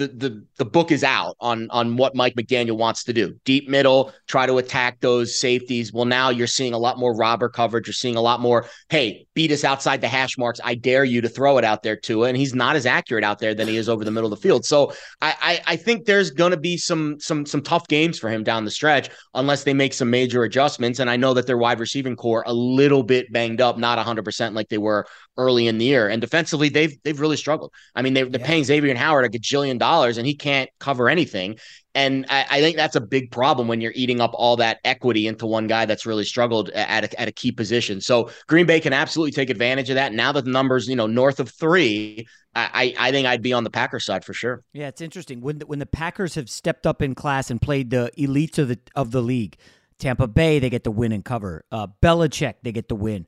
the 0.02 0.08
the 0.08 0.46
the 0.58 0.66
book 0.66 0.92
is 0.92 1.04
out 1.04 1.36
on 1.40 1.70
on 1.70 1.96
what 1.96 2.16
Mike 2.16 2.36
McDaniel 2.36 2.78
wants 2.78 3.04
to 3.04 3.14
do. 3.14 3.36
Deep 3.46 3.70
middle, 3.70 4.14
try 4.28 4.46
to 4.46 4.58
attack 4.58 5.00
those 5.00 5.38
safeties. 5.38 5.94
Well, 5.94 6.06
now 6.06 6.30
you're 6.30 6.48
seeing 6.48 6.74
a 6.74 6.78
lot 6.78 6.98
more 6.98 7.16
robber 7.16 7.50
coverage. 7.50 7.88
You're 7.88 7.94
seeing 7.94 8.16
a 8.16 8.22
lot 8.22 8.40
more, 8.40 8.66
hey, 8.90 9.28
beat 9.36 9.52
us 9.52 9.64
outside 9.64 10.02
the 10.02 10.08
hash 10.08 10.38
marks. 10.38 10.60
I 10.64 10.76
dare 10.76 11.04
you 11.04 11.22
to 11.22 11.30
throw 11.30 11.58
it 11.58 11.64
out 11.64 11.84
there 11.84 11.96
to 11.96 12.26
And 12.26 12.36
he's 12.38 12.56
not 12.56 12.76
as 12.76 12.86
accurate 12.86 13.24
out 13.24 13.40
there 13.40 13.54
than 13.54 13.68
he 13.68 13.78
is 13.78 13.90
over 13.90 14.04
the 14.04 14.12
middle 14.12 14.32
of 14.32 14.40
the 14.40 14.42
field. 14.42 14.66
So 14.66 14.94
I 15.22 15.36
I, 15.42 15.74
I 15.74 15.76
think 15.76 16.06
there's 16.06 16.32
gonna 16.32 16.58
be 16.58 16.78
some 16.78 17.20
some 17.20 17.46
some 17.46 17.62
tough 17.62 17.88
games 17.88 18.18
for 18.18 18.30
him 18.30 18.44
down 18.44 18.66
the 18.66 18.72
stretch 18.72 19.10
unless 19.34 19.64
they 19.64 19.74
make 19.74 19.94
some 19.94 20.10
major 20.10 20.44
adjustments. 20.44 21.00
And 21.00 21.10
I 21.10 21.18
know 21.18 21.34
that 21.34 21.48
their 21.48 21.58
wide 21.58 21.80
receiving 21.80 22.16
core 22.16 22.44
a 22.46 22.54
little 22.54 23.04
bit 23.04 23.32
banged 23.32 23.62
up, 23.62 23.78
not 23.78 23.98
100 23.98 24.24
percent 24.24 24.56
like 24.56 24.70
they 24.70 24.78
were 24.78 25.06
early 25.38 25.68
in 25.68 25.78
the 25.78 25.86
year. 25.86 26.10
And 26.10 26.22
defensively, 26.22 26.70
they've 26.70 26.98
they've 27.04 27.20
really 27.20 27.38
struggled. 27.38 27.72
I 27.96 28.02
mean, 28.02 28.14
they, 28.14 28.24
they're 28.24 28.40
yeah. 28.40 28.48
paying 28.48 28.64
Xavien 28.64 28.96
Howard 28.96 29.26
a 29.26 29.30
gajillion 29.30 29.80
dollars, 29.80 29.91
and 30.18 30.26
he 30.26 30.36
can't 30.36 30.70
cover 30.80 31.10
anything. 31.10 31.58
And 31.94 32.26
I, 32.30 32.46
I, 32.50 32.62
think 32.62 32.78
that's 32.78 32.96
a 32.96 33.02
big 33.02 33.32
problem 33.32 33.68
when 33.68 33.82
you're 33.82 33.92
eating 33.94 34.22
up 34.22 34.32
all 34.34 34.56
that 34.58 34.80
equity 34.86 35.28
into 35.28 35.46
one 35.46 35.68
guy 35.68 35.86
that's 35.86 36.06
really 36.06 36.24
struggled 36.24 36.70
at 36.70 37.04
a, 37.04 37.20
at 37.20 37.28
a 37.28 37.34
key 37.34 37.52
position. 37.52 38.00
So 38.00 38.30
Green 38.48 38.66
Bay 38.66 38.80
can 38.80 38.94
absolutely 38.94 39.34
take 39.34 39.50
advantage 39.50 39.90
of 39.90 39.96
that. 39.96 40.14
Now 40.14 40.32
that 40.32 40.46
the 40.46 40.52
numbers, 40.52 40.88
you 40.88 40.96
know, 40.96 41.08
north 41.08 41.42
of 41.42 41.50
three, 41.50 42.28
I, 42.56 42.94
I 42.98 43.12
think 43.12 43.28
I'd 43.28 43.42
be 43.42 43.54
on 43.54 43.64
the 43.64 43.70
Packers 43.70 44.06
side 44.06 44.24
for 44.24 44.34
sure. 44.34 44.64
Yeah, 44.74 44.88
it's 44.88 45.02
interesting 45.02 45.42
when 45.42 45.60
the, 45.60 45.66
when 45.66 45.80
the 45.80 45.86
Packers 45.86 46.36
have 46.36 46.50
stepped 46.50 46.86
up 46.86 47.02
in 47.02 47.16
class 47.16 47.50
and 47.50 47.62
played 47.62 47.90
the 47.90 48.12
elites 48.18 48.58
of 48.58 48.68
the 48.68 48.80
of 48.96 49.12
the 49.12 49.22
league. 49.22 49.58
Tampa 50.00 50.28
Bay, 50.28 50.58
they 50.58 50.72
get 50.72 50.84
the 50.84 50.92
win 50.92 51.12
and 51.12 51.24
cover. 51.24 51.64
Uh, 51.72 51.86
Belichick, 52.02 52.56
they 52.64 52.72
get 52.72 52.90
the 52.90 52.96
win. 52.96 53.28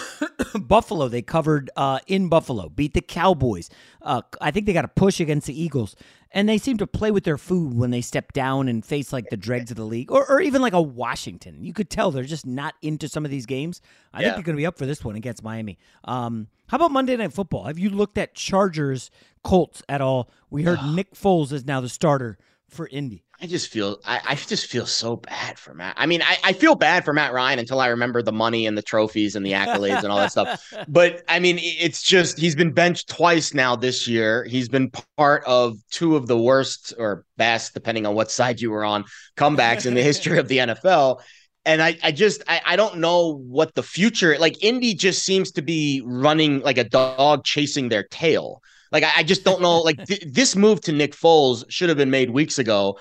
Buffalo, 0.60 1.08
they 1.08 1.22
covered 1.22 1.70
uh, 1.76 1.98
in 2.06 2.28
Buffalo, 2.28 2.68
beat 2.68 2.94
the 2.94 3.00
Cowboys. 3.00 3.70
Uh, 4.00 4.22
I 4.40 4.50
think 4.50 4.66
they 4.66 4.72
got 4.72 4.84
a 4.84 4.88
push 4.88 5.20
against 5.20 5.46
the 5.46 5.60
Eagles, 5.60 5.96
and 6.30 6.48
they 6.48 6.58
seem 6.58 6.76
to 6.78 6.86
play 6.86 7.10
with 7.10 7.24
their 7.24 7.38
food 7.38 7.74
when 7.74 7.90
they 7.90 8.00
step 8.00 8.32
down 8.32 8.68
and 8.68 8.84
face 8.84 9.12
like 9.12 9.28
the 9.30 9.36
dregs 9.36 9.70
of 9.70 9.76
the 9.76 9.84
league, 9.84 10.10
or, 10.10 10.28
or 10.30 10.40
even 10.40 10.62
like 10.62 10.72
a 10.72 10.82
Washington. 10.82 11.64
You 11.64 11.72
could 11.72 11.90
tell 11.90 12.10
they're 12.10 12.24
just 12.24 12.46
not 12.46 12.74
into 12.82 13.08
some 13.08 13.24
of 13.24 13.30
these 13.30 13.46
games. 13.46 13.80
I 14.12 14.20
yeah. 14.20 14.28
think 14.28 14.36
they're 14.36 14.44
going 14.44 14.56
to 14.56 14.60
be 14.60 14.66
up 14.66 14.78
for 14.78 14.86
this 14.86 15.04
one 15.04 15.16
against 15.16 15.42
Miami. 15.42 15.78
Um, 16.04 16.48
how 16.68 16.76
about 16.76 16.90
Monday 16.90 17.16
Night 17.16 17.32
Football? 17.32 17.64
Have 17.64 17.78
you 17.78 17.90
looked 17.90 18.18
at 18.18 18.34
Chargers 18.34 19.10
Colts 19.44 19.82
at 19.88 20.00
all? 20.00 20.30
We 20.50 20.62
heard 20.62 20.80
Nick 20.94 21.14
Foles 21.14 21.52
is 21.52 21.64
now 21.64 21.80
the 21.80 21.88
starter 21.88 22.38
for 22.68 22.88
Indy. 22.88 23.24
I 23.42 23.46
just 23.46 23.72
feel 23.72 23.98
I, 24.04 24.20
I, 24.24 24.34
just 24.36 24.66
feel 24.66 24.86
so 24.86 25.16
bad 25.16 25.58
for 25.58 25.74
Matt. 25.74 25.96
I 25.98 26.06
mean, 26.06 26.22
I, 26.22 26.36
I 26.44 26.52
feel 26.52 26.76
bad 26.76 27.04
for 27.04 27.12
Matt 27.12 27.32
Ryan 27.32 27.58
until 27.58 27.80
I 27.80 27.88
remember 27.88 28.22
the 28.22 28.30
money 28.30 28.68
and 28.68 28.78
the 28.78 28.82
trophies 28.82 29.34
and 29.34 29.44
the 29.44 29.50
accolades 29.50 30.04
and 30.04 30.12
all 30.12 30.18
that 30.18 30.30
stuff. 30.30 30.72
But 30.88 31.24
I 31.26 31.40
mean, 31.40 31.58
it's 31.60 32.02
just 32.02 32.38
he's 32.38 32.54
been 32.54 32.72
benched 32.72 33.08
twice 33.08 33.52
now 33.52 33.74
this 33.74 34.06
year. 34.06 34.44
He's 34.44 34.68
been 34.68 34.92
part 35.16 35.42
of 35.44 35.76
two 35.90 36.14
of 36.14 36.28
the 36.28 36.38
worst 36.38 36.94
or 36.98 37.24
best, 37.36 37.74
depending 37.74 38.06
on 38.06 38.14
what 38.14 38.30
side 38.30 38.60
you 38.60 38.70
were 38.70 38.84
on, 38.84 39.04
comebacks 39.36 39.86
in 39.86 39.94
the 39.94 40.02
history 40.02 40.38
of 40.38 40.46
the 40.46 40.58
NFL. 40.58 41.20
And 41.64 41.82
I, 41.82 41.98
I 42.02 42.12
just 42.12 42.44
I, 42.46 42.60
I 42.64 42.76
don't 42.76 42.98
know 42.98 43.38
what 43.38 43.74
the 43.74 43.82
future 43.82 44.38
like 44.38 44.62
Indy 44.62 44.94
just 44.94 45.24
seems 45.24 45.50
to 45.52 45.62
be 45.62 46.00
running 46.04 46.60
like 46.60 46.78
a 46.78 46.84
dog 46.84 47.44
chasing 47.44 47.88
their 47.88 48.04
tail. 48.04 48.62
Like 48.92 49.04
I, 49.16 49.22
just 49.22 49.42
don't 49.42 49.62
know. 49.62 49.78
Like 49.78 50.04
th- 50.04 50.22
this 50.30 50.54
move 50.54 50.82
to 50.82 50.92
Nick 50.92 51.16
Foles 51.16 51.64
should 51.70 51.88
have 51.88 51.96
been 51.96 52.10
made 52.10 52.30
weeks 52.30 52.58
ago 52.58 52.98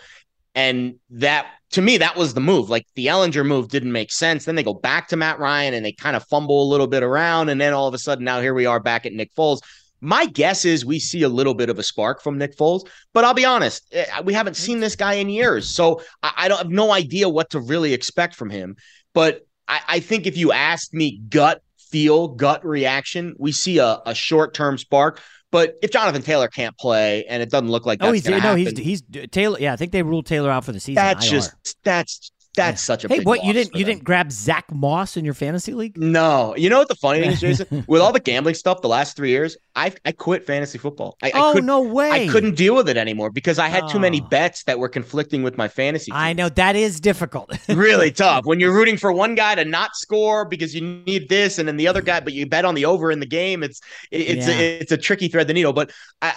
and 0.55 0.95
that 1.11 1.47
to 1.71 1.81
me, 1.81 1.97
that 1.97 2.17
was 2.17 2.33
the 2.33 2.41
move. 2.41 2.69
Like 2.69 2.85
the 2.95 3.07
Ehlinger 3.07 3.45
move 3.45 3.69
didn't 3.69 3.93
make 3.93 4.11
sense. 4.11 4.45
Then 4.45 4.55
they 4.55 4.63
go 4.63 4.73
back 4.73 5.07
to 5.07 5.15
Matt 5.15 5.39
Ryan 5.39 5.73
and 5.73 5.85
they 5.85 5.93
kind 5.93 6.15
of 6.15 6.25
fumble 6.25 6.63
a 6.63 6.69
little 6.69 6.87
bit 6.87 7.01
around. 7.01 7.49
And 7.49 7.61
then 7.61 7.73
all 7.73 7.87
of 7.87 7.93
a 7.93 7.97
sudden, 7.97 8.25
now 8.25 8.41
here 8.41 8.53
we 8.53 8.65
are 8.65 8.79
back 8.79 9.05
at 9.05 9.13
Nick 9.13 9.33
Foles. 9.33 9.61
My 10.01 10.25
guess 10.25 10.65
is 10.65 10.83
we 10.83 10.99
see 10.99 11.23
a 11.23 11.29
little 11.29 11.53
bit 11.53 11.69
of 11.69 11.79
a 11.79 11.83
spark 11.83 12.21
from 12.21 12.37
Nick 12.37 12.57
Foles, 12.57 12.87
but 13.13 13.23
I'll 13.23 13.35
be 13.35 13.45
honest, 13.45 13.87
eh, 13.93 14.05
we 14.23 14.33
haven't 14.33 14.57
seen 14.57 14.79
this 14.79 14.95
guy 14.95 15.13
in 15.13 15.29
years. 15.29 15.69
So 15.69 16.01
I, 16.23 16.33
I 16.37 16.47
don't 16.47 16.57
have 16.57 16.69
no 16.69 16.91
idea 16.91 17.29
what 17.29 17.51
to 17.51 17.59
really 17.59 17.93
expect 17.93 18.35
from 18.35 18.49
him. 18.49 18.75
But 19.13 19.45
I, 19.67 19.81
I 19.87 19.99
think 19.99 20.25
if 20.25 20.35
you 20.35 20.51
asked 20.51 20.93
me 20.93 21.21
gut 21.29 21.61
feel, 21.77 22.29
gut 22.29 22.65
reaction, 22.65 23.35
we 23.37 23.51
see 23.51 23.77
a, 23.77 23.99
a 24.05 24.15
short 24.15 24.53
term 24.53 24.77
spark. 24.77 25.21
But 25.51 25.75
if 25.81 25.91
Jonathan 25.91 26.21
Taylor 26.21 26.47
can't 26.47 26.77
play, 26.77 27.25
and 27.25 27.43
it 27.43 27.49
doesn't 27.49 27.69
look 27.69 27.85
like 27.85 27.99
oh, 28.01 28.13
he's 28.13 28.25
no, 28.25 28.39
happen, 28.39 28.57
he's 28.57 28.77
he's 28.77 29.03
Taylor. 29.31 29.59
Yeah, 29.59 29.73
I 29.73 29.75
think 29.75 29.91
they 29.91 30.01
ruled 30.01 30.25
Taylor 30.25 30.49
out 30.49 30.63
for 30.63 30.71
the 30.71 30.79
season. 30.79 30.95
That's 30.95 31.25
IR. 31.25 31.31
just 31.31 31.83
that's 31.83 32.31
that's 32.55 32.81
yeah. 32.81 32.85
such 32.85 33.05
a 33.05 33.07
hey. 33.07 33.21
what 33.21 33.45
you 33.45 33.53
didn't 33.53 33.73
you 33.73 33.85
them. 33.85 33.93
didn't 33.93 34.03
grab 34.03 34.31
Zach 34.31 34.65
Moss 34.71 35.15
in 35.15 35.23
your 35.23 35.33
fantasy 35.33 35.73
league? 35.73 35.97
No, 35.97 36.53
you 36.57 36.69
know 36.69 36.79
what 36.79 36.89
the 36.89 36.95
funny 36.95 37.21
thing 37.21 37.31
is, 37.31 37.39
Jason? 37.39 37.85
With 37.87 38.01
all 38.01 38.11
the 38.11 38.19
gambling 38.19 38.55
stuff 38.55 38.81
the 38.81 38.89
last 38.89 39.15
three 39.15 39.29
years, 39.29 39.55
I 39.75 39.93
I 40.05 40.11
quit 40.11 40.45
fantasy 40.45 40.77
football. 40.77 41.17
I, 41.23 41.31
oh 41.33 41.51
I 41.51 41.53
could, 41.53 41.63
no 41.63 41.81
way! 41.81 42.09
I 42.09 42.27
couldn't 42.27 42.55
deal 42.55 42.75
with 42.75 42.89
it 42.89 42.97
anymore 42.97 43.31
because 43.31 43.57
I 43.57 43.69
had 43.69 43.83
oh. 43.83 43.87
too 43.87 43.99
many 43.99 44.21
oh. 44.21 44.27
bets 44.27 44.63
that 44.65 44.79
were 44.79 44.89
conflicting 44.89 45.43
with 45.43 45.57
my 45.57 45.69
fantasy. 45.69 46.11
Team. 46.11 46.19
I 46.19 46.33
know 46.33 46.49
that 46.49 46.75
is 46.75 46.99
difficult. 46.99 47.51
really 47.69 48.11
tough 48.11 48.45
when 48.45 48.59
you're 48.59 48.73
rooting 48.73 48.97
for 48.97 49.13
one 49.13 49.33
guy 49.33 49.55
to 49.55 49.63
not 49.63 49.95
score 49.95 50.43
because 50.43 50.75
you 50.75 50.81
need 50.81 51.29
this, 51.29 51.57
and 51.57 51.67
then 51.67 51.77
the 51.77 51.87
other 51.87 52.01
guy, 52.01 52.19
but 52.19 52.33
you 52.33 52.45
bet 52.45 52.65
on 52.65 52.75
the 52.75 52.83
over 52.85 53.11
in 53.11 53.21
the 53.21 53.25
game. 53.25 53.63
It's 53.63 53.79
it's 54.11 54.47
yeah. 54.47 54.53
a, 54.53 54.79
it's 54.79 54.91
a 54.91 54.97
tricky 54.97 55.29
thread 55.29 55.47
the 55.47 55.53
needle. 55.53 55.73
But 55.73 55.91
I, 56.21 56.33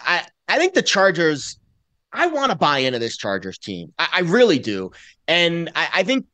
I 0.48 0.54
I 0.54 0.58
think 0.58 0.74
the 0.74 0.82
Chargers 0.82 1.58
I 2.14 2.28
want 2.28 2.52
to 2.52 2.56
buy 2.56 2.78
into 2.78 3.00
this 3.00 3.16
Chargers 3.16 3.58
team. 3.58 3.92
I, 3.98 4.08
I 4.12 4.20
really 4.20 4.60
do. 4.60 4.92
And 5.26 5.70
I, 5.74 5.88
I, 5.94 6.02
think 6.02 6.26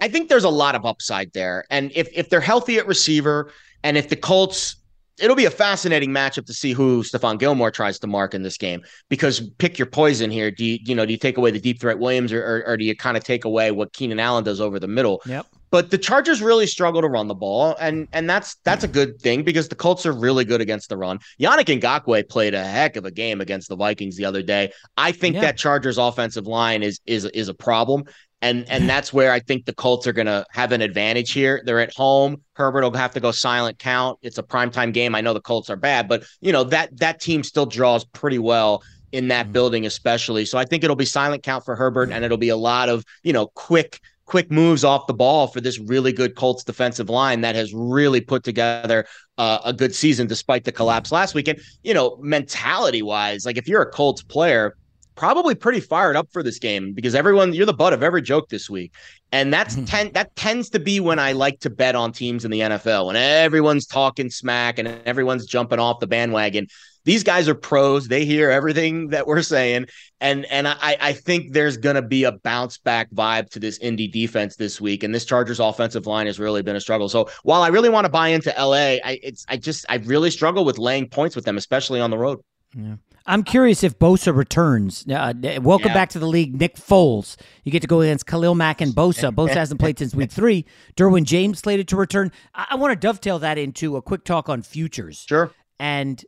I 0.00 0.08
think 0.08 0.28
there's 0.28 0.44
a 0.44 0.50
lot 0.50 0.74
of 0.74 0.84
upside 0.84 1.32
there. 1.32 1.64
And 1.70 1.90
if 1.94 2.08
if 2.14 2.30
they're 2.30 2.40
healthy 2.40 2.78
at 2.78 2.86
receiver, 2.86 3.52
and 3.82 3.96
if 3.96 4.08
the 4.08 4.16
Colts, 4.16 4.76
it'll 5.18 5.36
be 5.36 5.44
a 5.44 5.50
fascinating 5.50 6.10
matchup 6.10 6.46
to 6.46 6.54
see 6.54 6.72
who 6.72 7.02
Stephon 7.02 7.38
Gilmore 7.38 7.70
tries 7.70 7.98
to 8.00 8.06
mark 8.06 8.34
in 8.34 8.42
this 8.42 8.56
game. 8.56 8.82
Because 9.08 9.40
pick 9.58 9.78
your 9.78 9.86
poison 9.86 10.30
here. 10.30 10.50
Do 10.50 10.64
you 10.64 10.78
you 10.84 10.94
know 10.94 11.04
do 11.04 11.12
you 11.12 11.18
take 11.18 11.38
away 11.38 11.50
the 11.50 11.60
deep 11.60 11.80
threat 11.80 11.98
Williams, 11.98 12.32
or 12.32 12.42
or, 12.42 12.66
or 12.66 12.76
do 12.76 12.84
you 12.84 12.96
kind 12.96 13.16
of 13.16 13.24
take 13.24 13.44
away 13.44 13.70
what 13.70 13.92
Keenan 13.92 14.20
Allen 14.20 14.44
does 14.44 14.60
over 14.60 14.78
the 14.78 14.88
middle? 14.88 15.22
Yep. 15.26 15.46
But 15.70 15.90
the 15.90 15.98
Chargers 15.98 16.42
really 16.42 16.66
struggle 16.66 17.00
to 17.00 17.08
run 17.08 17.28
the 17.28 17.34
ball, 17.34 17.76
and 17.80 18.08
and 18.12 18.28
that's 18.28 18.56
that's 18.64 18.84
a 18.84 18.88
good 18.88 19.20
thing 19.20 19.44
because 19.44 19.68
the 19.68 19.76
Colts 19.76 20.04
are 20.04 20.12
really 20.12 20.44
good 20.44 20.60
against 20.60 20.88
the 20.88 20.96
run. 20.96 21.20
Yannick 21.40 21.80
Ngakoue 21.80 22.28
played 22.28 22.54
a 22.54 22.64
heck 22.64 22.96
of 22.96 23.04
a 23.04 23.10
game 23.10 23.40
against 23.40 23.68
the 23.68 23.76
Vikings 23.76 24.16
the 24.16 24.24
other 24.24 24.42
day. 24.42 24.72
I 24.96 25.12
think 25.12 25.36
yeah. 25.36 25.42
that 25.42 25.56
Chargers 25.56 25.98
offensive 25.98 26.46
line 26.46 26.82
is 26.82 27.00
is 27.06 27.24
is 27.26 27.48
a 27.48 27.54
problem, 27.54 28.04
and 28.42 28.68
and 28.68 28.88
that's 28.88 29.12
where 29.12 29.32
I 29.32 29.40
think 29.40 29.66
the 29.66 29.74
Colts 29.74 30.06
are 30.06 30.12
going 30.12 30.26
to 30.26 30.44
have 30.50 30.72
an 30.72 30.80
advantage 30.80 31.32
here. 31.32 31.62
They're 31.64 31.80
at 31.80 31.94
home. 31.94 32.42
Herbert 32.54 32.82
will 32.82 32.94
have 32.94 33.12
to 33.12 33.20
go 33.20 33.30
silent 33.30 33.78
count. 33.78 34.18
It's 34.22 34.38
a 34.38 34.42
primetime 34.42 34.92
game. 34.92 35.14
I 35.14 35.20
know 35.20 35.34
the 35.34 35.40
Colts 35.40 35.70
are 35.70 35.76
bad, 35.76 36.08
but 36.08 36.24
you 36.40 36.52
know 36.52 36.64
that 36.64 36.98
that 36.98 37.20
team 37.20 37.42
still 37.42 37.66
draws 37.66 38.04
pretty 38.04 38.38
well 38.38 38.82
in 39.12 39.28
that 39.28 39.44
mm-hmm. 39.44 39.52
building, 39.52 39.86
especially. 39.86 40.44
So 40.46 40.58
I 40.58 40.64
think 40.64 40.84
it'll 40.84 40.96
be 40.96 41.04
silent 41.04 41.42
count 41.42 41.64
for 41.64 41.76
Herbert, 41.76 42.10
and 42.10 42.24
it'll 42.24 42.38
be 42.38 42.48
a 42.48 42.56
lot 42.56 42.88
of 42.88 43.04
you 43.22 43.32
know 43.32 43.46
quick 43.48 44.00
quick 44.30 44.48
moves 44.48 44.84
off 44.84 45.08
the 45.08 45.12
ball 45.12 45.48
for 45.48 45.60
this 45.60 45.80
really 45.80 46.12
good 46.12 46.36
Colts 46.36 46.62
defensive 46.62 47.10
line 47.10 47.40
that 47.40 47.56
has 47.56 47.74
really 47.74 48.20
put 48.20 48.44
together 48.44 49.04
uh, 49.38 49.58
a 49.64 49.72
good 49.72 49.92
season 49.92 50.28
despite 50.28 50.62
the 50.62 50.70
collapse 50.70 51.10
last 51.10 51.34
weekend. 51.34 51.60
You 51.82 51.94
know, 51.94 52.16
mentality 52.22 53.02
wise, 53.02 53.44
like 53.44 53.58
if 53.58 53.66
you're 53.66 53.82
a 53.82 53.90
Colts 53.90 54.22
player 54.22 54.76
probably 55.16 55.56
pretty 55.56 55.80
fired 55.80 56.14
up 56.14 56.28
for 56.32 56.44
this 56.44 56.60
game 56.60 56.92
because 56.92 57.16
everyone 57.16 57.52
you're 57.52 57.66
the 57.66 57.74
butt 57.74 57.92
of 57.92 58.04
every 58.04 58.22
joke 58.22 58.48
this 58.48 58.70
week. 58.70 58.94
And 59.32 59.52
that's 59.52 59.74
ten, 59.86 60.12
that 60.12 60.34
tends 60.36 60.70
to 60.70 60.78
be 60.78 61.00
when 61.00 61.18
I 61.18 61.32
like 61.32 61.58
to 61.60 61.70
bet 61.70 61.96
on 61.96 62.12
teams 62.12 62.44
in 62.44 62.52
the 62.52 62.60
NFL 62.60 63.06
when 63.06 63.16
everyone's 63.16 63.86
talking 63.86 64.30
smack 64.30 64.78
and 64.78 64.86
everyone's 65.04 65.44
jumping 65.44 65.80
off 65.80 65.98
the 65.98 66.06
bandwagon. 66.06 66.68
These 67.04 67.24
guys 67.24 67.48
are 67.48 67.54
pros. 67.54 68.08
They 68.08 68.24
hear 68.24 68.50
everything 68.50 69.08
that 69.08 69.26
we're 69.26 69.42
saying. 69.42 69.86
And 70.20 70.44
and 70.46 70.68
I, 70.68 70.96
I 71.00 71.12
think 71.12 71.52
there's 71.52 71.76
gonna 71.76 72.02
be 72.02 72.24
a 72.24 72.32
bounce 72.32 72.78
back 72.78 73.10
vibe 73.10 73.50
to 73.50 73.58
this 73.58 73.78
Indy 73.78 74.06
defense 74.08 74.56
this 74.56 74.80
week. 74.80 75.02
And 75.02 75.14
this 75.14 75.24
Chargers 75.24 75.60
offensive 75.60 76.06
line 76.06 76.26
has 76.26 76.38
really 76.38 76.62
been 76.62 76.76
a 76.76 76.80
struggle. 76.80 77.08
So 77.08 77.28
while 77.42 77.62
I 77.62 77.68
really 77.68 77.88
want 77.88 78.04
to 78.04 78.10
buy 78.10 78.28
into 78.28 78.54
LA, 78.58 78.98
I 79.02 79.18
it's 79.22 79.44
I 79.48 79.56
just 79.56 79.86
I 79.88 79.96
really 79.96 80.30
struggle 80.30 80.64
with 80.64 80.78
laying 80.78 81.08
points 81.08 81.36
with 81.36 81.44
them, 81.44 81.56
especially 81.56 82.00
on 82.00 82.10
the 82.10 82.18
road. 82.18 82.40
Yeah. 82.76 82.96
I'm 83.26 83.44
curious 83.44 83.84
if 83.84 83.98
Bosa 83.98 84.34
returns. 84.34 85.04
Uh, 85.08 85.32
welcome 85.62 85.88
yeah. 85.88 85.94
back 85.94 86.08
to 86.10 86.18
the 86.18 86.26
league, 86.26 86.58
Nick 86.58 86.76
Foles. 86.76 87.36
You 87.64 87.70
get 87.70 87.82
to 87.82 87.88
go 87.88 88.00
against 88.00 88.26
Khalil 88.26 88.54
Mack 88.54 88.80
and 88.80 88.92
Bosa. 88.92 89.30
Bosa 89.34 89.54
hasn't 89.54 89.78
played 89.78 89.98
since 89.98 90.14
week 90.14 90.30
three. 90.30 90.64
Derwin 90.96 91.24
James 91.24 91.60
slated 91.60 91.86
to 91.88 91.96
return. 91.96 92.32
I, 92.54 92.68
I 92.70 92.74
want 92.76 92.92
to 92.92 92.96
dovetail 92.96 93.38
that 93.40 93.58
into 93.58 93.96
a 93.96 94.02
quick 94.02 94.24
talk 94.24 94.48
on 94.48 94.62
futures. 94.62 95.24
Sure. 95.28 95.52
And 95.78 96.22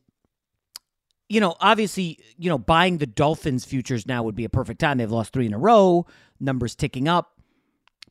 you 1.32 1.40
know, 1.40 1.56
obviously, 1.60 2.18
you 2.36 2.50
know, 2.50 2.58
buying 2.58 2.98
the 2.98 3.06
Dolphins 3.06 3.64
futures 3.64 4.06
now 4.06 4.22
would 4.22 4.34
be 4.34 4.44
a 4.44 4.50
perfect 4.50 4.80
time. 4.80 4.98
They've 4.98 5.10
lost 5.10 5.32
three 5.32 5.46
in 5.46 5.54
a 5.54 5.58
row, 5.58 6.04
numbers 6.38 6.74
ticking 6.74 7.08
up. 7.08 7.40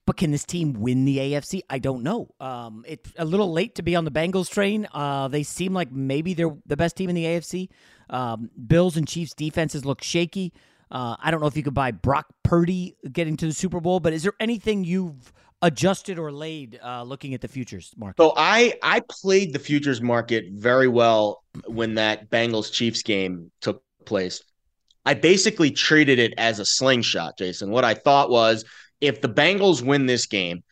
But 0.08 0.18
can 0.18 0.32
this 0.32 0.44
team 0.44 0.74
win 0.74 1.06
the 1.06 1.20
AFC? 1.20 1.62
I 1.70 1.78
don't 1.78 2.02
know. 2.02 2.34
Um, 2.40 2.84
it's 2.88 3.14
a 3.20 3.24
little 3.24 3.54
late 3.54 3.76
to 3.76 3.84
be 3.84 3.96
on 3.96 4.06
the 4.06 4.12
Bengals 4.12 4.50
train. 4.50 4.88
Uh, 4.92 5.28
they 5.28 5.44
seem 5.44 5.72
like 5.72 5.92
maybe 5.92 6.34
they're 6.34 6.58
the 6.66 6.76
best 6.76 6.96
team 6.96 7.10
in 7.10 7.16
the 7.16 7.26
AFC. 7.26 7.70
Um, 8.10 8.50
Bills 8.66 8.98
and 8.98 9.08
Chiefs 9.08 9.36
defenses 9.36 9.86
look 9.86 10.02
shaky. 10.02 10.52
Uh, 10.90 11.16
I 11.22 11.30
don't 11.30 11.42
know 11.42 11.48
if 11.48 11.56
you 11.56 11.62
could 11.62 11.76
buy 11.76 11.92
Brock 11.92 12.26
Purdy 12.42 12.98
getting 13.12 13.38
to 13.38 13.46
the 13.46 13.54
Super 13.54 13.80
Bowl, 13.80 14.00
but 14.00 14.14
is 14.14 14.24
there 14.24 14.34
anything 14.40 14.84
you've 14.84 15.32
adjusted 15.62 16.18
or 16.18 16.32
laid 16.32 16.80
uh, 16.84 17.04
looking 17.04 17.34
at 17.34 17.42
the 17.42 17.48
futures 17.48 17.94
market? 17.98 18.22
So 18.22 18.34
I 18.36 18.76
I 18.82 19.02
played 19.10 19.54
the 19.54 19.60
futures 19.60 20.02
market 20.02 20.46
very 20.52 20.88
well 20.88 21.44
when 21.66 21.96
that 21.96 22.30
Bengals 22.30 22.72
Chiefs 22.72 23.04
game 23.04 23.52
took 23.62 23.84
place. 24.06 24.42
I 25.06 25.16
basically 25.16 25.72
treated 25.72 26.20
it 26.20 26.34
as 26.38 26.60
a 26.60 26.66
slingshot, 26.66 27.38
Jason. 27.38 27.72
What 27.72 27.84
I 27.84 27.94
thought 27.94 28.30
was 28.30 28.66
if 29.00 29.22
the 29.22 29.30
Bengals 29.30 29.82
win 29.82 30.06
this 30.06 30.28
game, 30.28 30.64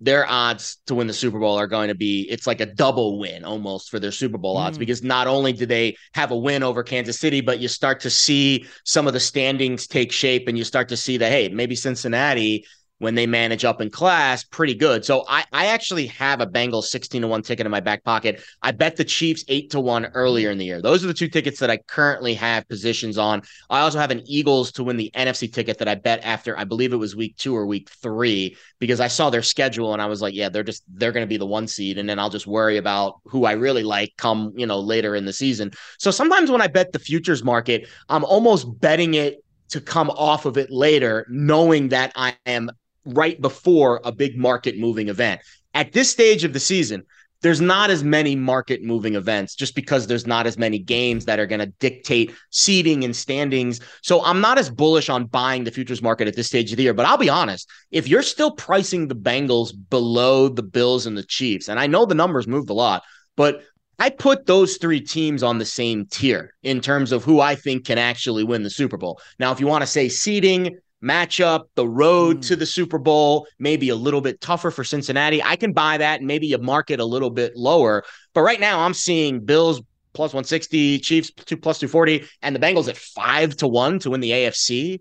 their 0.00 0.28
odds 0.28 0.76
to 0.86 0.94
win 0.94 1.06
the 1.06 1.12
Super 1.12 1.40
Bowl 1.40 1.58
are 1.58 1.66
going 1.66 1.88
to 1.88 1.94
be 1.94 2.26
it's 2.30 2.46
like 2.46 2.60
a 2.60 2.66
double 2.66 3.18
win 3.18 3.44
almost 3.44 3.90
for 3.90 3.98
their 3.98 4.12
Super 4.12 4.38
Bowl 4.38 4.56
odds 4.56 4.76
mm. 4.76 4.80
because 4.80 5.02
not 5.02 5.26
only 5.26 5.52
do 5.52 5.66
they 5.66 5.96
have 6.14 6.30
a 6.30 6.36
win 6.36 6.62
over 6.62 6.84
Kansas 6.84 7.18
City, 7.18 7.40
but 7.40 7.58
you 7.58 7.66
start 7.66 8.00
to 8.00 8.10
see 8.10 8.64
some 8.84 9.08
of 9.08 9.12
the 9.12 9.20
standings 9.20 9.88
take 9.88 10.12
shape 10.12 10.46
and 10.46 10.56
you 10.56 10.62
start 10.62 10.88
to 10.90 10.96
see 10.96 11.16
that 11.16 11.32
hey, 11.32 11.48
maybe 11.48 11.74
Cincinnati 11.74 12.64
when 12.98 13.14
they 13.14 13.26
manage 13.26 13.64
up 13.64 13.80
in 13.80 13.90
class 13.90 14.44
pretty 14.44 14.74
good. 14.74 15.04
So 15.04 15.24
I, 15.28 15.44
I 15.52 15.66
actually 15.66 16.06
have 16.08 16.40
a 16.40 16.46
Bengals 16.46 16.84
16 16.84 17.22
to 17.22 17.28
1 17.28 17.42
ticket 17.42 17.66
in 17.66 17.70
my 17.70 17.80
back 17.80 18.04
pocket. 18.04 18.42
I 18.62 18.72
bet 18.72 18.96
the 18.96 19.04
Chiefs 19.04 19.44
8 19.48 19.70
to 19.70 19.80
1 19.80 20.06
earlier 20.06 20.50
in 20.50 20.58
the 20.58 20.64
year. 20.64 20.82
Those 20.82 21.04
are 21.04 21.06
the 21.06 21.14
two 21.14 21.28
tickets 21.28 21.60
that 21.60 21.70
I 21.70 21.76
currently 21.76 22.34
have 22.34 22.68
positions 22.68 23.16
on. 23.16 23.42
I 23.70 23.80
also 23.80 23.98
have 23.98 24.10
an 24.10 24.22
Eagles 24.26 24.72
to 24.72 24.84
win 24.84 24.96
the 24.96 25.10
NFC 25.14 25.52
ticket 25.52 25.78
that 25.78 25.88
I 25.88 25.94
bet 25.94 26.20
after 26.24 26.58
I 26.58 26.64
believe 26.64 26.92
it 26.92 26.96
was 26.96 27.14
week 27.14 27.36
2 27.36 27.56
or 27.56 27.66
week 27.66 27.88
3 27.88 28.56
because 28.78 29.00
I 29.00 29.08
saw 29.08 29.30
their 29.30 29.42
schedule 29.42 29.92
and 29.92 30.02
I 30.02 30.06
was 30.06 30.20
like, 30.20 30.34
yeah, 30.34 30.48
they're 30.48 30.62
just 30.62 30.82
they're 30.88 31.12
going 31.12 31.24
to 31.24 31.28
be 31.28 31.36
the 31.36 31.46
one 31.46 31.66
seed 31.66 31.98
and 31.98 32.08
then 32.08 32.18
I'll 32.18 32.30
just 32.30 32.46
worry 32.46 32.76
about 32.76 33.20
who 33.24 33.44
I 33.44 33.52
really 33.52 33.84
like 33.84 34.12
come, 34.16 34.52
you 34.56 34.66
know, 34.66 34.80
later 34.80 35.14
in 35.14 35.24
the 35.24 35.32
season. 35.32 35.70
So 35.98 36.10
sometimes 36.10 36.50
when 36.50 36.60
I 36.60 36.66
bet 36.66 36.92
the 36.92 36.98
futures 36.98 37.44
market, 37.44 37.88
I'm 38.08 38.24
almost 38.24 38.80
betting 38.80 39.14
it 39.14 39.42
to 39.70 39.80
come 39.80 40.10
off 40.10 40.46
of 40.46 40.56
it 40.56 40.70
later, 40.70 41.26
knowing 41.28 41.90
that 41.90 42.12
I 42.16 42.36
am 42.46 42.70
right 43.08 43.40
before 43.40 44.00
a 44.04 44.12
big 44.12 44.36
market 44.36 44.78
moving 44.78 45.08
event. 45.08 45.40
At 45.74 45.92
this 45.92 46.10
stage 46.10 46.44
of 46.44 46.52
the 46.52 46.60
season, 46.60 47.04
there's 47.40 47.60
not 47.60 47.90
as 47.90 48.02
many 48.02 48.34
market 48.34 48.82
moving 48.82 49.14
events 49.14 49.54
just 49.54 49.74
because 49.74 50.06
there's 50.06 50.26
not 50.26 50.46
as 50.46 50.58
many 50.58 50.78
games 50.78 51.24
that 51.26 51.38
are 51.38 51.46
going 51.46 51.60
to 51.60 51.66
dictate 51.78 52.34
seeding 52.50 53.04
and 53.04 53.14
standings. 53.14 53.80
So 54.02 54.24
I'm 54.24 54.40
not 54.40 54.58
as 54.58 54.70
bullish 54.70 55.08
on 55.08 55.26
buying 55.26 55.62
the 55.64 55.70
futures 55.70 56.02
market 56.02 56.26
at 56.26 56.34
this 56.34 56.48
stage 56.48 56.72
of 56.72 56.76
the 56.76 56.82
year. 56.82 56.94
But 56.94 57.06
I'll 57.06 57.16
be 57.16 57.28
honest, 57.28 57.70
if 57.92 58.08
you're 58.08 58.22
still 58.22 58.50
pricing 58.50 59.06
the 59.06 59.14
Bengals 59.14 59.72
below 59.88 60.48
the 60.48 60.64
Bills 60.64 61.06
and 61.06 61.16
the 61.16 61.22
Chiefs, 61.22 61.68
and 61.68 61.78
I 61.78 61.86
know 61.86 62.04
the 62.04 62.14
numbers 62.14 62.48
moved 62.48 62.70
a 62.70 62.74
lot, 62.74 63.04
but 63.36 63.62
I 64.00 64.10
put 64.10 64.46
those 64.46 64.76
three 64.76 65.00
teams 65.00 65.42
on 65.42 65.58
the 65.58 65.64
same 65.64 66.06
tier 66.06 66.54
in 66.62 66.80
terms 66.80 67.10
of 67.12 67.24
who 67.24 67.40
I 67.40 67.56
think 67.56 67.84
can 67.84 67.98
actually 67.98 68.44
win 68.44 68.62
the 68.62 68.70
Super 68.70 68.96
Bowl. 68.96 69.20
Now, 69.38 69.52
if 69.52 69.60
you 69.60 69.66
want 69.66 69.82
to 69.82 69.86
say 69.86 70.08
seeding, 70.08 70.78
matchup, 71.02 71.64
the 71.74 71.86
road 71.86 72.38
mm. 72.38 72.48
to 72.48 72.56
the 72.56 72.66
Super 72.66 72.98
Bowl, 72.98 73.46
maybe 73.58 73.88
a 73.88 73.96
little 73.96 74.20
bit 74.20 74.40
tougher 74.40 74.70
for 74.70 74.84
Cincinnati. 74.84 75.42
I 75.42 75.56
can 75.56 75.72
buy 75.72 75.98
that 75.98 76.20
and 76.20 76.26
maybe 76.26 76.46
you 76.46 76.58
market 76.58 77.00
a 77.00 77.04
little 77.04 77.30
bit 77.30 77.56
lower. 77.56 78.04
But 78.34 78.42
right 78.42 78.60
now 78.60 78.80
I'm 78.80 78.94
seeing 78.94 79.40
Bills 79.40 79.80
plus 80.12 80.30
160, 80.30 80.98
Chiefs 80.98 81.30
two 81.30 81.56
plus 81.56 81.78
240, 81.78 82.26
and 82.42 82.54
the 82.54 82.60
Bengals 82.60 82.88
at 82.88 82.96
five 82.96 83.56
to 83.58 83.68
one 83.68 83.98
to 84.00 84.10
win 84.10 84.20
the 84.20 84.30
AFC. 84.30 85.00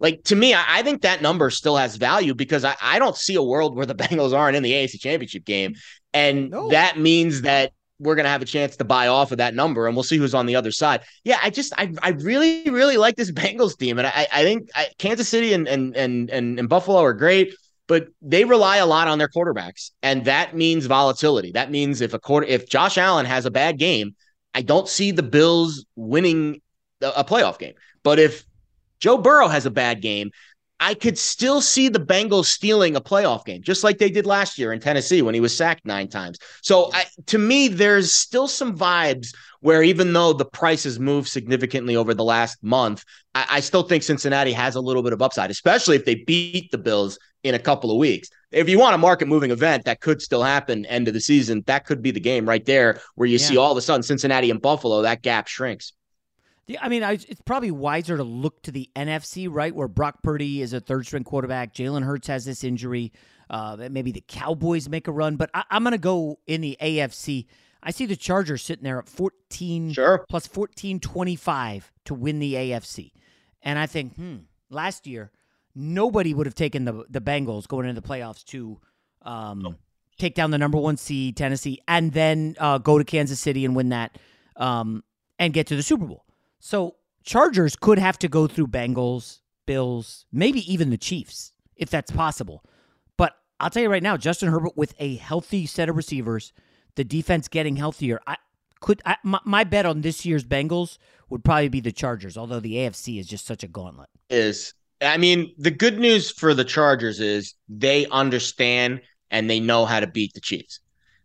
Like 0.00 0.24
to 0.24 0.36
me, 0.36 0.54
I, 0.54 0.64
I 0.68 0.82
think 0.82 1.02
that 1.02 1.22
number 1.22 1.50
still 1.50 1.76
has 1.76 1.96
value 1.96 2.34
because 2.34 2.64
I, 2.64 2.74
I, 2.80 2.98
don't 2.98 3.16
see 3.16 3.34
a 3.34 3.42
world 3.42 3.76
where 3.76 3.86
the 3.86 3.94
Bengals 3.94 4.36
aren't 4.36 4.56
in 4.56 4.62
the 4.62 4.72
AFC 4.72 5.00
championship 5.00 5.44
game. 5.44 5.74
And 6.12 6.50
no. 6.50 6.70
that 6.70 6.98
means 6.98 7.42
that 7.42 7.72
we're 7.98 8.14
going 8.14 8.24
to 8.24 8.30
have 8.30 8.42
a 8.42 8.46
chance 8.46 8.76
to 8.76 8.84
buy 8.84 9.08
off 9.08 9.32
of 9.32 9.38
that 9.38 9.54
number 9.54 9.86
and 9.86 9.96
we'll 9.96 10.02
see 10.02 10.16
who's 10.16 10.34
on 10.34 10.46
the 10.46 10.56
other 10.56 10.72
side. 10.72 11.02
Yeah, 11.22 11.38
I 11.42 11.50
just, 11.50 11.72
I, 11.78 11.92
I 12.02 12.10
really, 12.10 12.68
really 12.68 12.96
like 12.96 13.16
this 13.16 13.30
Bengals 13.32 13.78
team. 13.78 13.98
And 13.98 14.06
I, 14.06 14.26
I 14.32 14.42
think 14.42 14.68
I, 14.74 14.88
Kansas 14.98 15.28
City 15.28 15.52
and, 15.52 15.68
and, 15.68 15.96
and, 15.96 16.30
and, 16.30 16.58
and 16.58 16.68
Buffalo 16.68 17.00
are 17.00 17.12
great, 17.12 17.54
but 17.86 18.08
they 18.20 18.44
rely 18.44 18.78
a 18.78 18.86
lot 18.86 19.08
on 19.08 19.18
their 19.18 19.28
quarterbacks. 19.28 19.90
And 20.02 20.24
that 20.24 20.56
means 20.56 20.86
volatility. 20.86 21.52
That 21.52 21.70
means 21.70 22.00
if 22.00 22.14
a 22.14 22.18
quarter, 22.18 22.46
if 22.46 22.68
Josh 22.68 22.98
Allen 22.98 23.26
has 23.26 23.46
a 23.46 23.50
bad 23.50 23.78
game, 23.78 24.14
I 24.54 24.62
don't 24.62 24.88
see 24.88 25.10
the 25.10 25.22
Bills 25.22 25.84
winning 25.96 26.60
a 27.00 27.24
playoff 27.24 27.58
game. 27.58 27.74
But 28.02 28.18
if 28.18 28.44
Joe 29.00 29.18
Burrow 29.18 29.48
has 29.48 29.66
a 29.66 29.70
bad 29.70 30.00
game, 30.00 30.30
I 30.80 30.94
could 30.94 31.16
still 31.16 31.60
see 31.60 31.88
the 31.88 32.00
Bengals 32.00 32.46
stealing 32.46 32.96
a 32.96 33.00
playoff 33.00 33.44
game, 33.44 33.62
just 33.62 33.84
like 33.84 33.98
they 33.98 34.10
did 34.10 34.26
last 34.26 34.58
year 34.58 34.72
in 34.72 34.80
Tennessee 34.80 35.22
when 35.22 35.34
he 35.34 35.40
was 35.40 35.56
sacked 35.56 35.86
nine 35.86 36.08
times. 36.08 36.38
So, 36.62 36.90
I, 36.92 37.04
to 37.26 37.38
me, 37.38 37.68
there's 37.68 38.12
still 38.12 38.48
some 38.48 38.76
vibes 38.76 39.34
where 39.60 39.82
even 39.82 40.12
though 40.12 40.32
the 40.32 40.44
price 40.44 40.84
has 40.84 40.98
moved 40.98 41.28
significantly 41.28 41.96
over 41.96 42.12
the 42.12 42.24
last 42.24 42.62
month, 42.62 43.04
I, 43.34 43.46
I 43.50 43.60
still 43.60 43.82
think 43.84 44.02
Cincinnati 44.02 44.52
has 44.52 44.74
a 44.74 44.80
little 44.80 45.02
bit 45.02 45.12
of 45.12 45.22
upside, 45.22 45.50
especially 45.50 45.96
if 45.96 46.04
they 46.04 46.16
beat 46.16 46.70
the 46.70 46.78
Bills 46.78 47.18
in 47.44 47.54
a 47.54 47.58
couple 47.58 47.90
of 47.90 47.98
weeks. 47.98 48.28
If 48.50 48.68
you 48.68 48.78
want 48.78 48.94
a 48.94 48.98
market 48.98 49.28
moving 49.28 49.50
event 49.50 49.84
that 49.84 50.00
could 50.00 50.20
still 50.20 50.42
happen 50.42 50.86
end 50.86 51.08
of 51.08 51.14
the 51.14 51.20
season, 51.20 51.62
that 51.66 51.84
could 51.86 52.02
be 52.02 52.10
the 52.10 52.20
game 52.20 52.48
right 52.48 52.64
there 52.64 53.00
where 53.14 53.26
you 53.26 53.38
yeah. 53.38 53.46
see 53.46 53.56
all 53.56 53.70
of 53.70 53.78
a 53.78 53.82
sudden 53.82 54.02
Cincinnati 54.02 54.50
and 54.50 54.60
Buffalo, 54.60 55.02
that 55.02 55.22
gap 55.22 55.46
shrinks. 55.46 55.92
I 56.80 56.88
mean, 56.88 57.02
I, 57.02 57.12
it's 57.12 57.42
probably 57.44 57.70
wiser 57.70 58.16
to 58.16 58.22
look 58.22 58.62
to 58.62 58.70
the 58.70 58.88
NFC, 58.96 59.48
right, 59.50 59.74
where 59.74 59.88
Brock 59.88 60.22
Purdy 60.22 60.62
is 60.62 60.72
a 60.72 60.80
third 60.80 61.06
string 61.06 61.24
quarterback. 61.24 61.74
Jalen 61.74 62.04
Hurts 62.04 62.28
has 62.28 62.44
this 62.44 62.64
injury. 62.64 63.12
Uh, 63.50 63.88
maybe 63.90 64.12
the 64.12 64.24
Cowboys 64.26 64.88
make 64.88 65.06
a 65.06 65.12
run, 65.12 65.36
but 65.36 65.50
I, 65.52 65.64
am 65.70 65.82
going 65.82 65.92
to 65.92 65.98
go 65.98 66.38
in 66.46 66.62
the 66.62 66.78
AFC. 66.80 67.46
I 67.82 67.90
see 67.90 68.06
the 68.06 68.16
Chargers 68.16 68.62
sitting 68.62 68.84
there 68.84 68.98
at 68.98 69.08
14 69.08 69.92
sure. 69.92 70.24
plus 70.28 70.46
14 70.46 71.00
25 71.00 71.92
to 72.06 72.14
win 72.14 72.38
the 72.38 72.54
AFC. 72.54 73.12
And 73.62 73.78
I 73.78 73.86
think, 73.86 74.14
hmm, 74.14 74.36
last 74.70 75.06
year, 75.06 75.30
nobody 75.74 76.32
would 76.32 76.46
have 76.46 76.54
taken 76.54 76.86
the, 76.86 77.04
the 77.10 77.20
Bengals 77.20 77.68
going 77.68 77.86
into 77.86 78.00
the 78.00 78.06
playoffs 78.06 78.44
to 78.46 78.80
um, 79.22 79.60
no. 79.60 79.74
take 80.18 80.34
down 80.34 80.50
the 80.50 80.58
number 80.58 80.78
one 80.78 80.96
seed, 80.96 81.36
Tennessee, 81.36 81.80
and 81.86 82.12
then 82.12 82.56
uh, 82.58 82.78
go 82.78 82.96
to 82.96 83.04
Kansas 83.04 83.40
City 83.40 83.66
and 83.66 83.76
win 83.76 83.90
that 83.90 84.16
um, 84.56 85.04
and 85.38 85.52
get 85.52 85.66
to 85.66 85.76
the 85.76 85.82
Super 85.82 86.06
Bowl. 86.06 86.24
So 86.64 86.96
Chargers 87.22 87.76
could 87.76 87.98
have 87.98 88.18
to 88.20 88.26
go 88.26 88.46
through 88.46 88.68
Bengals, 88.68 89.40
Bills, 89.66 90.24
maybe 90.32 90.60
even 90.72 90.88
the 90.88 90.96
Chiefs, 90.96 91.52
if 91.76 91.90
that's 91.90 92.10
possible. 92.10 92.64
But 93.18 93.34
I'll 93.60 93.68
tell 93.68 93.82
you 93.82 93.90
right 93.90 94.02
now, 94.02 94.16
Justin 94.16 94.48
Herbert 94.48 94.74
with 94.74 94.94
a 94.98 95.16
healthy 95.16 95.66
set 95.66 95.90
of 95.90 95.96
receivers, 95.96 96.54
the 96.94 97.04
defense 97.04 97.48
getting 97.48 97.76
healthier. 97.76 98.18
I 98.26 98.38
could 98.80 99.02
I, 99.04 99.18
my, 99.22 99.40
my 99.44 99.64
bet 99.64 99.84
on 99.84 100.00
this 100.00 100.24
year's 100.24 100.42
Bengals 100.42 100.96
would 101.28 101.44
probably 101.44 101.68
be 101.68 101.80
the 101.80 101.92
Chargers, 101.92 102.38
although 102.38 102.60
the 102.60 102.76
AFC 102.76 103.20
is 103.20 103.26
just 103.26 103.44
such 103.44 103.62
a 103.62 103.68
gauntlet. 103.68 104.08
Is 104.30 104.72
I 105.02 105.18
mean, 105.18 105.52
the 105.58 105.70
good 105.70 105.98
news 105.98 106.30
for 106.30 106.54
the 106.54 106.64
Chargers 106.64 107.20
is 107.20 107.52
they 107.68 108.06
understand 108.06 109.02
and 109.30 109.50
they 109.50 109.60
know 109.60 109.84
how 109.84 110.00
to 110.00 110.06
beat 110.06 110.32
the 110.32 110.40
Chiefs. 110.40 110.80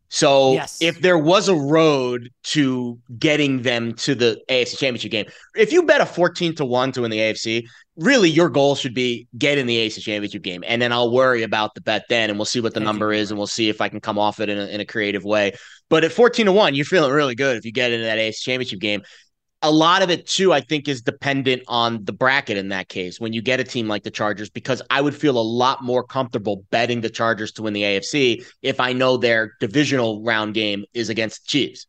So 0.10 0.53
yes. 0.53 0.80
if 0.82 1.01
there 1.01 1.18
was 1.18 1.49
a 1.49 1.55
road 1.55 2.32
to 2.45 2.99
getting 3.18 3.62
them 3.62 3.93
to 3.93 4.16
the 4.16 4.41
AFC 4.49 4.78
Championship 4.78 5.12
game, 5.12 5.26
if 5.55 5.72
you 5.72 5.84
bet 5.84 6.01
a 6.01 6.05
14 6.05 6.55
to 6.55 6.66
1 6.66 6.91
to 6.93 7.01
win 7.01 7.12
the 7.12 7.20
AFC, 7.20 7.66
really 7.95 8.30
your 8.30 8.49
goal 8.49 8.76
should 8.76 8.95
be 8.95 9.28
get 9.38 9.57
in 9.57 9.68
the 9.68 9.78
AFC 9.78 10.01
Championship 10.01 10.41
game. 10.41 10.64
And 10.66 10.82
then 10.82 10.91
I'll 10.91 11.12
worry 11.12 11.43
about 11.43 11.76
the 11.76 11.82
bet 11.82 12.05
then 12.10 12.30
and 12.30 12.39
we'll 12.39 12.45
see 12.45 12.60
what 12.60 12.74
the 12.74 12.80
number 12.80 13.14
is 13.14 13.30
and 13.30 13.38
we'll 13.38 13.47
see 13.47 13.70
if 13.70 13.82
I 13.82 13.89
can 13.89 13.99
come 13.99 14.18
off 14.18 14.39
it 14.39 14.49
in 14.49 14.57
a, 14.57 14.66
in 14.66 14.82
a 14.82 14.86
creative 14.86 15.24
way. 15.24 15.53
But 15.89 16.03
at 16.03 16.12
14 16.12 16.47
to 16.47 16.51
1, 16.51 16.76
you're 16.76 16.86
feeling 16.86 17.12
really 17.12 17.36
good 17.36 17.57
if 17.57 17.66
you 17.66 17.72
get 17.72 17.91
into 17.91 18.05
that 18.05 18.18
AFC 18.18 18.41
Championship 18.41 18.80
game 18.80 19.03
a 19.62 19.72
lot 19.72 20.01
of 20.01 20.10
it 20.10 20.26
too, 20.26 20.53
I 20.53 20.62
think, 20.62 20.88
is 20.88 21.01
dependent 21.01 21.64
on 21.68 22.05
the 22.05 22.14
bracket 22.14 22.57
in 22.57 22.70
that 22.70 22.88
case 22.88 23.20
when 23.20 23.34
you 23.34 23.41
get 23.41 23.60
a 23.60 23.64
team 23.64 23.88
like 23.88 24.03
the 24.03 24.12
Chargers, 24.12 24.49
because 24.49 24.82
I 24.89 25.01
would 25.01 25.16
feel 25.16 25.38
a 25.38 25.41
lot 25.41 25.84
more 25.84 26.03
comfortable 26.03 26.66
betting 26.72 27.01
the 27.01 27.10
Chargers 27.10 27.51
to 27.53 27.64
win 27.64 27.74
the 27.74 27.84
AFC 27.84 28.45
if 28.62 28.80
I 28.80 28.93
know 28.93 29.18
their 29.18 29.53
divisional 29.60 30.24
round 30.24 30.53
game 30.53 30.86
is 30.93 31.10
against 31.10 31.43
the 31.43 31.47
Chiefs. 31.47 31.88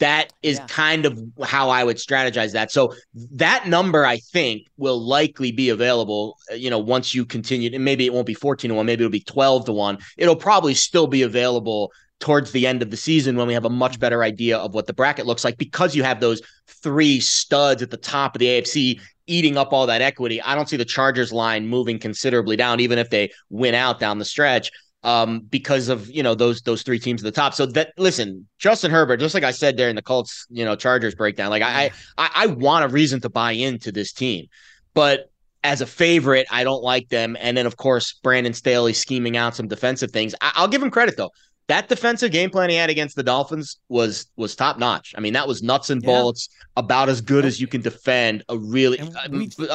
That 0.00 0.32
is 0.42 0.58
yeah. 0.58 0.66
kind 0.66 1.06
of 1.06 1.16
how 1.44 1.70
I 1.70 1.84
would 1.84 1.96
strategize 1.96 2.52
that. 2.52 2.72
So 2.72 2.92
that 3.34 3.68
number, 3.68 4.04
I 4.04 4.16
think, 4.16 4.66
will 4.76 5.00
likely 5.00 5.52
be 5.52 5.68
available. 5.68 6.38
Uh, 6.50 6.56
you 6.56 6.70
know, 6.70 6.80
once 6.80 7.14
you 7.14 7.24
continue, 7.24 7.70
and 7.72 7.84
maybe 7.84 8.04
it 8.04 8.12
won't 8.12 8.26
be 8.26 8.34
fourteen 8.34 8.70
to 8.70 8.74
one, 8.74 8.86
maybe 8.86 9.04
it'll 9.04 9.12
be 9.12 9.20
twelve 9.20 9.64
to 9.66 9.72
one. 9.72 9.98
It'll 10.16 10.34
probably 10.34 10.74
still 10.74 11.06
be 11.06 11.22
available 11.22 11.92
towards 12.22 12.52
the 12.52 12.68
end 12.68 12.82
of 12.82 12.90
the 12.90 12.96
season 12.96 13.36
when 13.36 13.48
we 13.48 13.52
have 13.52 13.64
a 13.64 13.70
much 13.70 13.98
better 13.98 14.22
idea 14.22 14.56
of 14.56 14.74
what 14.74 14.86
the 14.86 14.92
bracket 14.92 15.26
looks 15.26 15.42
like 15.42 15.58
because 15.58 15.96
you 15.96 16.04
have 16.04 16.20
those 16.20 16.40
three 16.68 17.18
studs 17.18 17.82
at 17.82 17.90
the 17.90 17.96
top 17.96 18.36
of 18.36 18.38
the 18.38 18.46
AFC 18.46 19.00
eating 19.26 19.56
up 19.56 19.72
all 19.72 19.88
that 19.88 20.00
equity. 20.00 20.40
I 20.40 20.54
don't 20.54 20.68
see 20.68 20.76
the 20.76 20.84
Chargers 20.84 21.32
line 21.32 21.66
moving 21.66 21.98
considerably 21.98 22.54
down, 22.56 22.78
even 22.78 22.98
if 23.00 23.10
they 23.10 23.32
win 23.50 23.74
out 23.74 23.98
down 23.98 24.18
the 24.18 24.24
stretch. 24.24 24.70
Um, 25.04 25.40
because 25.40 25.88
of 25.88 26.08
you 26.08 26.22
know 26.22 26.36
those 26.36 26.62
those 26.62 26.84
three 26.84 27.00
teams 27.00 27.22
at 27.22 27.24
the 27.24 27.32
top. 27.32 27.54
So 27.54 27.66
that 27.66 27.92
listen, 27.98 28.46
Justin 28.60 28.92
Herbert, 28.92 29.16
just 29.16 29.34
like 29.34 29.42
I 29.42 29.50
said 29.50 29.74
during 29.74 29.96
the 29.96 30.02
Colts, 30.02 30.46
you 30.48 30.64
know, 30.64 30.76
Chargers 30.76 31.16
breakdown, 31.16 31.50
like 31.50 31.64
I 31.64 31.90
I, 32.16 32.30
I 32.32 32.46
want 32.46 32.84
a 32.84 32.88
reason 32.88 33.20
to 33.22 33.28
buy 33.28 33.50
into 33.50 33.90
this 33.90 34.12
team, 34.12 34.46
but 34.94 35.28
as 35.64 35.80
a 35.80 35.86
favorite, 35.86 36.46
I 36.52 36.62
don't 36.62 36.84
like 36.84 37.08
them. 37.08 37.36
And 37.40 37.56
then, 37.56 37.66
of 37.66 37.76
course, 37.76 38.12
Brandon 38.22 38.52
Staley 38.52 38.92
scheming 38.92 39.36
out 39.36 39.56
some 39.56 39.66
defensive 39.66 40.12
things. 40.12 40.36
I- 40.40 40.60
will 40.60 40.68
give 40.68 40.82
him 40.82 40.90
credit 40.90 41.16
though 41.16 41.32
that 41.68 41.88
defensive 41.88 42.32
game 42.32 42.50
plan 42.50 42.70
he 42.70 42.76
had 42.76 42.90
against 42.90 43.14
the 43.16 43.22
Dolphins 43.22 43.78
was 43.88 44.26
was 44.36 44.56
top 44.56 44.78
notch. 44.78 45.14
I 45.16 45.20
mean, 45.20 45.32
that 45.34 45.46
was 45.46 45.62
nuts 45.62 45.90
and 45.90 46.02
bolts, 46.02 46.48
yeah. 46.50 46.82
about 46.82 47.08
as 47.08 47.20
good 47.20 47.44
as 47.44 47.60
you 47.60 47.66
can 47.66 47.80
defend 47.80 48.42
a 48.48 48.58
really. 48.58 48.98
Uh, 48.98 49.06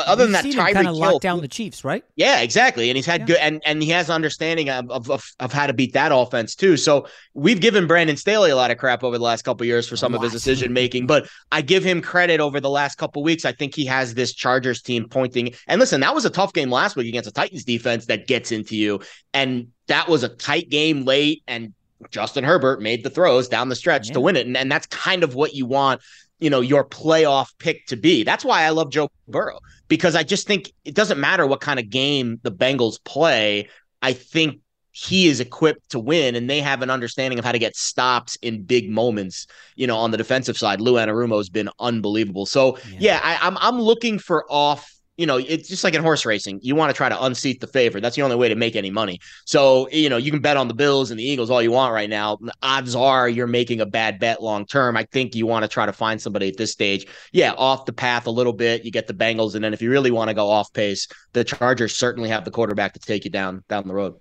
other 0.06 0.24
than 0.24 0.34
that, 0.34 0.44
Tyreek 0.46 0.74
kind 0.74 0.88
of 0.88 0.96
locked 0.96 1.22
down 1.22 1.42
the 1.42 1.48
Chiefs, 1.48 1.84
right? 1.84 2.04
Yeah, 2.16 2.42
exactly. 2.42 2.90
And 2.90 2.98
he's 2.98 3.06
had 3.06 3.22
yeah. 3.22 3.28
good, 3.28 3.38
and 3.38 3.62
and 3.66 3.82
he 3.82 3.90
has 3.90 4.10
understanding 4.10 4.70
of, 4.70 4.92
of, 4.92 5.10
of 5.10 5.24
of 5.40 5.54
how 5.54 5.66
to 5.66 5.74
beat 5.74 5.94
that 5.94 6.12
offense 6.14 6.56
too. 6.56 6.76
So 6.76 7.08
we've 7.34 7.62
given 7.62 7.88
Brandon 7.88 8.18
Staley 8.18 8.52
a 8.52 8.56
lot 8.56 8.70
of 8.70 8.78
crap 8.78 9.04
over 9.04 9.18
the 9.18 9.24
last 9.24 9.44
couple 9.44 9.66
years 9.66 9.88
for 9.88 9.96
some 9.96 10.14
of 10.14 10.22
his 10.22 10.32
decision 10.32 10.74
making, 10.74 11.08
but 11.08 11.28
I 11.52 11.62
give 11.62 11.84
him 11.84 12.02
credit 12.02 12.40
over 12.40 12.60
the 12.60 12.70
last 12.70 12.98
couple 12.98 13.24
weeks. 13.24 13.46
I 13.46 13.54
think 13.54 13.76
he 13.76 13.86
has 13.86 14.14
this 14.14 14.34
Chargers 14.34 14.82
team 14.82 15.08
pointing. 15.08 15.54
And 15.68 15.80
listen, 15.80 16.02
that 16.02 16.14
was 16.14 16.26
a 16.26 16.30
tough 16.30 16.54
game 16.54 16.70
last 16.70 16.96
week 16.96 17.08
against 17.08 17.30
a 17.30 17.34
Titans 17.34 17.64
defense 17.64 18.08
that 18.08 18.28
gets 18.28 18.52
into 18.52 18.76
you, 18.76 19.00
and 19.34 19.70
that 19.88 20.10
was 20.10 20.24
a 20.24 20.30
tight 20.30 20.70
game 20.70 21.06
late 21.06 21.44
and 21.48 21.74
Justin 22.12 22.44
Herbert 22.44 22.82
made 22.82 23.04
the 23.04 23.10
throws 23.10 23.48
down 23.48 23.70
the 23.70 23.76
stretch 23.76 24.08
yeah. 24.08 24.14
to 24.14 24.22
win 24.22 24.36
it. 24.36 24.48
And, 24.48 24.58
and 24.58 24.72
that's 24.72 24.88
kind 24.88 25.24
of 25.24 25.36
what 25.36 25.54
you 25.54 25.66
want, 25.66 26.02
you 26.40 26.50
know, 26.50 26.62
your 26.62 26.86
playoff 26.86 27.48
pick 27.60 27.86
to 27.88 27.96
be. 27.96 28.24
That's 28.24 28.46
why 28.46 28.64
I 28.64 28.70
love 28.70 28.92
Joe 28.92 29.10
Burrow 29.28 29.60
because 29.88 30.16
I 30.16 30.24
just 30.24 30.48
think 30.48 30.72
it 30.86 30.96
doesn't 30.96 31.20
matter 31.20 31.46
what 31.48 31.62
kind 31.62 31.80
of 31.80 31.90
game 31.90 32.40
the 32.44 32.52
Bengals 32.52 33.04
play. 33.04 33.70
I 34.02 34.14
think 34.14 34.62
he 35.00 35.28
is 35.28 35.40
equipped 35.40 35.92
to 35.92 36.00
win 36.00 36.36
and 36.36 36.50
they 36.50 36.60
have 36.60 36.82
an 36.82 36.90
understanding 36.90 37.38
of 37.38 37.46
how 37.46 37.52
to 37.52 37.60
get 37.60 37.76
stops 37.76 38.36
in 38.38 38.64
big 38.64 38.90
moments 38.90 39.46
you 39.76 39.86
know 39.86 39.96
on 39.96 40.10
the 40.10 40.18
defensive 40.18 40.58
side 40.58 40.82
lou 40.82 40.94
anarumo 40.94 41.38
has 41.38 41.50
been 41.50 41.70
unbelievable 41.80 42.48
so 42.48 42.80
yeah, 42.90 42.98
yeah 43.00 43.20
I, 43.22 43.38
I'm, 43.46 43.58
I'm 43.60 43.80
looking 43.80 44.18
for 44.18 44.44
off 44.50 44.97
you 45.18 45.26
know, 45.26 45.38
it's 45.38 45.68
just 45.68 45.84
like 45.84 45.96
in 45.96 46.02
horse 46.02 46.26
racing. 46.26 46.60
You 46.62 46.76
want 46.76 46.92
to 46.92 46.94
try 46.94 47.10
to 47.10 47.24
unseat 47.24 47.60
the 47.60 47.68
favorite. 47.68 48.02
That's 48.02 48.16
the 48.16 48.22
only 48.22 48.36
way 48.36 48.50
to 48.50 48.56
make 48.56 48.76
any 48.76 48.92
money. 48.92 49.20
So, 49.46 49.90
you 49.90 50.10
know, 50.10 50.18
you 50.18 50.32
can 50.32 50.42
bet 50.42 50.58
on 50.58 50.68
the 50.68 50.76
Bills 50.76 51.10
and 51.10 51.20
the 51.20 51.24
Eagles 51.24 51.50
all 51.50 51.62
you 51.62 51.72
want 51.72 51.94
right 51.94 52.10
now. 52.10 52.38
Odds 52.62 52.96
are 52.96 53.28
you're 53.28 53.48
making 53.48 53.82
a 53.82 53.86
bad 53.86 54.20
bet 54.20 54.42
long 54.42 54.66
term. 54.66 54.96
I 54.96 55.04
think 55.12 55.36
you 55.36 55.48
want 55.48 55.64
to 55.64 55.68
try 55.68 55.88
to 55.88 55.94
find 55.94 56.22
somebody 56.22 56.48
at 56.48 56.58
this 56.58 56.72
stage. 56.72 57.08
Yeah, 57.32 57.54
off 57.54 57.86
the 57.86 57.94
path 57.94 58.28
a 58.28 58.32
little 58.32 58.54
bit. 58.54 58.86
You 58.86 58.92
get 58.92 59.08
the 59.08 59.14
Bengals, 59.14 59.56
and 59.56 59.64
then 59.64 59.74
if 59.74 59.82
you 59.82 59.90
really 59.90 60.12
want 60.12 60.30
to 60.30 60.36
go 60.36 60.50
off 60.50 60.72
pace, 60.72 61.08
the 61.34 61.44
Chargers 61.44 61.96
certainly 61.96 62.30
have 62.30 62.46
the 62.46 62.52
quarterback 62.52 62.94
to 62.94 63.00
take 63.00 63.26
you 63.26 63.32
down 63.32 63.64
down 63.68 63.88
the 63.88 63.94
road. 63.94 64.16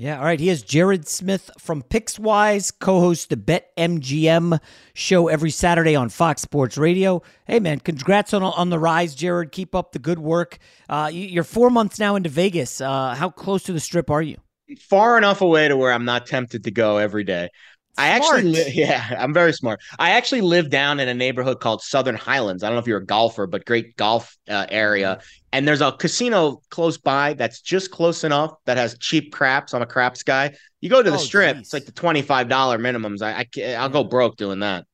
Yeah, 0.00 0.18
all 0.20 0.24
right. 0.24 0.38
He 0.38 0.48
is 0.48 0.62
Jared 0.62 1.08
Smith 1.08 1.50
from 1.58 1.82
Pickswise, 1.82 2.72
co-host 2.78 3.30
the 3.30 3.36
Bet 3.36 3.76
MGM 3.76 4.60
show 4.94 5.26
every 5.26 5.50
Saturday 5.50 5.96
on 5.96 6.08
Fox 6.08 6.40
Sports 6.40 6.78
Radio. 6.78 7.20
Hey, 7.48 7.58
man, 7.58 7.80
congrats 7.80 8.32
on 8.32 8.44
on 8.44 8.70
the 8.70 8.78
rise, 8.78 9.16
Jared. 9.16 9.50
Keep 9.50 9.74
up 9.74 9.90
the 9.90 9.98
good 9.98 10.20
work. 10.20 10.58
Uh, 10.88 11.10
you're 11.12 11.42
four 11.42 11.68
months 11.68 11.98
now 11.98 12.14
into 12.14 12.28
Vegas. 12.28 12.80
Uh, 12.80 13.16
how 13.16 13.28
close 13.28 13.64
to 13.64 13.72
the 13.72 13.80
Strip 13.80 14.08
are 14.08 14.22
you? 14.22 14.36
Far 14.78 15.18
enough 15.18 15.40
away 15.40 15.66
to 15.66 15.76
where 15.76 15.92
I'm 15.92 16.04
not 16.04 16.26
tempted 16.26 16.62
to 16.62 16.70
go 16.70 16.98
every 16.98 17.24
day. 17.24 17.48
I 17.96 18.08
actually, 18.08 18.42
li- 18.42 18.70
yeah, 18.74 19.16
I'm 19.18 19.34
very 19.34 19.52
smart. 19.52 19.80
I 19.98 20.10
actually 20.10 20.42
live 20.42 20.70
down 20.70 21.00
in 21.00 21.08
a 21.08 21.14
neighborhood 21.14 21.60
called 21.60 21.82
Southern 21.82 22.14
Highlands. 22.14 22.62
I 22.62 22.68
don't 22.68 22.76
know 22.76 22.80
if 22.80 22.86
you're 22.86 22.98
a 22.98 23.04
golfer, 23.04 23.46
but 23.46 23.64
great 23.64 23.96
golf 23.96 24.36
uh, 24.48 24.66
area. 24.68 25.16
Mm-hmm. 25.16 25.28
And 25.52 25.68
there's 25.68 25.80
a 25.80 25.92
casino 25.92 26.60
close 26.70 26.98
by 26.98 27.34
that's 27.34 27.60
just 27.60 27.90
close 27.90 28.22
enough 28.22 28.52
that 28.66 28.76
has 28.76 28.96
cheap 28.98 29.32
craps. 29.32 29.74
I'm 29.74 29.82
a 29.82 29.86
craps 29.86 30.22
guy. 30.22 30.54
You 30.80 30.90
go 30.90 31.02
to 31.02 31.10
the 31.10 31.16
oh, 31.16 31.20
strip, 31.20 31.56
geez. 31.56 31.62
it's 31.62 31.72
like 31.72 31.86
the 31.86 31.92
twenty 31.92 32.22
five 32.22 32.48
dollar 32.48 32.78
minimums. 32.78 33.22
I, 33.22 33.46
I 33.56 33.74
I'll 33.74 33.88
go 33.88 34.04
broke 34.04 34.36
doing 34.36 34.60
that. 34.60 34.84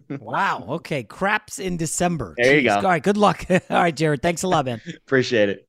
wow. 0.20 0.64
Okay, 0.68 1.04
craps 1.04 1.58
in 1.58 1.76
December. 1.76 2.34
There 2.36 2.54
Jeez. 2.54 2.62
you 2.62 2.68
go. 2.68 2.76
All 2.76 2.82
right. 2.82 3.02
Good 3.02 3.16
luck. 3.16 3.46
All 3.50 3.58
right, 3.70 3.94
Jared. 3.94 4.22
Thanks 4.22 4.42
a 4.42 4.48
lot, 4.48 4.64
man. 4.64 4.80
Appreciate 5.06 5.48
it. 5.48 5.68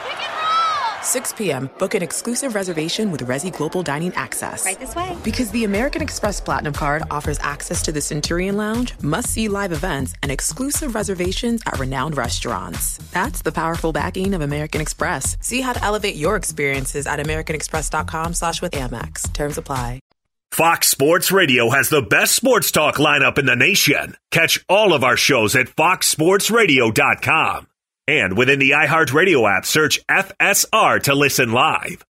6 1.03 1.33
p.m., 1.33 1.69
book 1.79 1.95
an 1.95 2.01
exclusive 2.01 2.55
reservation 2.55 3.11
with 3.11 3.25
Resy 3.25 3.55
Global 3.55 3.83
Dining 3.83 4.13
Access. 4.15 4.65
Right 4.65 4.79
this 4.79 4.95
way. 4.95 5.15
Because 5.23 5.51
the 5.51 5.63
American 5.63 6.01
Express 6.01 6.41
Platinum 6.41 6.73
Card 6.73 7.03
offers 7.09 7.39
access 7.39 7.81
to 7.83 7.91
the 7.91 8.01
Centurion 8.01 8.57
Lounge, 8.57 8.93
must 9.01 9.29
see 9.29 9.47
live 9.47 9.71
events, 9.71 10.13
and 10.21 10.31
exclusive 10.31 10.95
reservations 10.95 11.61
at 11.65 11.79
renowned 11.79 12.17
restaurants. 12.17 12.97
That's 13.11 13.41
the 13.41 13.51
powerful 13.51 13.91
backing 13.91 14.33
of 14.33 14.41
American 14.41 14.81
Express. 14.81 15.37
See 15.39 15.61
how 15.61 15.73
to 15.73 15.83
elevate 15.83 16.15
your 16.15 16.35
experiences 16.35 17.07
at 17.07 17.19
AmericanExpress.com 17.19 18.33
slash 18.33 18.61
with 18.61 18.73
Amex. 18.73 19.31
Terms 19.33 19.57
apply. 19.57 20.01
Fox 20.51 20.89
Sports 20.89 21.31
Radio 21.31 21.69
has 21.69 21.87
the 21.87 22.01
best 22.01 22.35
sports 22.35 22.71
talk 22.71 22.95
lineup 22.95 23.37
in 23.37 23.45
the 23.45 23.55
nation. 23.55 24.17
Catch 24.31 24.65
all 24.67 24.93
of 24.93 25.01
our 25.01 25.15
shows 25.15 25.55
at 25.55 25.67
foxsportsradio.com. 25.67 27.67
And 28.11 28.37
within 28.37 28.59
the 28.59 28.71
iHeartRadio 28.71 29.49
app, 29.49 29.65
search 29.65 30.05
FSR 30.07 31.01
to 31.03 31.15
listen 31.15 31.53
live. 31.53 32.03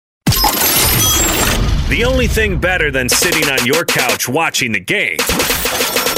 The 1.89 2.05
only 2.07 2.29
thing 2.29 2.61
better 2.61 2.93
than 2.93 3.09
sitting 3.09 3.51
on 3.51 3.67
your 3.67 3.85
couch 3.85 4.29
watching 4.29 4.71
the 4.71 4.79
game 4.79 5.19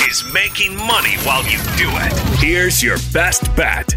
is 0.07 0.23
making 0.35 0.77
money 0.77 1.15
while 1.23 1.43
you 1.45 1.57
do 1.79 1.89
it. 1.93 2.13
Here's 2.41 2.83
your 2.83 2.99
best 3.15 3.45
bet. 3.57 3.97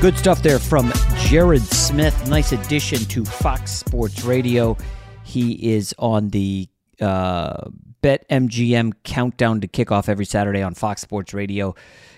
Good 0.00 0.16
stuff 0.18 0.44
there 0.44 0.60
from 0.60 0.92
Jared 1.16 1.64
Smith. 1.64 2.28
Nice 2.28 2.52
addition 2.52 2.98
to 3.06 3.24
Fox 3.24 3.72
Sports 3.72 4.22
Radio. 4.22 4.76
He 5.24 5.74
is 5.74 5.96
on 5.98 6.28
the 6.28 6.68
uh, 7.00 7.70
BetMGM 8.04 8.92
countdown 9.02 9.62
to 9.62 9.66
kickoff 9.66 10.08
every 10.08 10.26
Saturday 10.26 10.62
on 10.62 10.74
Fox 10.74 11.00
Sports 11.00 11.34
Radio. 11.34 11.74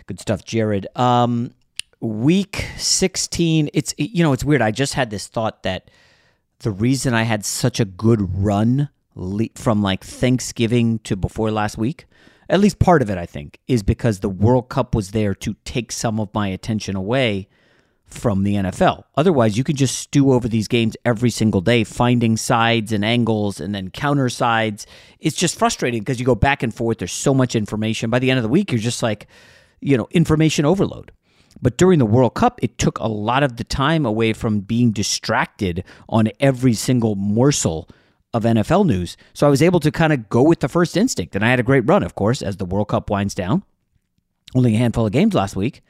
Good 0.06 0.20
stuff, 0.20 0.44
Jared. 0.44 0.86
Um, 0.96 1.52
week 2.00 2.66
16 2.76 3.70
it's 3.74 3.94
you 3.98 4.22
know 4.22 4.32
it's 4.32 4.44
weird. 4.44 4.62
I 4.62 4.70
just 4.70 4.94
had 4.94 5.10
this 5.10 5.26
thought 5.26 5.62
that 5.64 5.90
the 6.60 6.70
reason 6.70 7.14
i 7.14 7.22
had 7.22 7.44
such 7.44 7.78
a 7.80 7.84
good 7.84 8.36
run 8.36 8.88
from 9.54 9.82
like 9.82 10.04
thanksgiving 10.04 10.98
to 11.00 11.16
before 11.16 11.50
last 11.50 11.78
week 11.78 12.06
at 12.48 12.60
least 12.60 12.78
part 12.78 13.02
of 13.02 13.10
it 13.10 13.18
i 13.18 13.26
think 13.26 13.58
is 13.66 13.82
because 13.82 14.20
the 14.20 14.28
world 14.28 14.68
cup 14.68 14.94
was 14.94 15.10
there 15.10 15.34
to 15.34 15.54
take 15.64 15.92
some 15.92 16.18
of 16.20 16.32
my 16.34 16.48
attention 16.48 16.96
away 16.96 17.48
from 18.06 18.42
the 18.42 18.54
nfl 18.54 19.04
otherwise 19.16 19.56
you 19.56 19.64
could 19.64 19.76
just 19.76 19.98
stew 19.98 20.32
over 20.32 20.48
these 20.48 20.66
games 20.68 20.96
every 21.04 21.30
single 21.30 21.60
day 21.60 21.84
finding 21.84 22.36
sides 22.36 22.92
and 22.92 23.04
angles 23.04 23.60
and 23.60 23.74
then 23.74 23.90
counter 23.90 24.28
sides. 24.28 24.86
It's 25.20 25.36
just 25.36 25.58
frustrating 25.58 26.00
because 26.00 26.18
you 26.18 26.24
go 26.24 26.34
back 26.34 26.62
and 26.62 26.74
forth 26.74 26.98
there's 26.98 27.12
so 27.12 27.34
much 27.34 27.54
information. 27.54 28.08
By 28.08 28.18
the 28.18 28.30
end 28.30 28.38
of 28.38 28.42
the 28.42 28.48
week 28.48 28.72
you're 28.72 28.80
just 28.80 29.02
like 29.02 29.26
you 29.80 29.96
know 29.96 30.08
information 30.10 30.64
overload 30.64 31.12
but 31.60 31.76
during 31.76 31.98
the 31.98 32.06
World 32.06 32.34
Cup, 32.34 32.58
it 32.62 32.78
took 32.78 32.98
a 32.98 33.08
lot 33.08 33.42
of 33.42 33.56
the 33.56 33.64
time 33.64 34.06
away 34.06 34.32
from 34.32 34.60
being 34.60 34.92
distracted 34.92 35.84
on 36.08 36.30
every 36.40 36.74
single 36.74 37.14
morsel 37.14 37.88
of 38.34 38.44
NFL 38.44 38.86
news. 38.86 39.16
So 39.34 39.46
I 39.46 39.50
was 39.50 39.62
able 39.62 39.80
to 39.80 39.90
kind 39.90 40.12
of 40.12 40.28
go 40.28 40.42
with 40.42 40.60
the 40.60 40.68
first 40.68 40.96
instinct. 40.96 41.34
And 41.34 41.44
I 41.44 41.50
had 41.50 41.60
a 41.60 41.64
great 41.64 41.86
run, 41.86 42.02
of 42.02 42.14
course, 42.14 42.42
as 42.42 42.56
the 42.56 42.64
World 42.64 42.88
Cup 42.88 43.10
winds 43.10 43.34
down. 43.34 43.62
Only 44.54 44.74
a 44.74 44.78
handful 44.78 45.06
of 45.06 45.12
games 45.12 45.34
last 45.34 45.56
week. 45.56 45.82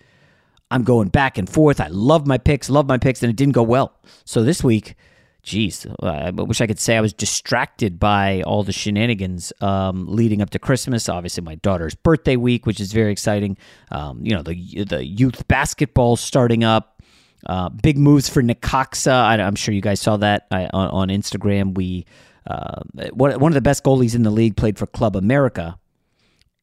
I'm 0.71 0.85
going 0.85 1.09
back 1.09 1.39
and 1.39 1.49
forth. 1.49 1.81
I 1.81 1.89
love 1.89 2.27
my 2.27 2.39
picks, 2.39 2.69
love 2.69 2.87
my 2.87 2.99
picks, 2.99 3.23
and 3.23 3.31
it 3.31 3.37
didn't 3.37 3.55
go 3.55 3.63
well. 3.63 3.95
So 4.25 4.43
this 4.43 4.63
week, 4.63 4.95
geez, 5.43 5.87
I 6.03 6.31
wish 6.31 6.61
I 6.61 6.67
could 6.67 6.79
say 6.79 6.97
I 6.97 7.01
was 7.01 7.13
distracted 7.13 7.99
by 7.99 8.43
all 8.43 8.63
the 8.63 8.73
shenanigans 8.73 9.53
um, 9.61 10.07
leading 10.07 10.43
up 10.43 10.51
to 10.51 10.59
Christmas. 10.59 11.09
Obviously, 11.09 11.43
my 11.43 11.55
daughter's 11.57 11.95
birthday 11.95 12.37
week, 12.37 12.67
which 12.67 12.81
is 12.81 12.93
very 12.93 13.13
exciting. 13.13 13.57
Um, 13.91 14.21
you 14.23 14.35
know, 14.35 14.43
the 14.43 14.85
the 14.85 15.05
youth 15.05 15.47
basketball 15.49 16.17
starting 16.17 16.65
up. 16.65 17.03
Uh, 17.47 17.69
big 17.69 17.97
moves 17.97 18.29
for 18.29 18.43
Necaxa. 18.43 19.13
I, 19.13 19.37
am 19.37 19.55
sure 19.55 19.73
you 19.73 19.81
guys 19.81 20.01
saw 20.01 20.17
that 20.17 20.49
I, 20.51 20.69
on, 20.73 20.89
on, 20.91 21.09
Instagram. 21.09 21.73
We 21.77 22.05
uh, 22.49 22.83
one 23.13 23.33
of 23.33 23.55
the 23.55 23.61
best 23.61 23.85
goalies 23.85 24.17
in 24.17 24.25
the 24.25 24.31
league 24.31 24.57
played 24.57 24.77
for 24.77 24.87
Club 24.87 25.15
America, 25.15 25.79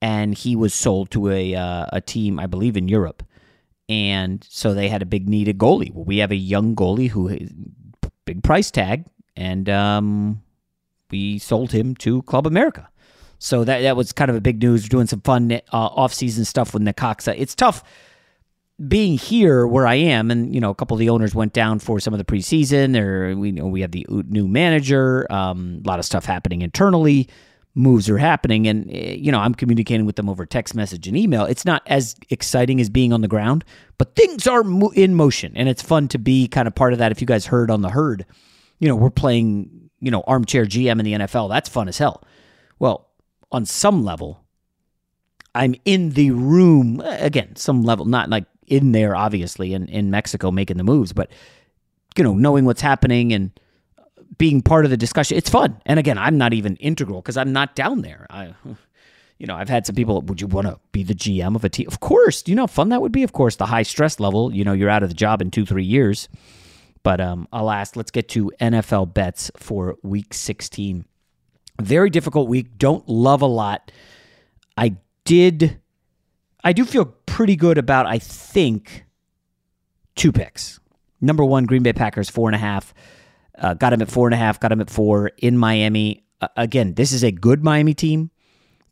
and 0.02 0.38
he 0.38 0.56
was 0.56 0.74
sold 0.74 1.12
to 1.12 1.30
a 1.30 1.56
uh, 1.56 1.86
a 1.94 2.02
team, 2.02 2.40
I 2.40 2.48
believe, 2.48 2.76
in 2.76 2.90
Europe. 2.90 3.24
And 3.88 4.46
so 4.50 4.74
they 4.74 4.90
had 4.90 5.02
a 5.02 5.06
big 5.06 5.30
need 5.30 5.48
of 5.48 5.56
goalie. 5.58 5.94
Well, 5.94 6.06
we 6.06 6.18
have 6.18 6.32
a 6.32 6.36
young 6.36 6.76
goalie 6.76 7.10
who 7.10 7.38
big 8.26 8.44
price 8.44 8.72
tag, 8.72 9.06
and 9.36 9.70
um, 9.70 10.42
we 11.12 11.40
sold 11.40 11.72
him 11.72 11.96
to 11.96 12.22
Club 12.24 12.48
America. 12.48 12.90
So 13.40 13.64
that 13.64 13.82
that 13.82 13.96
was 13.96 14.12
kind 14.12 14.30
of 14.30 14.36
a 14.36 14.42
big 14.42 14.62
news. 14.62 14.84
We're 14.84 14.90
doing 14.90 15.08
some 15.08 15.22
fun 15.22 15.52
uh, 15.52 15.60
off-season 15.72 16.46
stuff 16.46 16.74
with 16.74 16.84
Necaxa. 16.84 17.36
It's 17.38 17.54
tough 17.56 17.84
being 18.88 19.18
here 19.18 19.66
where 19.68 19.88
I 19.88 19.96
am, 19.96 20.32
and 20.32 20.54
you 20.54 20.60
know, 20.60 20.70
a 20.70 20.76
couple 20.76 20.96
of 20.96 21.00
the 21.00 21.10
owners 21.10 21.34
went 21.34 21.54
down 21.54 21.80
for 21.80 22.00
some 22.00 22.14
of 22.14 22.18
the 22.18 22.26
preseason. 22.26 22.94
There, 22.94 23.36
we 23.38 23.52
know 23.52 23.68
we 23.68 23.82
have 23.82 23.92
the 23.92 24.06
new 24.10 24.48
manager. 24.48 25.32
Um, 25.32 25.82
a 25.86 25.88
lot 25.88 26.00
of 26.00 26.06
stuff 26.06 26.26
happening 26.26 26.62
internally. 26.62 27.30
Moves 27.78 28.10
are 28.10 28.18
happening, 28.18 28.68
and 28.68 28.90
eh, 28.90 29.16
you 29.20 29.32
know, 29.32 29.40
I'm 29.40 29.54
communicating 29.54 30.06
with 30.06 30.16
them 30.16 30.30
over 30.30 30.46
text 30.46 30.76
message 30.76 31.08
and 31.08 31.18
email. 31.18 31.44
It's 31.44 31.66
not 31.66 31.84
as 31.88 32.16
exciting 32.30 32.80
as 32.80 32.90
being 32.90 33.12
on 33.12 33.22
the 33.22 33.28
ground, 33.28 33.66
but 33.98 34.16
things 34.16 34.48
are 34.48 34.64
mo- 34.64 34.94
in 34.96 35.14
motion, 35.14 35.52
and 35.56 35.68
it's 35.68 35.82
fun 35.82 36.08
to 36.10 36.18
be 36.18 36.48
kind 36.48 36.68
of 36.68 36.76
part 36.76 36.94
of 36.94 37.00
that. 37.00 37.12
If 37.12 37.20
you 37.20 37.28
guys 37.28 37.46
heard 37.46 37.70
on 37.70 37.82
the 37.82 37.90
herd, 37.90 38.26
you 38.80 38.88
know, 38.88 38.96
we're 38.96 39.10
playing, 39.10 39.90
you 40.00 40.10
know, 40.10 40.24
armchair 40.26 40.66
GM 40.66 41.00
in 41.00 41.06
the 41.06 41.14
NFL. 41.14 41.50
That's 41.50 41.68
fun 41.68 41.90
as 41.90 41.98
hell. 41.98 42.24
Well, 42.80 43.10
on 43.52 43.66
some 43.66 44.04
level, 44.04 44.46
I'm 45.54 45.76
in 45.86 46.12
the 46.12 46.32
room 46.32 47.02
again, 47.06 47.56
some 47.56 47.84
level, 47.84 48.06
not 48.06 48.30
like 48.30 48.46
in 48.68 48.92
there, 48.94 49.16
obviously, 49.16 49.74
in, 49.74 49.88
in 49.88 50.12
Mexico 50.12 50.52
making 50.52 50.78
the 50.78 50.84
moves, 50.84 51.14
but 51.14 51.30
you 52.18 52.24
know, 52.24 52.34
knowing 52.34 52.66
what's 52.66 52.82
happening 52.82 53.34
and 53.34 53.52
being 54.38 54.62
part 54.62 54.86
of 54.86 54.92
the 54.92 54.98
discussion, 54.98 55.38
it's 55.38 55.50
fun. 55.50 55.82
And 55.86 56.00
again, 56.00 56.18
I'm 56.18 56.38
not 56.38 56.54
even 56.54 56.76
integral 56.78 57.22
because 57.22 57.38
I'm 57.38 57.54
not 57.54 57.76
down 57.76 58.02
there. 58.02 58.28
I, 58.30 58.54
you 59.38 59.48
know, 59.48 59.56
I've 59.56 59.70
had 59.70 59.86
some 59.86 59.96
people. 59.96 60.22
Would 60.22 60.42
you 60.42 60.48
want 60.48 60.68
to 60.68 60.80
be 60.92 61.04
the 61.04 61.16
GM 61.16 61.56
of 61.56 61.64
a 61.64 61.70
team? 61.70 61.88
Of 61.88 62.00
course. 62.00 62.42
Do 62.42 62.52
you 62.52 62.56
know 62.56 62.64
how 62.64 62.68
fun 62.68 62.90
that 62.90 63.02
would 63.02 63.12
be? 63.12 63.24
Of 63.24 63.34
course, 63.34 63.56
the 63.56 63.66
high 63.66 63.84
stress 63.84 64.20
level. 64.20 64.54
You 64.54 64.64
know, 64.64 64.74
you're 64.74 64.90
out 64.90 65.04
of 65.04 65.10
the 65.10 65.16
job 65.16 65.42
in 65.42 65.52
two, 65.52 65.66
three 65.66 65.84
years. 65.84 66.28
But 67.04 67.22
um, 67.22 67.48
alas, 67.54 67.96
let's 67.96 68.12
get 68.12 68.30
to 68.30 68.52
NFL 68.60 69.14
bets 69.14 69.52
for 69.58 69.96
Week 70.02 70.34
16. 70.34 71.06
Very 71.80 72.10
difficult 72.10 72.48
week. 72.48 72.78
Don't 72.78 73.08
love 73.08 73.42
a 73.42 73.48
lot. 73.48 73.92
I 74.78 74.96
did. 75.24 75.80
I 76.64 76.74
do 76.74 76.86
feel 76.86 77.06
pretty 77.06 77.56
good 77.56 77.78
about. 77.78 78.06
I 78.06 78.18
think 78.18 79.06
two 80.16 80.32
picks. 80.32 80.80
Number 81.22 81.44
one, 81.44 81.66
Green 81.66 81.84
Bay 81.84 81.94
Packers 81.94 82.30
four 82.30 82.48
and 82.48 82.56
a 82.56 82.60
half. 82.60 82.94
Uh, 83.58 83.74
got 83.74 83.94
him 83.94 84.02
at 84.02 84.10
four 84.10 84.28
and 84.28 84.34
a 84.34 84.38
half. 84.38 84.60
Got 84.60 84.72
him 84.72 84.82
at 84.82 84.90
four 84.90 85.32
in 85.38 85.58
Miami. 85.58 86.26
Uh, 86.42 86.48
again, 86.58 86.94
this 86.94 87.12
is 87.12 87.24
a 87.24 87.32
good 87.32 87.64
Miami 87.64 87.94
team. 87.94 88.32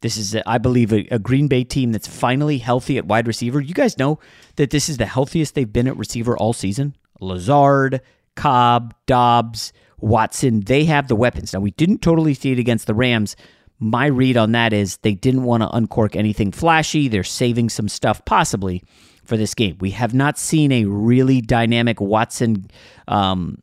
This 0.01 0.17
is, 0.17 0.35
a, 0.35 0.47
I 0.49 0.57
believe, 0.57 0.91
a, 0.91 1.07
a, 1.11 1.19
Green 1.19 1.47
Bay 1.47 1.63
team 1.63 1.93
that's 1.93 2.07
finally 2.07 2.57
healthy 2.57 2.97
at 2.97 3.05
wide 3.05 3.25
receiver. 3.25 3.61
You 3.61 3.73
guys 3.73 3.97
know 3.97 4.19
that 4.57 4.69
this 4.69 4.89
is 4.89 4.97
the 4.97 5.05
healthiest 5.05 5.55
they've 5.55 5.71
been 5.71 5.87
at 5.87 5.95
receiver 5.95 6.37
all 6.37 6.51
season. 6.51 6.95
Lazard, 7.21 8.01
Cobb, 8.35 8.93
Doubs, 9.05 9.71
Watson, 9.99 10.59
they 10.61 10.83
have 10.83 11.07
the 11.07 11.15
weapons. 11.15 11.53
Now, 11.53 11.61
we 11.61 11.71
didn't 11.71 12.01
totally 12.01 12.33
see 12.33 12.51
it 12.51 12.59
against 12.59 12.85
the 12.85 12.93
Rams. 12.93 13.37
My 13.79 14.07
read 14.07 14.35
on 14.35 14.51
that 14.51 14.73
is 14.73 14.97
they 14.97 15.13
didn't 15.13 15.43
want 15.43 15.63
to 15.63 15.69
uncork 15.69 16.17
anything 16.17 16.51
flashy. 16.51 17.07
They're 17.07 17.23
saving 17.23 17.69
some 17.69 17.87
stuff 17.87 18.23
possibly 18.25 18.83
for 19.23 19.37
this 19.37 19.53
game. 19.53 19.77
We 19.79 19.91
have 19.91 20.13
not 20.13 20.37
seen 20.37 20.71
a 20.73 20.85
really 20.85 21.39
dynamic 21.39 22.01
Watson 22.01 22.69
um, 23.07 23.61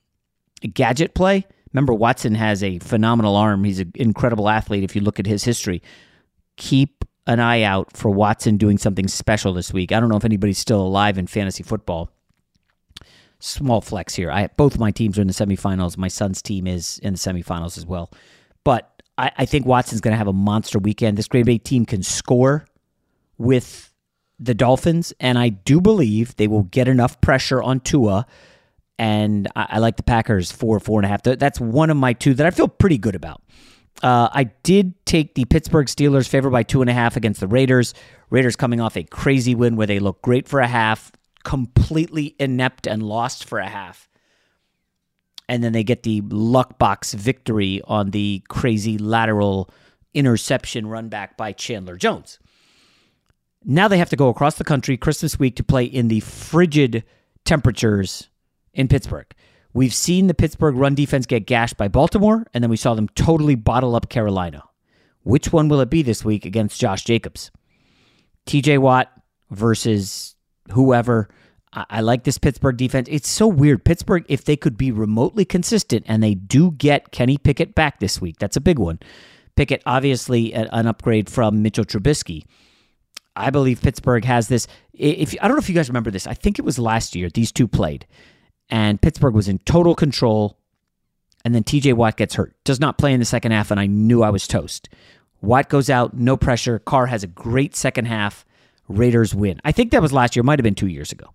gadget 0.68 1.14
play. 1.14 1.46
Remember, 1.72 1.94
Watson 1.94 2.34
has 2.34 2.62
a 2.62 2.78
phenomenal 2.80 3.36
arm. 3.36 3.64
He's 3.64 3.80
an 3.80 3.92
incredible 3.94 4.48
athlete 4.48 4.84
if 4.84 4.96
you 4.96 5.02
look 5.02 5.20
at 5.20 5.26
his 5.26 5.44
history. 5.44 5.82
Keep 6.56 7.04
an 7.26 7.38
eye 7.38 7.62
out 7.62 7.96
for 7.96 8.11
Watson 8.11 8.56
doing 8.56 8.76
something 8.76 9.06
special 9.06 9.52
this 9.52 9.72
week. 9.72 9.92
I 9.92 10.00
don't 10.00 10.08
know 10.08 10.16
if 10.16 10.24
anybody's 10.24 10.58
still 10.58 10.80
alive 10.80 11.16
in 11.16 11.26
fantasy 11.26 11.62
football 11.62 12.11
small 13.40 13.80
flex 13.80 14.14
here. 14.14 14.30
I 14.30 14.48
both 14.56 14.78
my 14.78 14.90
teams 14.90 15.18
are 15.18 15.22
in 15.22 15.26
the 15.26 15.32
semifinals. 15.32 15.96
My 15.96 16.08
son's 16.08 16.40
team 16.40 16.66
is 16.66 16.98
in 17.02 17.14
the 17.14 17.18
semifinals 17.18 17.76
as 17.76 17.84
well. 17.84 18.11
But 18.62 19.02
I, 19.18 19.32
I 19.38 19.46
think 19.46 19.66
Watson's 19.66 20.00
going 20.00 20.12
to 20.12 20.18
have 20.18 20.28
a 20.28 20.32
monster 20.32 20.78
weekend. 20.78 21.16
This 21.16 21.28
Green 21.28 21.44
Bay 21.44 21.58
team 21.58 21.84
can 21.86 22.02
score 22.02 22.66
with 23.38 23.92
the 24.38 24.54
Dolphins, 24.54 25.12
and 25.18 25.38
I 25.38 25.48
do 25.48 25.80
believe 25.80 26.36
they 26.36 26.46
will 26.46 26.62
get 26.64 26.88
enough 26.88 27.20
pressure 27.20 27.62
on 27.62 27.80
Tua. 27.80 28.26
And 29.01 29.48
I, 29.57 29.66
I 29.70 29.78
like 29.78 29.96
the 29.96 30.03
Packers 30.03 30.53
four, 30.53 30.78
four 30.78 31.01
and 31.01 31.07
a 31.07 31.09
half. 31.09 31.22
That's 31.22 31.59
one 31.59 31.88
of 31.88 31.96
my 31.96 32.12
two 32.12 32.34
that 32.34 32.46
I 32.46 32.51
feel 32.51 32.68
pretty 32.68 32.98
good 32.98 33.14
about. 33.14 33.42
Uh, 34.03 34.28
I 34.30 34.44
did 34.62 34.94
take 35.07 35.34
the 35.34 35.46
Pittsburgh 35.46 35.86
Steelers 35.86 36.28
favored 36.28 36.51
by 36.51 36.62
two 36.62 36.82
and 36.82 36.90
a 36.90 36.92
half 36.92 37.16
against 37.16 37.40
the 37.40 37.46
Raiders. 37.46 37.94
Raiders 38.28 38.57
coming 38.57 38.78
off 38.78 38.98
a 38.98 39.03
crazy 39.03 39.55
win 39.55 39.76
where 39.76 39.86
they 39.86 40.01
look 40.01 40.20
great 40.20 40.46
for 40.46 40.61
a 40.61 40.66
half, 40.66 41.12
completely 41.44 42.36
inept 42.38 42.86
and 42.86 43.03
lost 43.03 43.46
for 43.46 43.59
a 43.59 43.68
half. 43.68 44.07
And 45.48 45.64
then 45.64 45.72
they 45.72 45.82
get 45.82 46.03
the 46.03 46.20
luck 46.28 46.78
box 46.78 47.14
victory 47.14 47.80
on 47.84 48.11
the 48.11 48.42
crazy 48.51 48.98
lateral 48.98 49.70
interception 50.12 50.86
run 50.86 51.09
back 51.09 51.38
by 51.38 51.53
Chandler 51.53 51.96
Jones. 51.96 52.38
Now 53.64 53.88
they 53.88 53.98
have 53.98 54.11
to 54.11 54.16
go 54.16 54.28
across 54.28 54.57
the 54.57 54.64
country 54.64 54.98
Christmas 54.98 55.38
week 55.38 55.57
to 55.57 55.64
play 55.64 55.84
in 55.84 56.09
the 56.09 56.20
frigid 56.20 57.03
temperatures 57.46 58.30
in 58.74 58.88
Pittsburgh. 58.88 59.26
We've 59.72 59.94
seen 59.94 60.26
the 60.26 60.34
Pittsburgh 60.34 60.74
run 60.74 60.94
defense 60.94 61.26
get 61.26 61.46
gashed 61.46 61.76
by 61.76 61.88
Baltimore, 61.88 62.44
and 62.52 62.62
then 62.62 62.70
we 62.70 62.76
saw 62.76 62.94
them 62.94 63.08
totally 63.10 63.54
bottle 63.54 63.94
up 63.94 64.08
Carolina. 64.08 64.64
Which 65.22 65.52
one 65.52 65.68
will 65.68 65.80
it 65.80 65.90
be 65.90 66.02
this 66.02 66.24
week 66.24 66.44
against 66.44 66.80
Josh 66.80 67.04
Jacobs? 67.04 67.50
TJ 68.46 68.78
Watt 68.78 69.12
versus 69.50 70.34
whoever. 70.72 71.28
I, 71.72 72.00
like 72.00 72.24
this 72.24 72.38
Pittsburgh 72.38 72.76
defense. 72.76 73.06
It's 73.08 73.28
so 73.28 73.46
weird. 73.46 73.84
Pittsburgh, 73.84 74.24
if 74.28 74.44
they 74.44 74.56
could 74.56 74.76
be 74.76 74.90
remotely 74.90 75.44
consistent, 75.44 76.04
and 76.08 76.20
they 76.20 76.34
do 76.34 76.72
get 76.72 77.12
Kenny 77.12 77.38
Pickett 77.38 77.76
back 77.76 78.00
this 78.00 78.20
week, 78.20 78.38
that's 78.40 78.56
a 78.56 78.60
big 78.60 78.80
one. 78.80 78.98
Pickett, 79.54 79.82
obviously, 79.86 80.52
an 80.52 80.86
upgrade 80.88 81.30
from 81.30 81.62
Mitchell 81.62 81.84
Trubisky. 81.84 82.44
I 83.36 83.50
believe 83.50 83.80
Pittsburgh 83.82 84.24
has 84.24 84.48
this. 84.48 84.66
If 84.92 85.34
I 85.40 85.46
don't 85.46 85.56
know 85.56 85.60
if 85.60 85.68
you 85.68 85.74
guys 85.74 85.88
remember 85.88 86.10
this, 86.10 86.26
I 86.26 86.34
think 86.34 86.58
it 86.58 86.64
was 86.64 86.78
last 86.78 87.14
year. 87.14 87.30
These 87.30 87.52
two 87.52 87.68
played, 87.68 88.04
and 88.70 89.00
Pittsburgh 89.00 89.34
was 89.34 89.48
in 89.48 89.58
total 89.60 89.94
control. 89.94 90.56
And 91.44 91.54
then 91.54 91.64
T.J. 91.64 91.94
Watt 91.94 92.18
gets 92.18 92.34
hurt, 92.34 92.54
does 92.64 92.80
not 92.80 92.98
play 92.98 93.14
in 93.14 93.18
the 93.18 93.24
second 93.24 93.52
half, 93.52 93.70
and 93.70 93.80
I 93.80 93.86
knew 93.86 94.22
I 94.22 94.28
was 94.28 94.46
toast. 94.46 94.90
Watt 95.40 95.70
goes 95.70 95.88
out, 95.88 96.14
no 96.14 96.36
pressure. 96.36 96.78
Carr 96.78 97.06
has 97.06 97.24
a 97.24 97.26
great 97.26 97.74
second 97.74 98.04
half. 98.04 98.44
Raiders 98.88 99.34
win. 99.34 99.60
I 99.64 99.72
think 99.72 99.90
that 99.92 100.02
was 100.02 100.12
last 100.12 100.36
year. 100.36 100.42
Might 100.42 100.58
have 100.58 100.64
been 100.64 100.74
two 100.74 100.86
years 100.86 101.12
ago. 101.12 101.26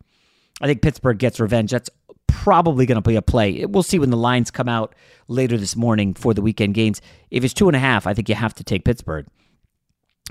I 0.61 0.67
think 0.67 0.81
Pittsburgh 0.81 1.17
gets 1.17 1.39
revenge. 1.39 1.71
That's 1.71 1.89
probably 2.27 2.85
going 2.85 3.01
to 3.01 3.07
be 3.07 3.15
a 3.15 3.21
play. 3.21 3.65
We'll 3.65 3.81
see 3.81 3.97
when 3.97 4.11
the 4.11 4.17
lines 4.17 4.51
come 4.51 4.69
out 4.69 4.93
later 5.27 5.57
this 5.57 5.75
morning 5.75 6.13
for 6.13 6.33
the 6.33 6.41
weekend 6.41 6.75
games. 6.75 7.01
If 7.31 7.43
it's 7.43 7.53
two 7.53 7.67
and 7.67 7.75
a 7.75 7.79
half, 7.79 8.05
I 8.05 8.13
think 8.13 8.29
you 8.29 8.35
have 8.35 8.53
to 8.55 8.63
take 8.63 8.85
Pittsburgh. 8.85 9.25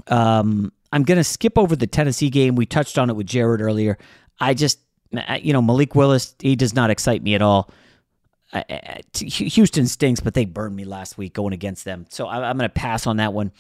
Um, 0.07 0.73
I'm 0.93 1.03
going 1.03 1.19
to 1.19 1.25
skip 1.25 1.59
over 1.59 1.75
the 1.75 1.87
Tennessee 1.87 2.31
game. 2.31 2.55
We 2.55 2.67
touched 2.67 2.99
on 2.99 3.11
it 3.11 3.17
with 3.17 3.27
Jared 3.27 3.61
earlier. 3.61 3.99
I 4.39 4.55
just, 4.55 4.79
you 5.43 5.53
know, 5.53 5.63
Malik 5.63 5.95
Willis, 5.95 6.35
he 6.39 6.57
does 6.57 6.75
not 6.75 6.91
excite 6.91 7.23
me 7.23 7.35
at 7.35 7.43
all. 7.43 7.71
Houston 9.15 9.87
stinks, 9.87 10.21
but 10.21 10.35
they 10.35 10.45
burned 10.45 10.77
me 10.77 10.85
last 10.85 11.19
week 11.19 11.35
going 11.35 11.53
against 11.53 11.85
them. 11.85 12.07
So 12.09 12.29
I'm 12.29 12.57
going 12.57 12.69
to 12.69 12.75
pass 12.75 13.07
on 13.07 13.17
that 13.17 13.33
one. 13.33 13.53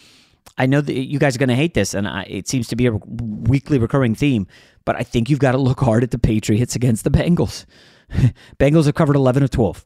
I 0.56 0.66
know 0.66 0.80
that 0.80 0.92
you 0.92 1.18
guys 1.18 1.34
are 1.34 1.38
going 1.38 1.48
to 1.48 1.54
hate 1.54 1.74
this, 1.74 1.94
and 1.94 2.06
I, 2.06 2.22
it 2.28 2.48
seems 2.48 2.68
to 2.68 2.76
be 2.76 2.86
a 2.86 2.92
weekly 2.92 3.78
recurring 3.78 4.14
theme, 4.14 4.46
but 4.84 4.94
I 4.94 5.02
think 5.02 5.28
you've 5.28 5.40
got 5.40 5.52
to 5.52 5.58
look 5.58 5.80
hard 5.80 6.04
at 6.04 6.10
the 6.10 6.18
Patriots 6.18 6.76
against 6.76 7.02
the 7.02 7.10
Bengals. 7.10 7.64
Bengals 8.58 8.84
have 8.86 8.94
covered 8.94 9.16
11 9.16 9.42
of 9.42 9.50
12, 9.50 9.84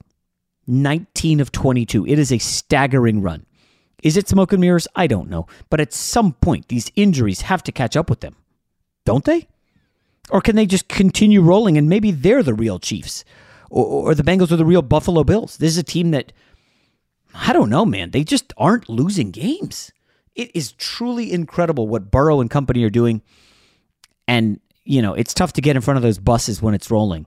19 0.66 1.40
of 1.40 1.52
22. 1.52 2.06
It 2.06 2.18
is 2.18 2.32
a 2.32 2.38
staggering 2.38 3.22
run. 3.22 3.46
Is 4.02 4.16
it 4.16 4.28
smoke 4.28 4.52
and 4.52 4.60
mirrors? 4.60 4.86
I 4.94 5.06
don't 5.06 5.30
know. 5.30 5.46
But 5.70 5.80
at 5.80 5.92
some 5.92 6.34
point, 6.34 6.68
these 6.68 6.92
injuries 6.94 7.42
have 7.42 7.62
to 7.64 7.72
catch 7.72 7.96
up 7.96 8.10
with 8.10 8.20
them, 8.20 8.36
don't 9.04 9.24
they? 9.24 9.48
Or 10.30 10.40
can 10.40 10.56
they 10.56 10.66
just 10.66 10.88
continue 10.88 11.40
rolling 11.40 11.78
and 11.78 11.88
maybe 11.88 12.10
they're 12.10 12.42
the 12.42 12.54
real 12.54 12.78
Chiefs? 12.78 13.24
Or, 13.70 14.10
or 14.10 14.14
the 14.14 14.22
Bengals 14.22 14.52
are 14.52 14.56
the 14.56 14.64
real 14.64 14.82
Buffalo 14.82 15.24
Bills? 15.24 15.56
This 15.56 15.72
is 15.72 15.78
a 15.78 15.82
team 15.82 16.10
that, 16.10 16.32
I 17.34 17.52
don't 17.52 17.70
know, 17.70 17.84
man. 17.84 18.10
They 18.10 18.24
just 18.24 18.52
aren't 18.56 18.88
losing 18.88 19.30
games. 19.30 19.92
It 20.34 20.50
is 20.54 20.72
truly 20.72 21.32
incredible 21.32 21.88
what 21.88 22.10
Burrow 22.10 22.40
and 22.40 22.50
company 22.50 22.84
are 22.84 22.90
doing. 22.90 23.22
And, 24.26 24.60
you 24.84 25.02
know, 25.02 25.14
it's 25.14 25.34
tough 25.34 25.52
to 25.54 25.60
get 25.60 25.76
in 25.76 25.82
front 25.82 25.96
of 25.96 26.02
those 26.02 26.18
buses 26.18 26.62
when 26.62 26.74
it's 26.74 26.90
rolling. 26.90 27.26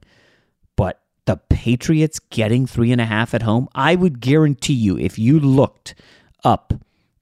But 0.75 1.01
the 1.25 1.37
Patriots 1.37 2.19
getting 2.19 2.65
three 2.65 2.91
and 2.91 3.01
a 3.01 3.05
half 3.05 3.33
at 3.33 3.41
home, 3.41 3.67
I 3.75 3.95
would 3.95 4.19
guarantee 4.19 4.73
you, 4.73 4.97
if 4.97 5.19
you 5.19 5.39
looked 5.39 5.95
up 6.43 6.73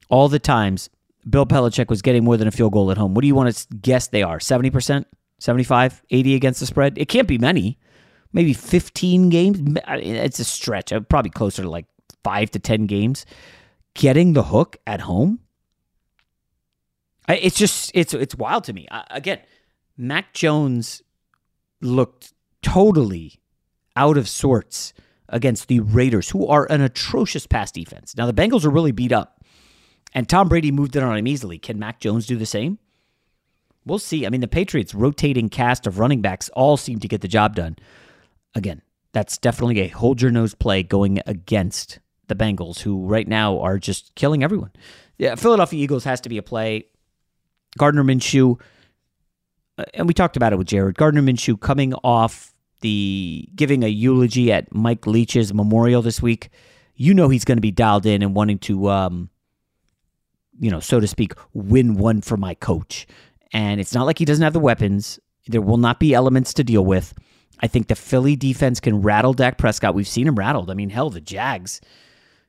all 0.10 0.30
the 0.30 0.40
times 0.40 0.90
Bill 1.30 1.46
Belichick 1.46 1.90
was 1.90 2.02
getting 2.02 2.24
more 2.24 2.38
than 2.38 2.48
a 2.48 2.52
field 2.52 2.74
goal 2.74 2.92
at 2.92 2.98
home, 2.98 3.14
what 3.14 3.22
do 3.22 3.28
you 3.28 3.36
want 3.36 3.54
to 3.54 3.68
guess 3.76 4.08
they 4.08 4.24
are? 4.24 4.40
70%, 4.40 5.06
75, 5.40 6.04
80 6.10 6.36
against 6.36 6.60
the 6.60 6.66
spread? 6.66 6.98
It 6.98 7.08
can't 7.10 7.28
be 7.28 7.38
many. 7.38 7.78
Maybe 8.32 8.54
15 8.54 9.30
games. 9.30 9.60
It's 9.88 10.40
a 10.40 10.44
stretch. 10.44 10.94
Uh, 10.94 11.00
probably 11.00 11.32
closer 11.32 11.64
to 11.64 11.70
like 11.70 11.86
five 12.24 12.52
to 12.52 12.60
10 12.60 12.86
games. 12.86 13.26
Getting 13.96 14.34
the 14.34 14.44
hook 14.44 14.78
at 14.86 15.02
home? 15.02 15.40
It's 17.28 17.58
just 17.58 17.92
it's 17.94 18.14
it's 18.14 18.36
wild 18.36 18.64
to 18.66 18.74
me. 18.74 18.88
again, 19.12 19.40
Mac 19.98 20.34
Jones 20.34 21.04
looked 21.82 22.34
totally 22.64 23.40
out 23.96 24.18
of 24.18 24.28
sorts 24.28 24.94
against 25.28 25.68
the 25.68 25.80
Raiders, 25.80 26.30
who 26.30 26.48
are 26.48 26.66
an 26.72 26.82
atrocious 26.82 27.46
pass 27.46 27.72
defense. 27.72 28.16
Now 28.18 28.26
the 28.26 28.34
Bengals 28.34 28.66
are 28.66 28.70
really 28.70 28.92
beat 28.92 29.12
up. 29.12 29.44
And 30.14 30.28
Tom 30.28 30.50
Brady 30.50 30.72
moved 30.72 30.96
it 30.96 31.04
on 31.04 31.16
him 31.16 31.28
easily. 31.28 31.60
Can 31.60 31.78
Mac 31.78 32.00
Jones 32.00 32.26
do 32.26 32.36
the 32.36 32.46
same? 32.46 32.80
We'll 33.90 34.00
see. 34.00 34.26
I 34.26 34.30
mean, 34.30 34.42
the 34.42 34.48
Patriots' 34.48 34.94
rotating 34.94 35.50
cast 35.50 35.88
of 35.88 35.98
running 35.98 36.22
backs 36.22 36.50
all 36.50 36.78
seem 36.78 37.00
to 37.00 37.08
get 37.08 37.22
the 37.22 37.28
job 37.28 37.56
done. 37.56 37.78
Again, 38.56 38.82
that's 39.12 39.38
definitely 39.38 39.80
a 39.80 39.88
hold 39.88 40.22
your 40.22 40.32
nose 40.32 40.54
play 40.54 40.84
going 40.84 41.20
against 41.26 42.00
the 42.28 42.36
Bengals, 42.36 42.80
who 42.80 43.06
right 43.06 43.28
now 43.28 43.60
are 43.60 43.80
just 43.80 44.14
killing 44.16 44.44
everyone. 44.44 44.72
Yeah, 45.18 45.36
Philadelphia 45.36 45.84
Eagles 45.84 46.04
has 46.04 46.22
to 46.22 46.30
be 46.30 46.38
a 46.38 46.44
play. 46.44 46.86
Gardner 47.78 48.04
Minshew, 48.04 48.60
uh, 49.78 49.86
and 49.94 50.08
we 50.08 50.14
talked 50.14 50.38
about 50.38 50.54
it 50.54 50.58
with 50.58 50.68
Jared. 50.68 50.96
Gardner 50.96 51.22
Minshew 51.22 51.60
coming 51.60 51.94
off 51.96 52.54
the 52.82 53.50
giving 53.56 53.84
a 53.84 53.88
eulogy 53.88 54.52
at 54.52 54.74
Mike 54.74 55.06
Leach's 55.08 55.54
memorial 55.54 56.02
this 56.02 56.22
week. 56.22 56.50
You 56.96 57.14
know 57.14 57.30
he's 57.30 57.46
going 57.46 57.58
to 57.58 57.62
be 57.62 57.72
dialed 57.72 58.06
in 58.06 58.22
and 58.22 58.36
wanting 58.36 58.60
to, 58.60 58.90
um, 58.90 59.30
you 60.60 60.70
know, 60.70 60.80
so 60.80 61.00
to 61.00 61.08
speak, 61.08 61.34
win 61.54 61.96
one 61.96 62.22
for 62.22 62.38
my 62.38 62.54
coach. 62.54 63.08
And 63.52 63.80
it's 63.80 63.94
not 63.94 64.06
like 64.06 64.20
he 64.20 64.26
doesn't 64.26 64.44
have 64.44 64.54
the 64.54 64.60
weapons. 64.60 65.20
There 65.48 65.62
will 65.62 65.78
not 65.78 66.00
be 66.00 66.14
elements 66.14 66.54
to 66.56 66.64
deal 66.64 66.86
with. 66.86 67.14
I 67.62 67.68
think 67.68 67.88
the 67.88 67.96
Philly 67.96 68.36
defense 68.36 68.80
can 68.80 69.02
rattle 69.02 69.34
Dak 69.34 69.58
Prescott. 69.58 69.96
We've 69.96 70.08
seen 70.08 70.28
him 70.28 70.36
rattled. 70.36 70.70
I 70.70 70.74
mean, 70.74 70.90
hell, 70.90 71.10
the 71.10 71.22
Jags 71.22 71.82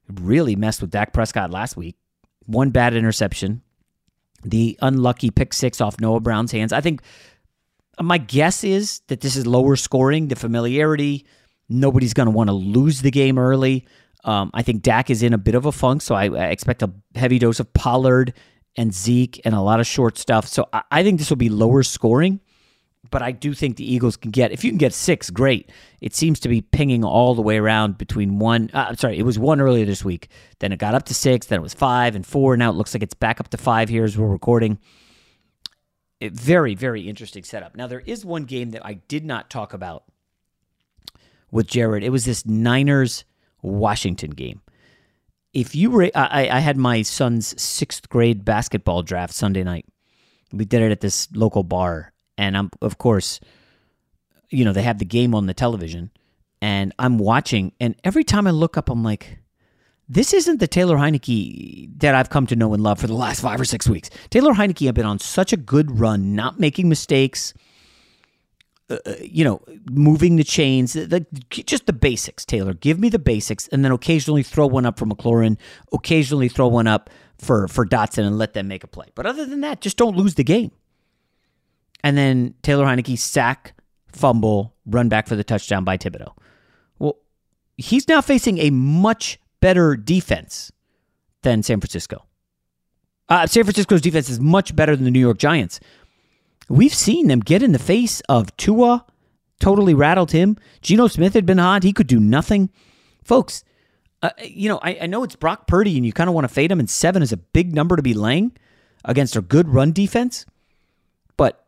really 0.08 0.56
messed 0.56 0.80
with 0.80 0.90
Dak 0.90 1.12
Prescott 1.12 1.50
last 1.50 1.76
week. 1.76 1.96
One 2.46 2.70
bad 2.70 2.94
interception, 2.94 3.62
the 4.42 4.78
unlucky 4.82 5.30
pick 5.30 5.52
six 5.52 5.80
off 5.80 6.00
Noah 6.00 6.20
Brown's 6.20 6.52
hands. 6.52 6.72
I 6.72 6.80
think 6.80 7.02
my 8.00 8.18
guess 8.18 8.64
is 8.64 9.00
that 9.08 9.20
this 9.20 9.36
is 9.36 9.46
lower 9.46 9.76
scoring, 9.76 10.28
the 10.28 10.36
familiarity. 10.36 11.26
Nobody's 11.68 12.14
going 12.14 12.26
to 12.26 12.32
want 12.32 12.48
to 12.48 12.54
lose 12.54 13.02
the 13.02 13.10
game 13.10 13.38
early. 13.38 13.86
Um, 14.24 14.50
I 14.52 14.62
think 14.62 14.82
Dak 14.82 15.10
is 15.10 15.22
in 15.22 15.32
a 15.32 15.38
bit 15.38 15.54
of 15.54 15.66
a 15.66 15.72
funk, 15.72 16.02
so 16.02 16.14
I, 16.14 16.24
I, 16.26 16.48
expect 16.48 16.82
a 16.82 16.90
heavy 17.14 17.38
dose 17.38 17.58
of 17.58 17.72
Pollard 17.72 18.34
and 18.76 18.94
Zeke 18.94 19.40
and 19.44 19.54
a 19.54 19.60
lot 19.60 19.80
of 19.80 19.86
short 19.86 20.18
stuff. 20.18 20.46
So 20.46 20.68
I, 20.72 20.82
I 20.90 21.02
think 21.02 21.18
this 21.18 21.30
will 21.30 21.36
be 21.36 21.48
lower 21.48 21.82
scoring 21.82 22.40
but 23.10 23.22
I 23.22 23.32
do 23.32 23.54
think 23.54 23.76
the 23.76 23.92
Eagles 23.92 24.16
can 24.16 24.30
get 24.30 24.52
if 24.52 24.64
you 24.64 24.70
can 24.70 24.78
get 24.78 24.92
six, 24.92 25.30
great. 25.30 25.70
It 26.00 26.14
seems 26.14 26.40
to 26.40 26.48
be 26.48 26.60
pinging 26.60 27.04
all 27.04 27.34
the 27.34 27.42
way 27.42 27.58
around 27.58 27.98
between 27.98 28.38
one. 28.38 28.70
Uh, 28.72 28.86
I'm 28.90 28.96
sorry, 28.96 29.18
it 29.18 29.22
was 29.22 29.38
one 29.38 29.60
earlier 29.60 29.84
this 29.84 30.04
week. 30.04 30.28
Then 30.58 30.72
it 30.72 30.78
got 30.78 30.94
up 30.94 31.04
to 31.06 31.14
six. 31.14 31.46
Then 31.46 31.58
it 31.58 31.62
was 31.62 31.74
five 31.74 32.14
and 32.14 32.26
four. 32.26 32.56
Now 32.56 32.70
it 32.70 32.74
looks 32.74 32.94
like 32.94 33.02
it's 33.02 33.14
back 33.14 33.40
up 33.40 33.48
to 33.48 33.56
five 33.56 33.88
here 33.88 34.04
as 34.04 34.18
we're 34.18 34.26
recording. 34.26 34.78
It, 36.20 36.34
very 36.34 36.74
very 36.74 37.08
interesting 37.08 37.44
setup. 37.44 37.74
Now 37.76 37.86
there 37.86 38.00
is 38.00 38.24
one 38.24 38.44
game 38.44 38.70
that 38.70 38.84
I 38.84 38.94
did 38.94 39.24
not 39.24 39.48
talk 39.48 39.72
about 39.72 40.04
with 41.50 41.66
Jared. 41.66 42.04
It 42.04 42.10
was 42.10 42.26
this 42.26 42.44
Niners 42.44 43.24
Washington 43.62 44.30
game. 44.30 44.60
If 45.52 45.74
you 45.74 45.90
were, 45.90 46.10
I, 46.14 46.48
I 46.48 46.58
had 46.60 46.76
my 46.76 47.02
son's 47.02 47.60
sixth 47.60 48.08
grade 48.08 48.44
basketball 48.44 49.02
draft 49.02 49.34
Sunday 49.34 49.64
night. 49.64 49.86
We 50.52 50.64
did 50.64 50.82
it 50.82 50.92
at 50.92 51.00
this 51.00 51.28
local 51.32 51.62
bar 51.62 52.12
and 52.40 52.56
I'm 52.56 52.70
of 52.80 52.96
course, 52.96 53.38
you 54.48 54.64
know, 54.64 54.72
they 54.72 54.82
have 54.82 54.98
the 54.98 55.04
game 55.04 55.34
on 55.34 55.46
the 55.46 55.54
television, 55.54 56.10
and 56.62 56.92
I'm 56.98 57.18
watching, 57.18 57.72
and 57.78 57.94
every 58.02 58.24
time 58.24 58.46
I 58.46 58.50
look 58.50 58.78
up, 58.78 58.88
I'm 58.88 59.04
like, 59.04 59.38
this 60.08 60.32
isn't 60.32 60.58
the 60.58 60.66
Taylor 60.66 60.96
Heinicke 60.96 62.00
that 62.00 62.14
I've 62.14 62.30
come 62.30 62.46
to 62.46 62.56
know 62.56 62.72
and 62.72 62.82
love 62.82 62.98
for 62.98 63.06
the 63.06 63.14
last 63.14 63.42
five 63.42 63.60
or 63.60 63.66
six 63.66 63.88
weeks. 63.88 64.08
Taylor 64.30 64.54
Heinicke 64.54 64.86
have 64.86 64.94
been 64.94 65.06
on 65.06 65.18
such 65.18 65.52
a 65.52 65.58
good 65.58 66.00
run, 66.00 66.34
not 66.34 66.58
making 66.58 66.88
mistakes. 66.88 67.52
Uh, 68.90 68.98
uh 69.06 69.14
you 69.20 69.44
know, 69.44 69.62
moving 69.90 70.36
the 70.36 70.44
chains, 70.44 70.92
the, 70.94 71.24
just 71.50 71.86
the 71.86 71.92
basics. 71.92 72.44
Taylor, 72.44 72.74
give 72.74 72.98
me 72.98 73.08
the 73.08 73.18
basics, 73.18 73.68
and 73.68 73.84
then 73.84 73.92
occasionally 73.92 74.42
throw 74.42 74.66
one 74.66 74.84
up 74.84 74.98
for 74.98 75.06
McLaurin, 75.06 75.56
occasionally 75.92 76.48
throw 76.48 76.68
one 76.68 76.86
up 76.86 77.08
for 77.38 77.68
for 77.68 77.86
Dotson, 77.86 78.26
and 78.26 78.38
let 78.38 78.54
them 78.54 78.68
make 78.68 78.84
a 78.84 78.88
play. 78.88 79.06
But 79.14 79.26
other 79.26 79.46
than 79.46 79.60
that, 79.60 79.80
just 79.80 79.96
don't 79.96 80.16
lose 80.16 80.34
the 80.34 80.44
game. 80.44 80.72
And 82.02 82.16
then 82.16 82.54
Taylor 82.62 82.86
Heinicke 82.86 83.18
sack, 83.18 83.74
fumble, 84.12 84.74
run 84.86 85.08
back 85.08 85.26
for 85.26 85.36
the 85.36 85.44
touchdown 85.44 85.84
by 85.84 85.98
Thibodeaux. 85.98 86.32
Well, 86.98 87.16
he's 87.76 88.08
now 88.08 88.20
facing 88.20 88.58
a 88.58 88.70
much 88.70 89.38
better 89.60 89.96
defense 89.96 90.72
than 91.42 91.62
San 91.62 91.80
Francisco. 91.80 92.24
Uh, 93.28 93.46
San 93.46 93.62
Francisco's 93.62 94.00
defense 94.00 94.28
is 94.28 94.40
much 94.40 94.74
better 94.74 94.96
than 94.96 95.04
the 95.04 95.10
New 95.10 95.20
York 95.20 95.38
Giants. 95.38 95.78
We've 96.70 96.94
seen 96.94 97.26
them 97.26 97.40
get 97.40 97.64
in 97.64 97.72
the 97.72 97.80
face 97.80 98.20
of 98.28 98.56
Tua, 98.56 99.04
totally 99.58 99.92
rattled 99.92 100.30
him. 100.30 100.56
Geno 100.82 101.08
Smith 101.08 101.34
had 101.34 101.44
been 101.44 101.58
hot. 101.58 101.82
He 101.82 101.92
could 101.92 102.06
do 102.06 102.20
nothing. 102.20 102.70
Folks, 103.24 103.64
uh, 104.22 104.30
you 104.44 104.68
know, 104.68 104.78
I, 104.80 104.98
I 105.02 105.06
know 105.06 105.24
it's 105.24 105.34
Brock 105.34 105.66
Purdy 105.66 105.96
and 105.96 106.06
you 106.06 106.12
kind 106.12 106.28
of 106.28 106.34
want 106.34 106.44
to 106.44 106.54
fade 106.54 106.70
him, 106.70 106.78
and 106.78 106.88
seven 106.88 107.22
is 107.22 107.32
a 107.32 107.36
big 107.36 107.74
number 107.74 107.96
to 107.96 108.02
be 108.02 108.14
laying 108.14 108.56
against 109.04 109.34
a 109.34 109.40
good 109.40 109.68
run 109.68 109.90
defense. 109.90 110.46
But 111.36 111.66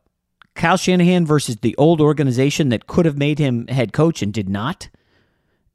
Kyle 0.55 0.77
Shanahan 0.77 1.27
versus 1.27 1.57
the 1.57 1.75
old 1.79 2.01
organization 2.01 2.69
that 2.69 2.87
could 2.87 3.05
have 3.05 3.19
made 3.19 3.41
him 3.41 3.67
head 3.67 3.93
coach 3.93 4.23
and 4.23 4.33
did 4.33 4.49
not. 4.49 4.89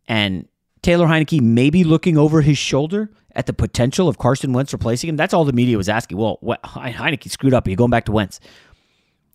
And 0.07 0.47
Taylor 0.81 1.07
Heinicke 1.07 1.41
maybe 1.41 1.83
looking 1.83 2.17
over 2.17 2.39
his 2.39 2.57
shoulder 2.57 3.11
at 3.35 3.45
the 3.45 3.53
potential 3.53 4.07
of 4.07 4.17
Carson 4.17 4.53
Wentz 4.53 4.71
replacing 4.71 5.09
him. 5.09 5.17
That's 5.17 5.33
all 5.33 5.43
the 5.43 5.51
media 5.51 5.75
was 5.75 5.89
asking. 5.89 6.17
Well, 6.17 6.37
what, 6.39 6.61
Heinicke 6.63 7.29
screwed 7.29 7.53
up. 7.53 7.67
Are 7.67 7.69
you 7.69 7.75
going 7.75 7.91
back 7.91 8.05
to 8.05 8.13
Wentz? 8.13 8.39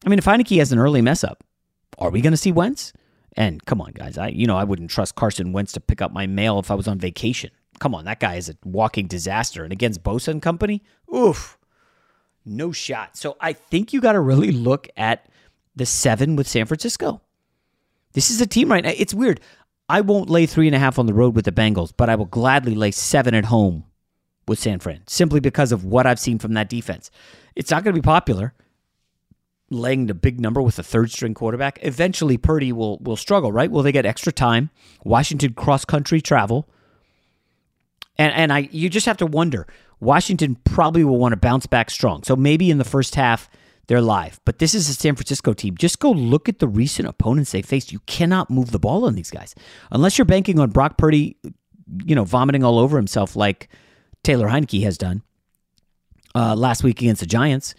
I 0.05 0.09
mean, 0.09 0.19
if 0.19 0.25
Heinicke 0.25 0.59
has 0.59 0.73
an 0.73 0.79
early 0.79 1.03
mess 1.03 1.23
up, 1.23 1.45
are 1.99 2.11
we 2.11 2.21
going 2.21 2.33
to 2.33 2.37
see 2.37 2.53
Wentz? 2.53 2.93
And 3.37 3.65
come 3.65 3.81
on, 3.81 3.93
guys, 3.93 4.19
I 4.19 4.29
you 4.29 4.47
know 4.47 4.57
I 4.57 4.65
wouldn't 4.65 4.91
trust 4.91 5.15
Carson 5.15 5.53
Wentz 5.53 5.73
to 5.73 5.81
pick 5.81 6.03
up 6.03 6.13
my 6.13 6.27
mail 6.27 6.59
if 6.59 6.71
I 6.71 6.75
was 6.75 6.89
on 6.89 6.99
vacation. 6.99 7.51
Come 7.79 7.95
on, 7.95 8.05
that 8.05 8.21
guy 8.21 8.37
is 8.37 8.49
a 8.49 8.57
walking 8.65 9.07
disaster. 9.07 9.65
And 9.65 9.73
against 9.73 10.03
Bosa 10.03 10.29
and 10.29 10.43
company, 10.43 10.83
oof, 11.15 11.59
no 12.45 12.73
shot. 12.73 13.17
So 13.17 13.37
I 13.41 13.53
think 13.53 13.93
you 13.93 14.01
got 14.01 14.13
to 14.13 14.21
really 14.21 14.53
look 14.53 14.89
at 14.97 15.27
the 15.75 15.87
seven 15.87 16.37
with 16.37 16.47
San 16.47 16.67
Francisco. 16.67 17.23
This 18.13 18.31
is 18.31 18.41
a 18.41 18.47
team 18.47 18.71
right 18.71 18.85
now. 18.85 18.93
It's 18.95 19.15
weird. 19.15 19.41
I 19.89 20.01
won't 20.01 20.31
lay 20.31 20.47
three 20.47 20.67
and 20.67 20.77
a 20.77 20.79
half 20.79 20.99
on 20.99 21.07
the 21.07 21.15
road 21.15 21.35
with 21.35 21.45
the 21.45 21.53
Bengals, 21.53 21.93
but 21.97 22.09
I 22.09 22.15
will 22.15 22.27
gladly 22.27 22.75
lay 22.75 22.91
seven 22.91 23.35
at 23.35 23.47
home 23.47 23.85
with 24.47 24.59
San 24.59 24.79
Fran 24.79 25.03
simply 25.07 25.41
because 25.41 25.73
of 25.73 25.85
what 25.85 26.07
I've 26.07 26.21
seen 26.21 26.39
from 26.39 26.55
that 26.55 26.69
defense. 26.69 27.11
It's 27.57 27.71
not 27.71 27.85
going 27.85 27.95
to 27.95 28.01
be 28.01 28.05
popular 28.05 28.55
laying 29.73 30.07
the 30.07 30.15
big 30.15 30.41
number 30.41 30.61
with 30.63 30.79
a 30.79 30.83
third 30.83 31.11
string 31.11 31.35
quarterback. 31.35 31.79
Eventually, 31.83 32.37
Purdy 32.37 32.73
will 32.73 32.99
will 32.99 33.17
struggle, 33.17 33.53
right? 33.53 33.71
Will 33.71 33.83
they 33.83 33.93
get 33.93 34.07
extra 34.07 34.33
time? 34.33 34.71
Washington 35.05 35.55
cross 35.55 35.85
country 35.85 36.21
travel, 36.21 36.69
and 38.19 38.35
and 38.35 38.53
I 38.53 38.69
you 38.71 38.89
just 38.89 39.07
have 39.07 39.19
to 39.19 39.27
wonder. 39.27 39.67
Washington 40.01 40.57
probably 40.65 41.05
will 41.05 41.19
want 41.19 41.33
to 41.33 41.37
bounce 41.37 41.67
back 41.67 41.89
strong. 41.89 42.25
So 42.25 42.35
maybe 42.35 42.71
in 42.71 42.79
the 42.79 42.85
first 42.85 43.15
half 43.15 43.49
they're 43.87 44.01
live. 44.01 44.41
But 44.45 44.59
this 44.59 44.75
is 44.75 44.89
a 44.89 44.95
San 44.95 45.17
Francisco 45.17 45.53
team. 45.53 45.77
Just 45.77 45.99
go 45.99 46.11
look 46.11 46.49
at 46.49 46.61
the 46.61 46.69
recent 46.69 47.09
opponents 47.09 47.53
they 47.53 47.63
faced. 47.63 47.93
You 47.93 48.01
cannot 48.07 48.51
move 48.51 48.71
the 48.71 48.79
ball 48.79 49.05
on 49.05 49.15
these 49.15 49.31
guys 49.31 49.55
unless 49.91 50.19
you're 50.19 50.25
banking 50.25 50.59
on 50.59 50.71
Brock 50.71 50.97
Purdy, 50.97 51.37
you 52.05 52.15
know, 52.15 52.25
vomiting 52.25 52.65
all 52.65 52.79
over 52.79 52.97
himself 52.97 53.37
like 53.37 53.69
Taylor 54.23 54.49
Heinicke 54.49 54.83
has 54.85 54.97
done 54.97 55.23
uh, 56.35 56.55
last 56.55 56.83
week 56.83 57.01
against 57.01 57.21
the 57.21 57.27
Giants. 57.27 57.75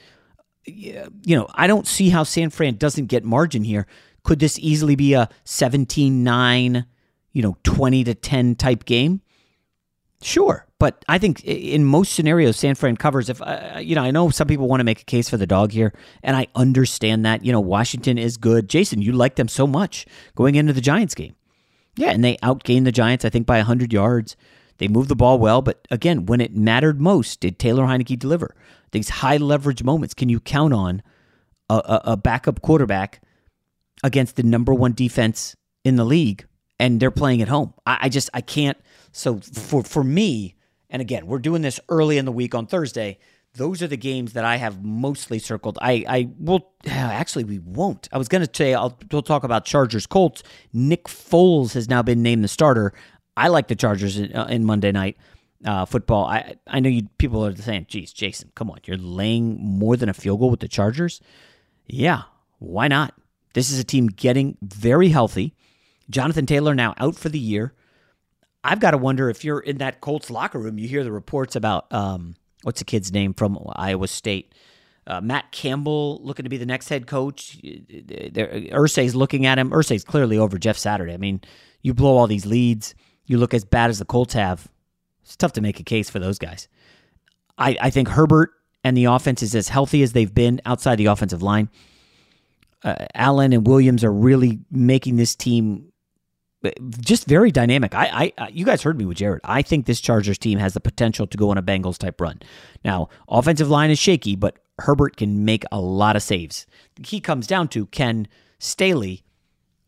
You 0.65 1.09
know, 1.25 1.47
I 1.53 1.67
don't 1.67 1.87
see 1.87 2.09
how 2.09 2.23
San 2.23 2.49
Fran 2.49 2.75
doesn't 2.75 3.07
get 3.07 3.23
margin 3.23 3.63
here. 3.63 3.85
Could 4.23 4.39
this 4.39 4.57
easily 4.59 4.95
be 4.95 5.13
a 5.13 5.29
17 5.43 6.23
9, 6.23 6.85
you 7.33 7.41
know, 7.41 7.57
20 7.63 8.03
to 8.05 8.15
10 8.15 8.55
type 8.55 8.85
game? 8.85 9.21
Sure, 10.21 10.65
but 10.79 11.03
I 11.09 11.17
think 11.17 11.43
in 11.43 11.83
most 11.83 12.13
scenarios, 12.13 12.55
San 12.55 12.75
Fran 12.75 12.95
covers. 12.95 13.29
If 13.29 13.41
uh, 13.41 13.79
you 13.81 13.93
know, 13.93 14.03
I 14.03 14.11
know 14.11 14.29
some 14.29 14.47
people 14.47 14.69
want 14.69 14.79
to 14.79 14.85
make 14.85 15.01
a 15.01 15.05
case 15.05 15.29
for 15.29 15.35
the 15.35 15.45
dog 15.45 15.73
here, 15.73 15.93
and 16.23 16.37
I 16.37 16.47
understand 16.55 17.25
that. 17.25 17.43
You 17.43 17.51
know, 17.51 17.59
Washington 17.59 18.17
is 18.17 18.37
good. 18.37 18.69
Jason, 18.69 19.01
you 19.01 19.11
like 19.11 19.35
them 19.35 19.49
so 19.49 19.67
much 19.67 20.05
going 20.35 20.55
into 20.55 20.71
the 20.71 20.79
Giants 20.79 21.13
game. 21.13 21.35
Yeah, 21.97 22.11
and 22.11 22.23
they 22.23 22.37
outgained 22.37 22.85
the 22.85 22.91
Giants, 22.93 23.25
I 23.25 23.29
think, 23.29 23.45
by 23.45 23.59
hundred 23.59 23.91
yards. 23.91 24.37
They 24.83 24.89
moved 24.89 25.07
the 25.07 25.15
ball 25.15 25.39
well, 25.39 25.61
but 25.61 25.87
again, 25.89 26.25
when 26.25 26.41
it 26.41 26.57
mattered 26.57 26.99
most, 26.99 27.39
did 27.39 27.57
Taylor 27.57 27.85
Heinicke 27.85 28.19
deliver? 28.19 28.53
These 28.91 29.07
high 29.07 29.37
leverage 29.37 29.81
moments, 29.81 30.13
can 30.13 30.27
you 30.27 30.41
count 30.41 30.73
on 30.73 31.01
a, 31.69 31.75
a, 31.75 32.01
a 32.03 32.17
backup 32.17 32.61
quarterback 32.61 33.21
against 34.03 34.35
the 34.35 34.43
number 34.43 34.73
one 34.73 34.91
defense 34.91 35.55
in 35.85 35.95
the 35.95 36.03
league? 36.03 36.45
And 36.81 36.99
they're 36.99 37.11
playing 37.11 37.41
at 37.41 37.47
home. 37.47 37.73
I, 37.85 37.97
I 38.01 38.09
just 38.09 38.29
I 38.33 38.41
can't 38.41 38.77
so 39.13 39.39
for 39.39 39.83
for 39.83 40.03
me, 40.03 40.55
and 40.89 41.01
again, 41.01 41.27
we're 41.27 41.39
doing 41.39 41.61
this 41.61 41.79
early 41.87 42.17
in 42.17 42.25
the 42.25 42.33
week 42.33 42.53
on 42.53 42.67
Thursday. 42.67 43.19
Those 43.55 43.81
are 43.81 43.87
the 43.87 43.95
games 43.95 44.33
that 44.33 44.43
I 44.43 44.57
have 44.57 44.83
mostly 44.83 45.39
circled. 45.39 45.79
I 45.81 46.03
I 46.09 46.29
will 46.39 46.73
actually 46.87 47.45
we 47.45 47.59
won't. 47.59 48.09
I 48.11 48.17
was 48.17 48.27
going 48.27 48.45
to 48.45 48.51
say 48.53 48.73
I'll 48.73 48.99
we'll 49.13 49.21
talk 49.21 49.45
about 49.45 49.63
Chargers 49.63 50.07
Colts. 50.07 50.43
Nick 50.73 51.05
Foles 51.05 51.73
has 51.73 51.87
now 51.87 52.03
been 52.03 52.21
named 52.21 52.43
the 52.43 52.49
starter. 52.49 52.91
I 53.35 53.47
like 53.47 53.67
the 53.67 53.75
Chargers 53.75 54.17
in, 54.17 54.35
uh, 54.35 54.45
in 54.45 54.63
Monday 54.63 54.91
night 54.91 55.17
uh, 55.65 55.85
football. 55.85 56.25
I 56.25 56.55
I 56.67 56.79
know 56.79 56.89
you 56.89 57.07
people 57.17 57.45
are 57.45 57.55
saying, 57.55 57.87
"Geez, 57.89 58.13
Jason, 58.13 58.51
come 58.55 58.69
on, 58.69 58.79
you're 58.85 58.97
laying 58.97 59.57
more 59.59 59.97
than 59.97 60.09
a 60.09 60.13
field 60.13 60.39
goal 60.39 60.49
with 60.49 60.59
the 60.59 60.67
Chargers." 60.67 61.21
Yeah, 61.87 62.23
why 62.59 62.87
not? 62.87 63.13
This 63.53 63.71
is 63.71 63.79
a 63.79 63.83
team 63.83 64.07
getting 64.07 64.57
very 64.61 65.09
healthy. 65.09 65.53
Jonathan 66.09 66.45
Taylor 66.45 66.75
now 66.75 66.93
out 66.97 67.15
for 67.15 67.29
the 67.29 67.39
year. 67.39 67.73
I've 68.63 68.79
got 68.79 68.91
to 68.91 68.97
wonder 68.97 69.29
if 69.29 69.43
you're 69.43 69.59
in 69.59 69.77
that 69.79 70.01
Colts 70.01 70.29
locker 70.29 70.57
room, 70.57 70.77
you 70.77 70.87
hear 70.87 71.03
the 71.03 71.11
reports 71.11 71.55
about 71.55 71.91
um, 71.91 72.35
what's 72.63 72.79
the 72.79 72.85
kid's 72.85 73.11
name 73.11 73.33
from 73.33 73.59
Iowa 73.75 74.07
State? 74.07 74.53
Uh, 75.05 75.19
Matt 75.19 75.51
Campbell 75.51 76.21
looking 76.23 76.43
to 76.43 76.49
be 76.49 76.57
the 76.57 76.65
next 76.65 76.87
head 76.87 77.07
coach. 77.07 77.57
Irsay's 77.61 79.15
looking 79.15 79.45
at 79.45 79.59
him. 79.59 79.69
Irsay's 79.71 80.05
clearly 80.05 80.37
over 80.37 80.57
Jeff 80.57 80.77
Saturday. 80.77 81.13
I 81.13 81.17
mean, 81.17 81.41
you 81.81 81.93
blow 81.93 82.15
all 82.15 82.27
these 82.27 82.45
leads, 82.45 82.95
you 83.25 83.37
look 83.37 83.53
as 83.53 83.65
bad 83.65 83.89
as 83.89 83.99
the 83.99 84.05
Colts 84.05 84.33
have. 84.33 84.67
It's 85.23 85.35
tough 85.35 85.53
to 85.53 85.61
make 85.61 85.79
a 85.79 85.83
case 85.83 86.09
for 86.09 86.19
those 86.19 86.37
guys. 86.37 86.67
I, 87.57 87.77
I 87.79 87.89
think 87.89 88.09
Herbert 88.09 88.51
and 88.83 88.97
the 88.97 89.05
offense 89.05 89.41
is 89.41 89.55
as 89.55 89.69
healthy 89.69 90.03
as 90.03 90.13
they've 90.13 90.33
been 90.33 90.61
outside 90.65 90.97
the 90.97 91.05
offensive 91.05 91.41
line. 91.41 91.69
Uh, 92.83 93.05
Allen 93.15 93.53
and 93.53 93.65
Williams 93.65 94.03
are 94.03 94.11
really 94.11 94.59
making 94.69 95.15
this 95.15 95.35
team 95.35 95.93
uh, 96.65 96.71
just 96.99 97.25
very 97.25 97.51
dynamic. 97.51 97.95
I, 97.95 98.33
I, 98.37 98.49
you 98.49 98.65
guys 98.65 98.81
heard 98.83 98.97
me 98.97 99.05
with 99.05 99.17
Jared. 99.17 99.41
I 99.43 99.61
think 99.61 99.85
this 99.85 100.01
Chargers 100.01 100.37
team 100.37 100.59
has 100.59 100.73
the 100.73 100.81
potential 100.81 101.25
to 101.27 101.37
go 101.37 101.49
on 101.49 101.57
a 101.57 101.63
Bengals 101.63 101.97
type 101.97 102.19
run. 102.19 102.41
Now, 102.83 103.07
offensive 103.29 103.69
line 103.69 103.91
is 103.91 103.99
shaky, 103.99 104.35
but 104.35 104.59
Herbert 104.79 105.15
can 105.17 105.45
make 105.45 105.63
a 105.71 105.79
lot 105.79 106.15
of 106.15 106.23
saves. 106.23 106.65
Key 107.01 107.21
comes 107.21 107.47
down 107.47 107.69
to 107.69 107.85
can 107.87 108.27
Staley 108.59 109.23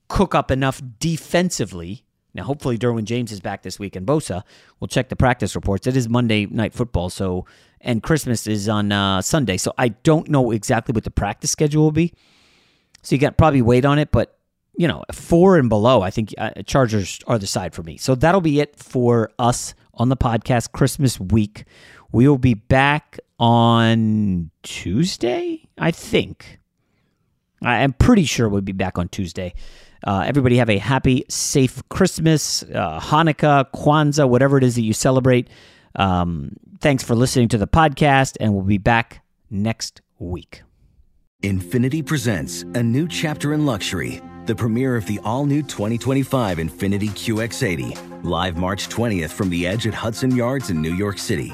cook 0.07 0.35
up 0.35 0.51
enough 0.51 0.81
defensively. 0.99 2.04
Now, 2.35 2.43
hopefully, 2.43 2.77
Derwin 2.77 3.05
James 3.05 3.31
is 3.31 3.39
back 3.39 3.63
this 3.63 3.79
week, 3.79 3.95
and 3.95 4.05
Bosa. 4.05 4.43
We'll 4.79 4.89
check 4.89 5.07
the 5.07 5.15
practice 5.15 5.55
reports. 5.55 5.87
It 5.87 5.95
is 5.95 6.09
Monday 6.09 6.45
night 6.45 6.73
football, 6.73 7.09
so 7.09 7.45
and 7.79 8.03
Christmas 8.03 8.45
is 8.45 8.67
on 8.67 8.91
uh, 8.91 9.21
Sunday, 9.21 9.55
so 9.55 9.73
I 9.77 9.89
don't 9.89 10.27
know 10.27 10.51
exactly 10.51 10.91
what 10.91 11.05
the 11.05 11.11
practice 11.11 11.51
schedule 11.51 11.83
will 11.83 11.91
be. 11.91 12.13
So 13.03 13.15
you 13.15 13.21
got 13.21 13.37
probably 13.37 13.61
wait 13.61 13.85
on 13.85 13.99
it, 13.99 14.11
but 14.11 14.37
you 14.77 14.87
know, 14.87 15.03
four 15.13 15.57
and 15.57 15.69
below, 15.69 16.01
I 16.01 16.09
think 16.09 16.33
uh, 16.37 16.51
Chargers 16.65 17.21
are 17.25 17.39
the 17.39 17.47
side 17.47 17.73
for 17.73 17.83
me. 17.83 17.95
So 17.95 18.15
that'll 18.15 18.41
be 18.41 18.59
it 18.59 18.75
for 18.75 19.31
us 19.39 19.73
on 19.93 20.09
the 20.09 20.17
podcast 20.17 20.73
Christmas 20.73 21.17
week. 21.17 21.63
We 22.11 22.27
will 22.27 22.37
be 22.37 22.53
back 22.53 23.17
on 23.39 24.51
Tuesday, 24.63 25.69
I 25.77 25.91
think. 25.91 26.59
I 27.61 27.79
am 27.79 27.93
pretty 27.93 28.25
sure 28.25 28.49
we'll 28.49 28.61
be 28.61 28.73
back 28.73 28.97
on 28.97 29.07
Tuesday. 29.07 29.53
Uh, 30.05 30.23
everybody 30.25 30.57
have 30.57 30.69
a 30.69 30.77
happy, 30.77 31.25
safe 31.29 31.81
Christmas, 31.89 32.63
uh, 32.63 32.99
Hanukkah, 32.99 33.65
Kwanzaa, 33.73 34.29
whatever 34.29 34.57
it 34.57 34.63
is 34.63 34.75
that 34.75 34.83
you 34.83 34.93
celebrate. 34.93 35.49
Um, 35.95 36.55
thanks 36.79 37.03
for 37.03 37.15
listening 37.15 37.47
to 37.49 37.57
the 37.57 37.67
podcast, 37.67 38.37
and 38.39 38.53
we'll 38.53 38.63
be 38.63 38.77
back 38.77 39.23
next 39.49 40.01
week. 40.19 40.61
Infiniti 41.41 42.05
presents 42.05 42.63
a 42.73 42.83
new 42.83 43.07
chapter 43.07 43.53
in 43.53 43.65
luxury, 43.65 44.21
the 44.45 44.55
premiere 44.55 44.95
of 44.95 45.05
the 45.05 45.19
all 45.23 45.45
new 45.45 45.61
2025 45.61 46.57
Infiniti 46.57 47.09
QX80, 47.09 48.23
live 48.23 48.57
March 48.57 48.87
20th 48.89 49.31
from 49.31 49.49
the 49.49 49.65
edge 49.65 49.87
at 49.87 49.93
Hudson 49.93 50.35
Yards 50.35 50.69
in 50.69 50.81
New 50.81 50.93
York 50.93 51.17
City 51.17 51.53